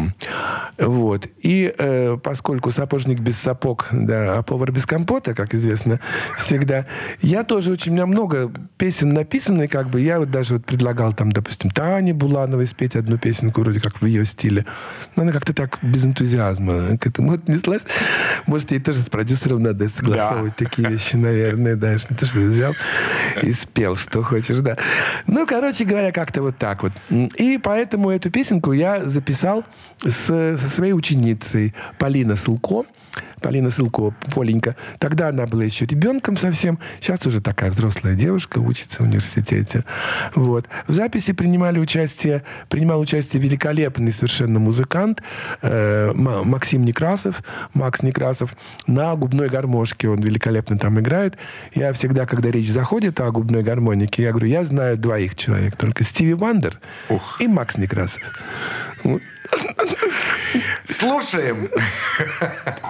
Вот. 0.78 1.26
И 1.42 1.72
э, 1.76 2.18
поскольку 2.22 2.70
сапожник 2.70 3.20
без 3.20 3.38
сапог, 3.38 3.88
да, 3.90 4.38
а 4.38 4.42
повар 4.42 4.72
без 4.72 4.86
компота, 4.86 5.34
как 5.34 5.54
известно, 5.54 6.00
всегда, 6.36 6.86
я 7.22 7.44
тоже 7.44 7.72
очень, 7.72 7.92
у 7.92 7.94
меня 7.94 8.06
много 8.06 8.52
песен 8.76 9.12
написаны, 9.12 9.68
как 9.68 9.90
бы, 9.90 10.00
я 10.00 10.18
вот 10.18 10.30
даже 10.30 10.54
вот 10.54 10.66
предлагал 10.66 11.12
там, 11.12 11.32
допустим, 11.32 11.70
Тане 11.70 12.12
Булановой 12.12 12.66
спеть 12.66 12.96
одну 12.96 13.18
песенку, 13.18 13.62
вроде 13.62 13.80
как 13.80 14.00
в 14.00 14.06
ее 14.06 14.24
стиле. 14.24 14.66
Но 15.14 15.22
она 15.22 15.32
как-то 15.36 15.52
так 15.52 15.78
без 15.82 16.06
энтузиазма 16.06 16.96
к 16.96 17.06
этому 17.06 17.32
отнеслась. 17.32 17.82
Может, 18.46 18.70
ей 18.70 18.80
тоже 18.80 19.00
с 19.00 19.10
продюсером 19.10 19.62
надо 19.62 19.86
согласовывать 19.86 20.56
такие 20.56 20.88
вещи, 20.88 21.16
наверное, 21.16 21.76
да, 21.76 21.98
что 21.98 22.14
ты 22.14 22.24
что 22.24 22.38
взял 22.38 22.74
и 23.42 23.52
спел, 23.52 23.96
что 23.96 24.22
хочешь, 24.22 24.60
да. 24.60 24.78
Ну, 25.26 25.46
короче 25.46 25.84
говоря, 25.84 26.10
как-то 26.10 26.40
вот 26.40 26.56
так 26.56 26.82
вот. 26.82 26.92
И 27.10 27.60
поэтому 27.62 28.08
эту 28.08 28.30
песенку 28.30 28.72
я 28.72 29.06
записал 29.06 29.62
с, 30.02 30.24
со 30.24 30.68
своей 30.68 30.94
ученицей 30.94 31.74
Полина 31.98 32.34
Сылко. 32.34 32.84
Полина 33.40 33.70
Сылко, 33.70 34.14
Поленька. 34.34 34.76
Тогда 34.98 35.28
она 35.28 35.46
была 35.46 35.64
еще 35.64 35.84
ребенком 35.86 36.36
совсем. 36.36 36.78
Сейчас 37.00 37.26
уже 37.26 37.40
такая 37.40 37.70
взрослая 37.70 38.14
девушка, 38.14 38.58
учится 38.58 39.02
в 39.02 39.06
университете. 39.06 39.84
Вот. 40.34 40.66
В 40.86 40.92
записи 40.92 41.32
принимали 41.32 41.78
участие, 41.78 42.42
принимал 42.68 43.00
участие 43.00 43.42
великолепный 43.42 44.12
совершенно 44.12 44.58
музыкант 44.58 45.22
э, 45.62 46.12
Ма- 46.14 46.44
Максим 46.44 46.84
Некрасов, 46.84 47.42
Макс 47.74 48.02
Некрасов, 48.02 48.54
на 48.86 49.14
губной 49.14 49.48
гармошке. 49.48 50.08
Он 50.08 50.20
великолепно 50.20 50.78
там 50.78 50.98
играет. 51.00 51.36
Я 51.74 51.92
всегда, 51.92 52.26
когда 52.26 52.50
речь 52.50 52.70
заходит 52.70 53.20
о 53.20 53.30
губной 53.30 53.62
гармонике, 53.62 54.22
я 54.22 54.30
говорю, 54.30 54.48
я 54.48 54.64
знаю 54.64 54.96
двоих 54.96 55.34
человек, 55.36 55.76
только 55.76 56.04
Стиви 56.04 56.34
Вандер 56.34 56.80
и 57.40 57.46
Макс 57.46 57.76
Некрасов. 57.76 58.22
Слушаем. 60.88 61.68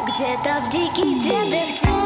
Где-то 0.09 0.63
в 0.63 0.71
диких 0.71 1.23
дебрях 1.23 2.06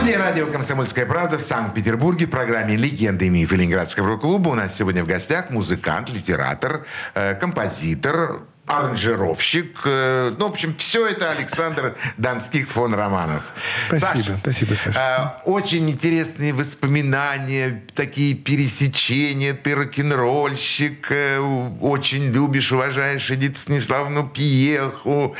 Студии 0.00 0.14
радио 0.14 0.46
«Комсомольская 0.46 1.04
правда» 1.04 1.36
в 1.36 1.42
Санкт-Петербурге 1.42 2.24
в 2.24 2.30
программе 2.30 2.74
«Легенды 2.74 3.26
и 3.26 3.28
мифы 3.28 3.56
Ленинградского 3.56 4.08
рок-клуба» 4.08 4.48
у 4.48 4.54
нас 4.54 4.74
сегодня 4.74 5.04
в 5.04 5.06
гостях 5.06 5.50
музыкант, 5.50 6.08
литератор, 6.08 6.86
э, 7.14 7.34
композитор, 7.34 8.40
аранжировщик. 8.70 9.80
э, 9.84 10.32
ну, 10.38 10.48
в 10.48 10.52
общем, 10.52 10.74
все 10.76 11.06
это 11.06 11.30
Александр 11.30 11.96
Донских 12.16 12.68
фон 12.68 12.94
Романов. 12.94 13.42
Спасибо, 13.88 14.22
Саша, 14.22 14.36
спасибо, 14.38 14.74
Саша. 14.74 15.40
э, 15.44 15.50
очень 15.50 15.90
интересные 15.90 16.52
воспоминания, 16.52 17.82
такие 17.94 18.34
пересечения. 18.34 19.54
Ты 19.54 19.74
рок-н-ролльщик, 19.74 21.10
э, 21.10 21.38
очень 21.80 22.32
любишь, 22.32 22.70
уважаешь 22.72 23.30
Эдит 23.30 23.56
Станиславну 23.56 24.28
Пьеху, 24.28 25.34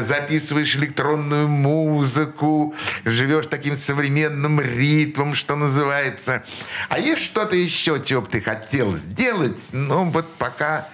записываешь 0.00 0.74
электронную 0.76 1.48
музыку, 1.48 2.74
живешь 3.04 3.46
таким 3.46 3.76
современным 3.76 4.60
ритмом, 4.60 5.34
что 5.34 5.56
называется. 5.56 6.42
А 6.88 6.98
есть 6.98 7.22
что-то 7.22 7.56
еще, 7.56 8.02
чего 8.04 8.22
бы 8.22 8.28
ты 8.28 8.40
хотел 8.40 8.94
сделать? 8.94 9.68
Ну, 9.72 10.04
вот 10.10 10.26
пока 10.36 10.88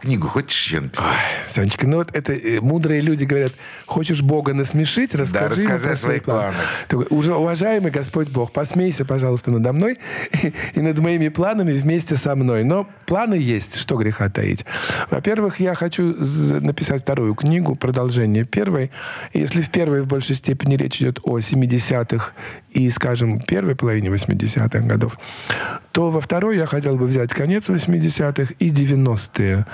книгу 0.00 0.26
хочешь 0.26 0.66
еще 0.66 0.80
написать? 0.80 1.06
Ой, 1.06 1.14
Санечка, 1.46 1.86
ну 1.86 1.98
вот 1.98 2.14
это 2.14 2.32
э, 2.32 2.60
мудрые 2.60 3.00
люди 3.00 3.24
говорят, 3.24 3.52
хочешь 3.86 4.22
Бога 4.22 4.54
насмешить, 4.54 5.14
расскажи, 5.14 5.60
ему 5.62 5.74
расскажи 5.74 5.84
про 5.84 5.92
о 5.92 5.96
свои 5.96 5.96
своих 5.96 6.22
планы. 6.24 6.40
планах. 6.40 6.56
Такой, 6.88 7.06
уже, 7.10 7.34
уважаемый 7.34 7.90
Господь 7.90 8.28
Бог, 8.28 8.52
посмейся, 8.52 9.04
пожалуйста, 9.04 9.50
надо 9.50 9.72
мной 9.72 9.98
и 10.74 10.80
над 10.80 10.98
моими 10.98 11.28
планами 11.28 11.72
вместе 11.72 12.16
со 12.16 12.34
мной. 12.34 12.64
Но 12.64 12.88
планы 13.06 13.34
есть, 13.34 13.76
что 13.76 13.96
греха 13.96 14.28
таить. 14.28 14.64
Во-первых, 15.10 15.60
я 15.60 15.74
хочу 15.74 16.14
написать 16.60 17.02
вторую 17.02 17.34
книгу, 17.34 17.74
продолжение 17.74 18.44
первой. 18.44 18.90
И 19.32 19.40
Если 19.40 19.60
в 19.60 19.70
первой 19.70 20.02
в 20.02 20.06
большей 20.06 20.36
степени 20.36 20.76
речь 20.76 21.00
идет 21.00 21.20
о 21.22 21.38
70-х 21.38 22.32
и, 22.70 22.90
скажем, 22.90 23.40
первой 23.40 23.74
половине 23.74 24.08
80-х 24.08 24.80
годов, 24.80 25.18
то 25.92 26.10
во 26.10 26.20
второй 26.20 26.56
я 26.56 26.66
хотел 26.66 26.96
бы 26.96 27.06
взять 27.06 27.30
конец 27.30 27.68
80-х 27.68 28.54
и 28.58 28.70
90-е. 28.70 29.66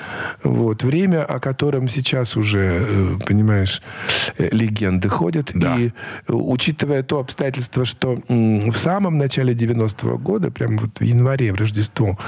Вот. 0.43 0.83
Время, 0.83 1.25
о 1.25 1.41
котором 1.41 1.89
сейчас 1.89 2.37
уже, 2.37 2.85
э, 2.89 3.19
понимаешь, 3.27 3.83
э, 4.39 4.49
легенды 4.51 5.09
ходят. 5.09 5.51
Да. 5.55 5.77
И 5.77 5.89
э, 5.89 5.91
учитывая 6.33 7.03
то 7.03 7.19
обстоятельство, 7.19 7.85
что 7.85 8.19
в 8.29 8.77
самом 8.77 9.19
начале 9.19 9.55
90-го 9.55 10.19
года, 10.19 10.51
прямо 10.51 10.79
вот 10.79 11.01
в 11.01 11.05
январе, 11.05 11.53
в 11.53 11.57
Рождество, 11.57 12.19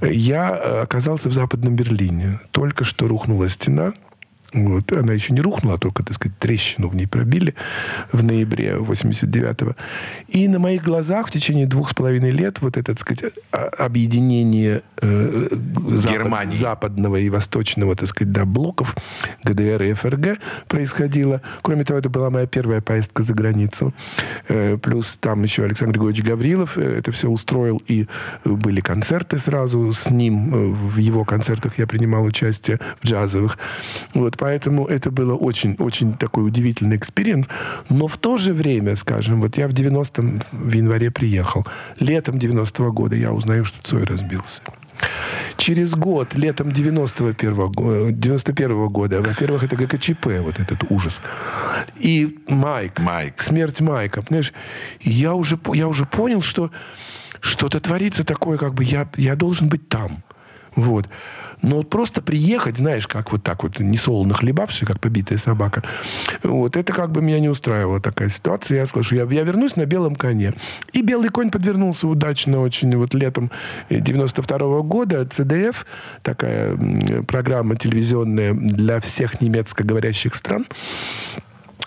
я 0.00 0.50
оказался 0.82 1.28
в 1.28 1.32
Западном 1.32 1.74
Берлине. 1.74 2.40
Только 2.52 2.84
что 2.84 3.08
рухнула 3.08 3.48
стена. 3.48 3.92
Вот. 4.56 4.90
Она 4.92 5.12
еще 5.12 5.32
не 5.34 5.40
рухнула, 5.40 5.74
а 5.74 5.78
только, 5.78 6.02
так 6.02 6.14
сказать, 6.14 6.36
трещину 6.38 6.88
в 6.88 6.96
ней 6.96 7.06
пробили 7.06 7.54
в 8.12 8.24
ноябре 8.24 8.76
89-го. 8.78 9.76
И 10.28 10.48
на 10.48 10.58
моих 10.58 10.82
глазах 10.82 11.28
в 11.28 11.30
течение 11.30 11.66
двух 11.66 11.90
с 11.90 11.94
половиной 11.94 12.30
лет 12.30 12.60
вот 12.62 12.76
это, 12.76 12.94
так 12.94 12.98
сказать, 13.00 13.32
а- 13.52 13.68
объединение 13.84 14.82
э, 15.02 15.48
запад- 15.88 16.12
Германии. 16.12 16.52
западного 16.54 17.16
и 17.16 17.28
восточного, 17.28 17.94
так 17.96 18.08
сказать, 18.08 18.32
да, 18.32 18.44
блоков 18.44 18.94
ГДР 19.44 19.82
и 19.82 19.92
ФРГ 19.92 20.38
происходило. 20.68 21.42
Кроме 21.62 21.84
того, 21.84 21.98
это 22.00 22.08
была 22.08 22.30
моя 22.30 22.46
первая 22.46 22.80
поездка 22.80 23.22
за 23.22 23.34
границу. 23.34 23.92
Э, 24.48 24.78
Плюс 24.78 25.16
там 25.20 25.42
еще 25.42 25.64
Александр 25.64 25.92
Григорьевич 25.94 26.24
Гаврилов 26.24 26.78
э, 26.78 26.98
это 26.98 27.12
все 27.12 27.28
устроил. 27.28 27.80
И 27.88 28.06
э, 28.44 28.48
были 28.50 28.80
концерты 28.80 29.38
сразу 29.38 29.92
с 29.92 30.10
ним. 30.10 30.54
Э, 30.54 30.66
В 30.72 30.96
его 30.98 31.24
концертах 31.24 31.78
я 31.78 31.86
принимал 31.86 32.24
участие 32.24 32.80
в 33.02 33.06
джазовых. 33.06 33.58
Вот, 34.14 34.36
поэтому 34.46 34.86
это 34.86 35.10
было 35.10 35.34
очень-очень 35.34 36.14
такой 36.14 36.46
удивительный 36.46 36.96
experience. 36.96 37.48
Но 37.90 38.06
в 38.06 38.16
то 38.16 38.36
же 38.36 38.52
время, 38.52 38.94
скажем, 38.94 39.40
вот 39.40 39.58
я 39.58 39.66
в 39.66 39.72
90-м 39.72 40.40
в 40.52 40.72
январе 40.72 41.10
приехал. 41.10 41.66
Летом 41.98 42.36
90-го 42.36 42.92
года 42.92 43.16
я 43.16 43.32
узнаю, 43.32 43.64
что 43.64 43.82
Цой 43.82 44.04
разбился. 44.04 44.62
Через 45.56 45.96
год, 45.96 46.34
летом 46.34 46.70
91 46.70 47.54
го- 47.72 48.10
91 48.10 48.86
года, 48.88 49.20
во-первых, 49.20 49.64
это 49.64 49.74
ГКЧП, 49.74 50.26
вот 50.44 50.60
этот 50.60 50.84
ужас. 50.90 51.20
И 51.98 52.38
Майк, 52.46 53.00
Майк. 53.00 53.42
смерть 53.42 53.80
Майка, 53.80 54.22
понимаешь, 54.22 54.52
я 55.00 55.34
уже, 55.34 55.58
я 55.74 55.88
уже 55.88 56.04
понял, 56.06 56.40
что 56.40 56.70
что-то 57.40 57.80
творится 57.80 58.22
такое, 58.22 58.58
как 58.58 58.74
бы 58.74 58.84
я, 58.84 59.08
я 59.16 59.34
должен 59.34 59.68
быть 59.68 59.88
там. 59.88 60.22
Вот. 60.76 61.08
Но 61.62 61.76
вот 61.76 61.88
просто 61.88 62.22
приехать, 62.22 62.76
знаешь, 62.76 63.06
как 63.06 63.32
вот 63.32 63.42
так 63.42 63.62
вот, 63.62 63.80
несолоно 63.80 64.34
хлебавший, 64.34 64.86
как 64.86 65.00
побитая 65.00 65.38
собака, 65.38 65.82
вот 66.42 66.76
это 66.76 66.92
как 66.92 67.10
бы 67.10 67.22
меня 67.22 67.40
не 67.40 67.48
устраивала 67.48 68.00
такая 68.00 68.28
ситуация. 68.28 68.78
Я 68.78 68.86
сказал, 68.86 69.04
что 69.04 69.16
я, 69.16 69.24
я 69.24 69.42
вернусь 69.42 69.76
на 69.76 69.86
белом 69.86 70.16
коне. 70.16 70.52
И 70.92 71.00
белый 71.00 71.30
конь 71.30 71.50
подвернулся 71.50 72.06
удачно 72.08 72.60
очень 72.60 72.94
вот 72.96 73.14
летом 73.14 73.50
92 73.88 74.82
года. 74.82 75.26
ЦДФ, 75.26 75.86
такая 76.22 76.76
программа 77.26 77.76
телевизионная 77.76 78.52
для 78.52 79.00
всех 79.00 79.40
немецкоговорящих 79.40 80.34
стран, 80.34 80.66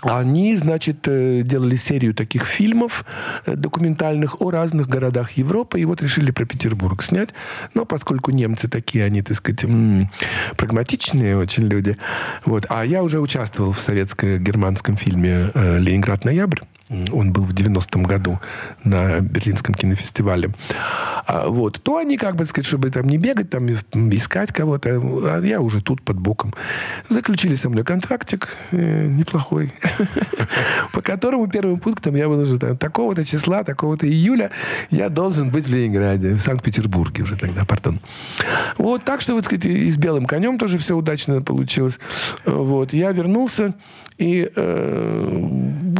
они, 0.01 0.55
значит, 0.55 1.07
э, 1.07 1.41
делали 1.43 1.75
серию 1.75 2.13
таких 2.13 2.45
фильмов 2.45 3.05
э, 3.45 3.55
документальных 3.55 4.41
о 4.41 4.49
разных 4.49 4.87
городах 4.87 5.31
Европы. 5.31 5.79
И 5.79 5.85
вот 5.85 6.01
решили 6.01 6.31
про 6.31 6.45
Петербург 6.45 7.01
снять. 7.03 7.29
Но 7.73 7.85
поскольку 7.85 8.31
немцы 8.31 8.67
такие, 8.67 9.03
они, 9.03 9.21
так 9.21 9.35
сказать, 9.35 9.63
м, 9.63 10.09
прагматичные 10.57 11.37
очень 11.37 11.67
люди. 11.67 11.97
Вот. 12.45 12.65
А 12.69 12.85
я 12.85 13.03
уже 13.03 13.19
участвовал 13.19 13.71
в 13.73 13.79
советско-германском 13.79 14.95
фильме 14.95 15.49
э, 15.53 15.79
«Ленинград 15.79 16.25
ноябрь». 16.25 16.61
Он 16.89 17.31
был 17.31 17.43
в 17.43 17.53
90-м 17.53 18.03
году 18.03 18.39
на 18.83 19.19
Берлинском 19.19 19.75
кинофестивале. 19.75 20.49
А, 21.25 21.47
вот. 21.47 21.79
То 21.83 21.97
они, 21.97 22.17
как 22.17 22.35
бы 22.35 22.45
сказать, 22.45 22.65
чтобы 22.65 22.89
там 22.89 23.07
не 23.07 23.19
бегать, 23.19 23.51
там 23.51 23.67
искать 23.69 24.51
кого-то, 24.51 24.99
а 25.25 25.41
я 25.41 25.61
уже 25.61 25.81
тут 25.81 26.01
под 26.01 26.17
боком. 26.17 26.53
Заключили 27.07 27.53
со 27.53 27.69
мной 27.69 27.83
контрактик 27.83 28.49
э, 28.71 29.05
неплохой, 29.05 29.71
по 30.93 31.01
которому 31.01 31.47
первым 31.47 31.79
пунктом 31.79 32.15
я 32.15 32.27
был 32.27 32.39
уже 32.39 32.57
такого-то 32.57 33.23
числа, 33.23 33.63
такого-то 33.63 34.07
июля 34.07 34.49
я 34.89 35.09
должен 35.09 35.51
быть 35.51 35.67
в 35.67 35.69
Ленинграде, 35.69 36.33
в 36.33 36.39
Санкт-Петербурге 36.39 37.23
уже 37.23 37.37
тогда, 37.37 37.65
пардон. 37.65 37.99
Вот 38.79 39.03
так 39.03 39.21
что, 39.21 39.35
вот, 39.35 39.45
сказать, 39.45 39.65
и 39.65 39.89
с 39.91 39.97
белым 39.97 40.25
конем 40.25 40.57
тоже 40.57 40.79
все 40.79 40.95
удачно 40.95 41.41
получилось. 41.43 41.99
Вот. 42.45 42.93
Я 42.93 43.11
вернулся, 43.11 43.75
и 44.19 44.51
э, 44.53 45.49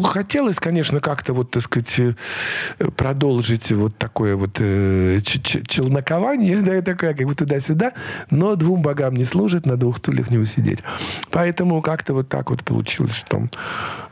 хотелось, 0.04 0.60
конечно, 0.60 1.00
как-то 1.00 1.34
вот, 1.34 1.52
так 1.52 1.64
сказать, 1.64 2.00
э, 2.00 2.14
продолжить 2.98 3.72
вот 3.72 3.98
такое 3.98 4.36
вот 4.36 4.58
э, 4.60 5.20
челнокование, 5.22 6.58
да, 6.62 6.82
такое, 6.82 7.14
как 7.14 7.26
бы 7.26 7.34
туда-сюда, 7.34 7.94
но 8.30 8.56
двум 8.56 8.82
богам 8.82 9.16
не 9.16 9.24
служит, 9.24 9.66
на 9.66 9.78
двух 9.78 9.98
стульях 9.98 10.32
не 10.32 10.38
усидеть. 10.38 10.80
Поэтому 11.32 11.82
как-то 11.82 12.14
вот 12.14 12.28
так 12.28 12.50
вот 12.50 12.64
получилось, 12.66 13.16
что 13.16 13.48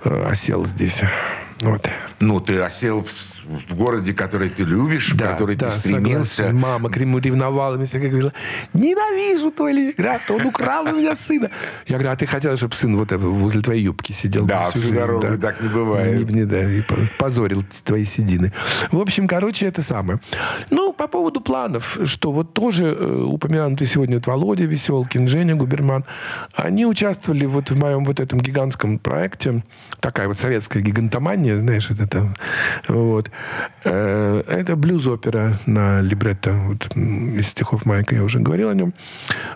осел 0.07 0.65
здесь. 0.65 1.01
Вот. 1.61 1.89
Ну, 2.19 2.39
ты 2.39 2.59
осел 2.61 3.03
в, 3.03 3.07
в 3.71 3.75
городе, 3.75 4.13
который 4.13 4.49
ты 4.49 4.63
любишь, 4.63 5.13
в 5.13 5.17
который 5.19 5.55
ты 5.55 5.69
стремился. 5.71 6.35
согласен. 6.43 6.59
Мама 6.59 6.89
к 6.89 6.97
нему 6.97 7.17
ревновала, 7.17 7.77
мне 7.77 7.85
всегда 7.85 8.07
говорила, 8.09 8.33
ненавижу 8.73 9.49
твой 9.51 9.73
Ленинград, 9.73 10.21
он 10.29 10.45
украл 10.45 10.85
у 10.85 10.95
меня 10.97 11.15
сына. 11.15 11.49
Я 11.87 11.95
говорю, 11.95 12.11
а 12.11 12.15
ты 12.15 12.27
хотела, 12.27 12.55
чтобы 12.57 12.75
сын 12.75 12.95
вот 12.95 13.11
э, 13.11 13.17
возле 13.17 13.61
твоей 13.61 13.83
юбки 13.83 14.11
сидел? 14.11 14.45
Да, 14.45 14.69
всю 14.69 14.93
дорогу, 14.93 15.37
так 15.39 15.59
не 15.61 15.69
бывает. 15.69 16.29
Не- 16.29 16.41
не- 16.41 16.45
да, 16.45 16.63
и 16.71 16.81
по- 16.81 16.95
позорил 17.17 17.63
твои 17.83 18.05
седины. 18.05 18.53
В 18.91 18.99
общем, 18.99 19.27
короче, 19.27 19.65
это 19.67 19.81
самое. 19.81 20.19
Ну, 20.69 20.93
по 20.93 21.07
поводу 21.07 21.41
планов, 21.41 21.97
что 22.05 22.31
вот 22.31 22.53
тоже 22.53 22.85
э, 22.85 23.23
упомянутый 23.23 23.87
сегодня 23.87 24.17
вот 24.17 24.27
Володя 24.27 24.65
Веселкин, 24.65 25.27
Женя 25.27 25.55
Губерман, 25.55 26.05
они 26.53 26.85
участвовали 26.85 27.45
вот 27.45 27.71
в 27.71 27.79
моем 27.79 28.05
вот 28.05 28.19
этом 28.19 28.39
гигантском 28.39 28.99
проекте, 28.99 29.63
такая 29.99 30.27
вот 30.27 30.37
советская 30.37 30.81
гигантомания, 30.83 31.57
знаешь, 31.57 31.89
это 31.91 32.03
это. 32.03 32.33
Вот. 32.87 33.29
Э, 33.83 34.43
Это 34.47 34.75
блюз-опера 34.75 35.57
на 35.65 36.01
либретто 36.01 36.53
вот, 36.53 36.95
из 36.95 37.47
стихов 37.47 37.85
Майка, 37.85 38.15
я 38.15 38.23
уже 38.23 38.39
говорил 38.39 38.69
о 38.69 38.73
нем. 38.73 38.93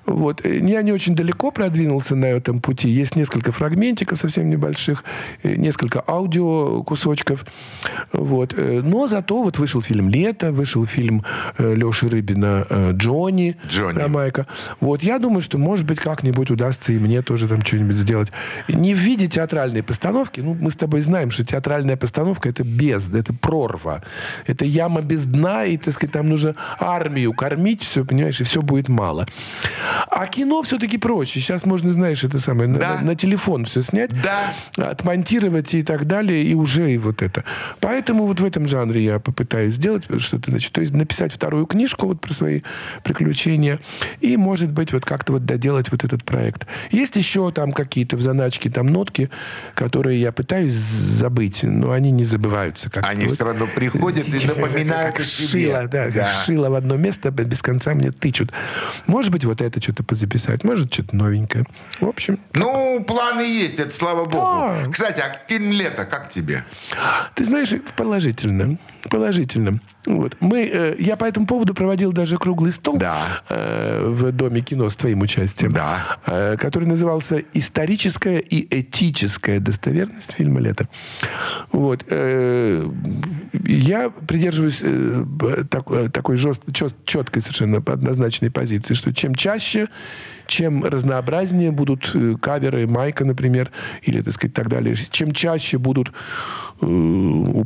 Вот. 0.05 0.45
Э, 0.45 0.59
Я 0.59 0.81
не 0.81 0.91
очень 0.91 1.15
далеко 1.15 1.51
продвинулся 1.51 2.15
на 2.15 2.25
этом 2.25 2.59
пути. 2.59 2.89
Есть 2.89 3.15
несколько 3.15 3.51
фрагментиков 3.51 4.17
совсем 4.19 4.49
небольших, 4.49 5.03
э, 5.43 5.55
несколько 5.55 6.03
аудио 6.05 6.83
кусочков. 6.83 7.45
Вот. 8.11 8.55
Но 8.57 9.07
зато 9.07 9.41
вот 9.43 9.57
вышел 9.57 9.81
фильм 9.81 10.09
«Лето», 10.09 10.51
вышел 10.51 10.85
фильм 10.85 11.23
Леши 11.57 12.07
Рыбина 12.07 12.65
«Джонни», 12.91 13.57
«Джонни». 13.67 13.99
про 13.99 14.07
Майка. 14.07 14.47
Вот. 14.79 15.03
Я 15.03 15.19
думаю, 15.19 15.41
что, 15.41 15.57
может 15.57 15.85
быть, 15.85 15.99
как-нибудь 15.99 16.51
удастся 16.51 16.93
и 16.93 16.99
мне 16.99 17.21
тоже 17.21 17.47
там 17.47 17.61
что-нибудь 17.61 17.97
сделать. 17.97 18.31
Не 18.67 18.93
в 18.93 18.97
виде 18.97 19.27
театральной 19.27 19.83
постановки. 19.83 20.30
Ну, 20.37 20.55
мы 20.59 20.71
с 20.71 20.75
тобой 20.75 21.01
знаем, 21.01 21.31
что 21.31 21.43
театральная 21.45 21.97
постановка– 21.97 22.49
это 22.51 22.63
бездна, 22.63 23.17
это 23.17 23.33
прорва. 23.33 24.01
Это 24.47 24.65
яма 24.65 25.01
без 25.01 25.25
дна, 25.25 25.65
и, 25.65 25.77
так 25.77 25.93
сказать, 25.93 26.13
там 26.13 26.29
нужно 26.29 26.55
армию 26.79 27.33
кормить, 27.33 27.81
все, 27.81 28.05
понимаешь, 28.05 28.39
и 28.41 28.43
все 28.43 28.61
будет 28.61 28.89
мало. 28.89 29.25
А 30.09 30.25
кино 30.27 30.61
все-таки 30.61 30.97
проще. 30.97 31.39
Сейчас 31.39 31.65
можно, 31.65 31.91
знаешь, 31.91 32.23
это 32.23 32.39
самое, 32.39 32.67
на- 32.69 32.79
Да. 32.79 32.97
на, 33.01 33.07
на 33.07 33.15
телефон 33.15 33.65
все 33.65 33.81
снять, 33.81 34.11
Да. 34.21 34.53
отмонтировать 34.77 35.73
и 35.73 35.83
так 35.83 36.05
далее, 36.05 36.43
и 36.43 36.53
уже 36.53 36.91
и 36.93 36.97
вот 36.97 37.21
это. 37.21 37.43
Поэтому 37.79 38.25
вот 38.25 38.39
в 38.39 38.45
этом 38.45 38.67
жанре 38.67 39.03
я 39.03 39.19
попытаюсь 39.19 39.75
сделать 39.75 40.03
что-то, 40.19 40.51
значит, 40.51 40.71
то 40.71 40.81
есть 40.81 40.93
написать 40.93 41.33
вторую 41.33 41.65
книжку 41.65 42.07
вот 42.07 42.21
про 42.21 42.33
свои 42.33 42.61
приключения 43.03 43.79
и, 44.19 44.37
может 44.37 44.71
быть, 44.71 44.93
вот 44.93 45.05
как-то 45.05 45.33
вот 45.33 45.45
доделать 45.45 45.91
вот 45.91 46.03
этот 46.03 46.23
проект. 46.23 46.65
Есть 46.91 47.15
еще 47.15 47.51
там 47.51 47.71
какие-то 47.73 48.17
в 48.17 48.21
заначке 48.21 48.69
там 48.69 48.85
нотки, 48.87 49.29
которые 49.75 50.10
я 50.19 50.31
пытаюсь 50.31 50.73
забыть, 50.73 51.63
но 51.63 51.91
они 51.91 52.11
не 52.11 52.23
забываются. 52.23 52.89
Как 52.89 53.05
Они 53.07 53.25
все 53.27 53.45
равно 53.45 53.67
приходят 53.73 54.27
и 54.27 54.47
напоминают 54.47 55.15
как 55.15 55.25
шило, 55.25 55.87
да, 55.87 56.09
Да. 56.09 56.25
шило 56.27 56.69
в 56.69 56.75
одно 56.75 56.97
место, 56.97 57.31
без 57.31 57.61
конца 57.61 57.93
мне 57.93 58.11
тычут. 58.11 58.51
Может 59.07 59.31
быть, 59.31 59.45
вот 59.45 59.61
это 59.61 59.81
что-то 59.81 60.03
позаписать, 60.03 60.63
может, 60.63 60.93
что-то 60.93 61.15
новенькое. 61.15 61.65
В 61.99 62.07
общем, 62.07 62.39
Ну, 62.53 63.03
планы 63.07 63.41
есть, 63.41 63.79
это 63.79 63.93
слава 63.93 64.25
богу. 64.25 64.73
Да. 64.85 64.91
Кстати, 64.91 65.19
а 65.19 65.39
фильм 65.47 65.71
«Лето» 65.71 66.05
как 66.05 66.29
тебе? 66.29 66.63
Ты 67.35 67.43
знаешь, 67.45 67.73
положительно. 67.95 68.77
Положительно. 69.09 69.79
Вот. 70.05 70.35
Мы, 70.39 70.65
э, 70.71 70.95
я 70.99 71.15
по 71.15 71.25
этому 71.25 71.45
поводу 71.45 71.73
проводил 71.73 72.11
даже 72.11 72.37
круглый 72.37 72.71
стол 72.71 72.97
Да. 72.97 73.43
э, 73.49 74.05
в 74.07 74.31
Доме 74.31 74.61
кино 74.61 74.89
с 74.89 74.95
твоим 74.95 75.21
участием, 75.21 75.71
Да. 75.73 76.17
э, 76.25 76.57
который 76.57 76.85
назывался 76.87 77.43
«Историческая 77.53 78.39
и 78.39 78.67
этическая 78.79 79.59
достоверность 79.59 80.31
фильма 80.33 80.59
«Лето». 80.59 80.87
Вот. 81.71 82.05
э, 82.09 82.87
я 83.65 84.09
придерживаюсь 84.09 84.81
э, 84.83 85.23
так- 85.69 85.91
э, 85.91 86.09
такой 86.09 86.35
жест, 86.35 86.63
чёс- 86.69 86.95
четкой 87.05 87.41
совершенно 87.41 87.77
однозначной 87.77 88.49
позиции, 88.49 88.93
что 88.95 89.13
чем 89.13 89.35
чаще, 89.35 89.87
чем 90.47 90.83
разнообразнее 90.83 91.71
будут 91.71 92.11
э, 92.13 92.35
каверы 92.41 92.87
Майка, 92.87 93.25
например, 93.25 93.71
или, 94.01 94.21
так 94.21 94.33
сказать, 94.33 94.53
так 94.53 94.69
далее, 94.69 94.95
чем 94.95 95.31
чаще 95.31 95.77
будут 95.77 96.11
э, 96.81 97.63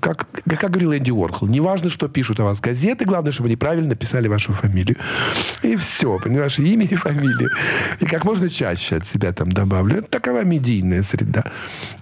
как, 0.00 0.28
как 0.44 0.70
говорил 0.70 0.94
Энди 0.94 1.10
Уорхол, 1.10 1.48
не 1.48 1.60
важно, 1.60 1.90
что 1.90 2.08
пишут 2.08 2.40
о 2.40 2.44
вас 2.44 2.60
газеты, 2.60 3.04
главное, 3.04 3.32
чтобы 3.32 3.48
они 3.48 3.56
правильно 3.56 3.94
писали 3.94 4.28
вашу 4.28 4.52
фамилию. 4.52 4.96
И 5.62 5.76
все, 5.76 6.18
понимаешь, 6.18 6.58
имя 6.58 6.84
и 6.84 6.94
фамилия. 6.94 7.48
И 8.00 8.06
как 8.06 8.24
можно 8.24 8.48
чаще 8.48 8.96
от 8.96 9.06
себя 9.06 9.32
там 9.32 9.50
добавлю. 9.50 9.98
Это 9.98 10.08
такова 10.08 10.44
медийная 10.44 11.02
среда. 11.02 11.44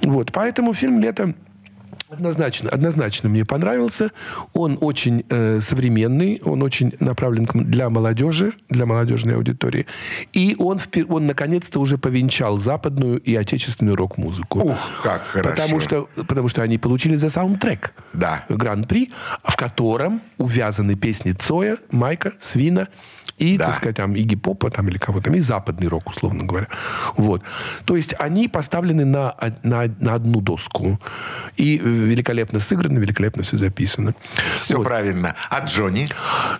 Вот, 0.02 0.32
поэтому 0.32 0.74
фильм 0.74 1.00
«Лето» 1.00 1.34
Однозначно, 2.10 2.68
однозначно 2.70 3.28
мне 3.28 3.44
понравился. 3.44 4.10
Он 4.52 4.78
очень 4.80 5.24
э, 5.28 5.60
современный, 5.60 6.40
он 6.44 6.62
очень 6.62 6.92
направлен 6.98 7.46
для 7.54 7.88
молодежи, 7.88 8.52
для 8.68 8.84
молодежной 8.84 9.36
аудитории. 9.36 9.86
И 10.32 10.56
он, 10.58 10.80
он 11.08 11.26
наконец-то 11.26 11.78
уже 11.78 11.98
повенчал 11.98 12.58
западную 12.58 13.20
и 13.20 13.36
отечественную 13.36 13.96
рок-музыку. 13.96 14.58
Ух, 14.58 14.78
как 15.04 15.22
хорошо. 15.22 15.50
Потому 15.50 15.80
что, 15.80 16.08
потому 16.26 16.48
что 16.48 16.62
они 16.62 16.78
получили 16.78 17.14
за 17.14 17.30
саундтрек 17.30 17.92
Да. 18.12 18.44
Гран-при, 18.48 19.12
в 19.44 19.56
котором 19.56 20.20
увязаны 20.36 20.96
песни 20.96 21.30
Цоя, 21.30 21.76
Майка, 21.92 22.32
Свина 22.40 22.88
и, 23.38 23.56
Да. 23.56 23.66
так 23.66 23.76
сказать, 23.76 23.96
там, 23.96 24.14
Игги 24.14 24.36
Попа 24.36 24.70
там, 24.70 24.88
или 24.88 24.98
кого 24.98 25.20
там, 25.20 25.34
и 25.34 25.40
западный 25.40 25.86
рок, 25.88 26.10
условно 26.10 26.44
говоря. 26.44 26.66
Вот. 27.16 27.42
То 27.84 27.96
есть 27.96 28.14
они 28.18 28.48
поставлены 28.48 29.04
на, 29.04 29.34
на, 29.62 29.84
на 30.00 30.14
одну 30.14 30.40
доску. 30.40 31.00
И 31.56 31.78
великолепно 32.04 32.60
сыграно, 32.60 32.98
великолепно 32.98 33.42
все 33.42 33.56
записано. 33.56 34.14
Все 34.54 34.76
Вот. 34.76 34.84
правильно. 34.84 35.34
А 35.50 35.64
Джонни? 35.64 36.08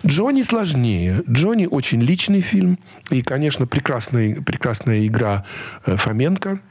Джонни 0.05 0.41
сложнее. 0.41 1.23
Джонни 1.29 1.65
очень 1.65 2.01
личный 2.01 2.41
фильм. 2.41 2.79
И, 3.09 3.21
конечно, 3.21 3.67
прекрасная, 3.67 4.41
прекрасная 4.41 5.05
игра 5.07 5.45
э, 5.85 5.95
Фоменко. 5.95 6.61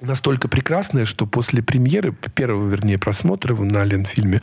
Настолько 0.00 0.48
прекрасная, 0.48 1.06
что 1.06 1.26
после 1.26 1.62
премьеры, 1.62 2.12
первого, 2.34 2.68
вернее, 2.68 2.98
просмотра 2.98 3.54
на 3.54 3.82
Ленфильме, 3.82 4.42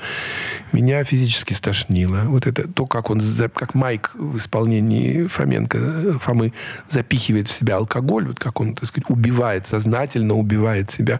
меня 0.71 1.03
физически 1.03 1.53
стошнило. 1.53 2.23
Вот 2.25 2.47
это, 2.47 2.67
то, 2.67 2.87
как 2.87 3.11
он, 3.11 3.21
как 3.53 3.75
Майк 3.75 4.11
в 4.15 4.37
исполнении 4.37 5.27
Фоменко, 5.27 5.77
э, 5.77 6.11
Фомы, 6.21 6.53
запихивает 6.89 7.49
в 7.49 7.51
себя 7.51 7.75
алкоголь, 7.75 8.25
вот 8.25 8.39
как 8.39 8.59
он, 8.61 8.73
так 8.73 8.89
сказать, 8.89 9.11
убивает, 9.11 9.67
сознательно 9.67 10.33
убивает 10.33 10.89
себя 10.89 11.19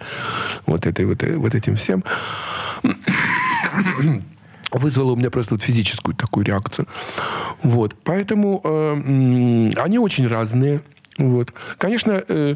вот, 0.65 0.87
этой, 0.87 1.05
вот, 1.05 1.21
э- 1.21 1.37
вот 1.37 1.53
этим 1.53 1.75
всем 1.75 2.03
вызвало 4.71 5.11
у 5.11 5.15
меня 5.15 5.29
просто 5.29 5.53
вот 5.53 5.61
физическую 5.61 6.15
такую 6.15 6.43
реакцию. 6.43 6.87
Вот. 7.61 7.95
Поэтому 8.03 8.61
э, 8.63 9.73
они 9.79 9.99
очень 9.99 10.27
разные. 10.27 10.81
Вот. 11.17 11.53
Конечно, 11.77 12.23
э, 12.27 12.55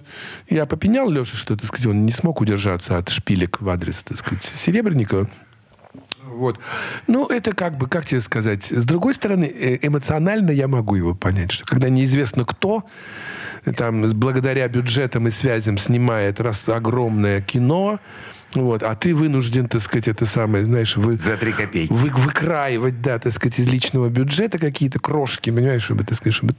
я 0.50 0.66
попенял 0.66 1.10
Леше, 1.10 1.38
что, 1.38 1.56
так 1.56 1.66
сказать, 1.66 1.88
он 1.88 2.06
не 2.06 2.12
смог 2.12 2.42
удержаться 2.42 2.98
от 2.98 3.10
шпилек 3.10 3.62
в 3.62 3.70
адрес, 3.70 4.04
так 4.04 4.18
сказать, 4.18 4.44
Серебренникова. 4.44 5.30
Вот. 6.24 6.60
Ну, 7.08 7.26
это 7.28 7.54
как 7.54 7.78
бы, 7.78 7.88
как 7.88 8.06
тебе 8.06 8.22
сказать, 8.22 8.66
с 8.66 8.86
другой 8.86 9.14
стороны, 9.14 9.46
э, 9.46 9.80
эмоционально 9.82 10.52
я 10.52 10.68
могу 10.68 10.96
его 10.96 11.16
понять, 11.16 11.52
что 11.52 11.66
когда 11.66 11.90
неизвестно 11.90 12.46
кто, 12.46 12.84
там, 13.76 14.10
благодаря 14.12 14.68
бюджетам 14.68 15.28
и 15.28 15.32
связям 15.32 15.78
снимает 15.78 16.40
раз 16.40 16.68
огромное 16.70 17.42
кино, 17.42 18.00
вот, 18.54 18.82
а 18.84 18.96
ты 18.96 19.14
вынужден, 19.14 19.68
так 19.68 19.82
сказать, 19.82 20.08
это 20.08 20.26
самое, 20.26 20.64
знаешь, 20.66 20.96
вы, 20.98 21.18
За 21.18 21.38
три 21.38 21.52
копейки. 21.52 21.92
вы, 21.92 22.10
выкраивать, 22.10 23.02
да, 23.02 23.20
так 23.20 23.34
сказать, 23.34 23.60
из 23.60 23.68
личного 23.68 24.10
бюджета 24.10 24.58
какие-то 24.58 25.00
крошки, 25.00 25.50
понимаешь, 25.52 25.84
чтобы, 25.84 26.04
так 26.04 26.18
сказать, 26.18 26.34
чтобы... 26.34 26.56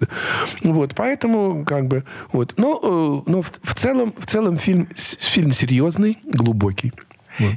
Вот, 0.63 0.95
поэтому, 0.95 1.65
как 1.65 1.87
бы, 1.89 2.05
вот. 2.33 2.55
Но, 2.59 3.23
э, 3.27 3.31
но 3.31 3.43
в, 3.43 3.51
в 3.63 3.75
целом, 3.75 4.13
в 4.19 4.27
целом 4.27 4.57
фильм, 4.59 4.89
фильм 4.97 5.53
серьезный, 5.53 6.19
глубокий. 6.25 6.93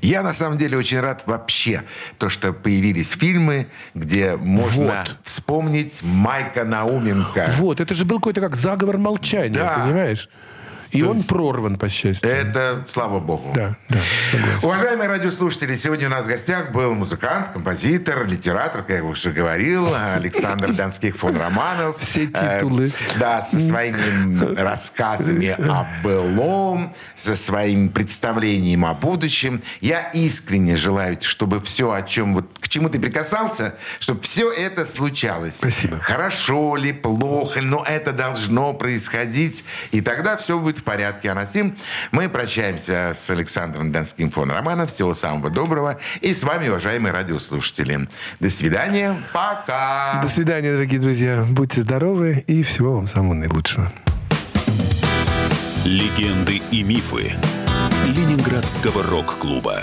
Я 0.04 0.22
на 0.22 0.34
самом 0.36 0.60
деле 0.60 0.78
очень 0.78 1.00
рад 1.00 1.24
вообще, 1.26 1.82
то, 2.20 2.30
что 2.30 2.54
появились 2.54 3.12
фильмы, 3.12 3.66
где 3.96 4.36
можно 4.36 4.86
Вот. 5.08 5.18
вспомнить 5.24 6.02
Майка 6.04 6.66
Науменко. 6.66 7.50
Вот, 7.58 7.80
это 7.80 7.94
же 7.96 8.06
был 8.06 8.18
какой-то 8.18 8.42
как 8.42 8.56
заговор 8.56 8.98
молчания, 9.00 9.56
Да. 9.56 9.84
понимаешь? 9.86 10.30
И 10.92 11.02
То 11.02 11.10
он 11.12 11.18
есть- 11.18 11.30
прорван, 11.30 11.78
по 11.78 11.90
счастью. 11.90 12.30
Это 12.30 12.84
слава 12.90 13.20
богу. 13.20 13.52
Да, 13.56 13.76
да, 13.90 13.98
согласен. 14.32 14.60
Уважаемые 14.68 15.08
радиослушатели, 15.10 15.76
сегодня 15.76 16.08
у 16.08 16.12
нас 16.12 16.26
в 16.26 16.28
гостях 16.28 16.72
был 16.72 16.94
музыкант, 16.96 17.50
композитор, 17.54 18.26
литератор, 18.26 18.82
как 18.84 18.98
я 18.98 19.04
уже 19.04 19.32
говорил, 19.32 19.94
Александр 20.16 20.74
Донских 20.74 21.16
фон 21.16 21.38
Романов. 21.38 21.98
Все 22.00 22.26
Э, 22.34 22.58
титулы. 22.60 22.92
Да, 23.20 23.42
со 23.42 23.60
своими 23.60 24.56
рассказами 24.62 25.50
о 25.58 25.88
былом, 26.04 26.94
со 27.18 27.36
своим 27.36 27.90
представлением 27.90 28.86
о 28.86 28.94
будущем. 28.94 29.62
Я 29.80 30.10
искренне 30.12 30.76
желаю, 30.76 31.18
чтобы 31.22 31.62
все, 31.62 31.92
о 31.92 32.02
чем 32.02 32.36
вот 32.36 32.46
к 32.60 32.68
чему 32.68 32.90
ты 32.90 33.00
прикасался, 33.00 33.76
чтобы 34.00 34.22
все 34.24 34.52
это 34.52 34.86
случалось. 34.86 35.56
Спасибо. 35.58 36.00
Хорошо 36.00 36.76
ли, 36.76 36.94
плохо 36.94 37.60
ли, 37.60 37.66
но 37.66 37.84
это 37.88 38.12
должно 38.12 38.74
происходить, 38.74 39.64
и 39.92 40.02
тогда 40.02 40.38
все 40.38 40.60
будет 40.60 40.81
в 40.82 40.84
порядке. 40.84 41.32
А 41.32 41.36
на 41.36 41.46
сим 41.46 41.78
мы 42.12 42.28
прощаемся 42.28 43.14
с 43.16 43.30
Александром 43.30 43.92
Донским 43.92 44.32
фон 44.32 44.52
Романов. 44.52 44.92
Всего 44.92 45.16
самого 45.16 45.50
доброго. 45.50 45.98
И 46.22 46.34
с 46.34 46.44
вами, 46.44 46.68
уважаемые 46.68 47.14
радиослушатели. 47.14 48.08
До 48.40 48.50
свидания. 48.50 49.22
Пока. 49.32 50.22
До 50.22 50.28
свидания, 50.28 50.74
дорогие 50.74 51.00
друзья. 51.00 51.46
Будьте 51.50 51.82
здоровы 51.82 52.44
и 52.48 52.64
всего 52.64 52.96
вам 52.96 53.08
самого 53.08 53.34
наилучшего. 53.34 53.92
Легенды 55.86 56.62
и 56.70 56.84
мифы 56.84 57.34
Ленинградского 58.06 59.04
рок-клуба. 59.04 59.82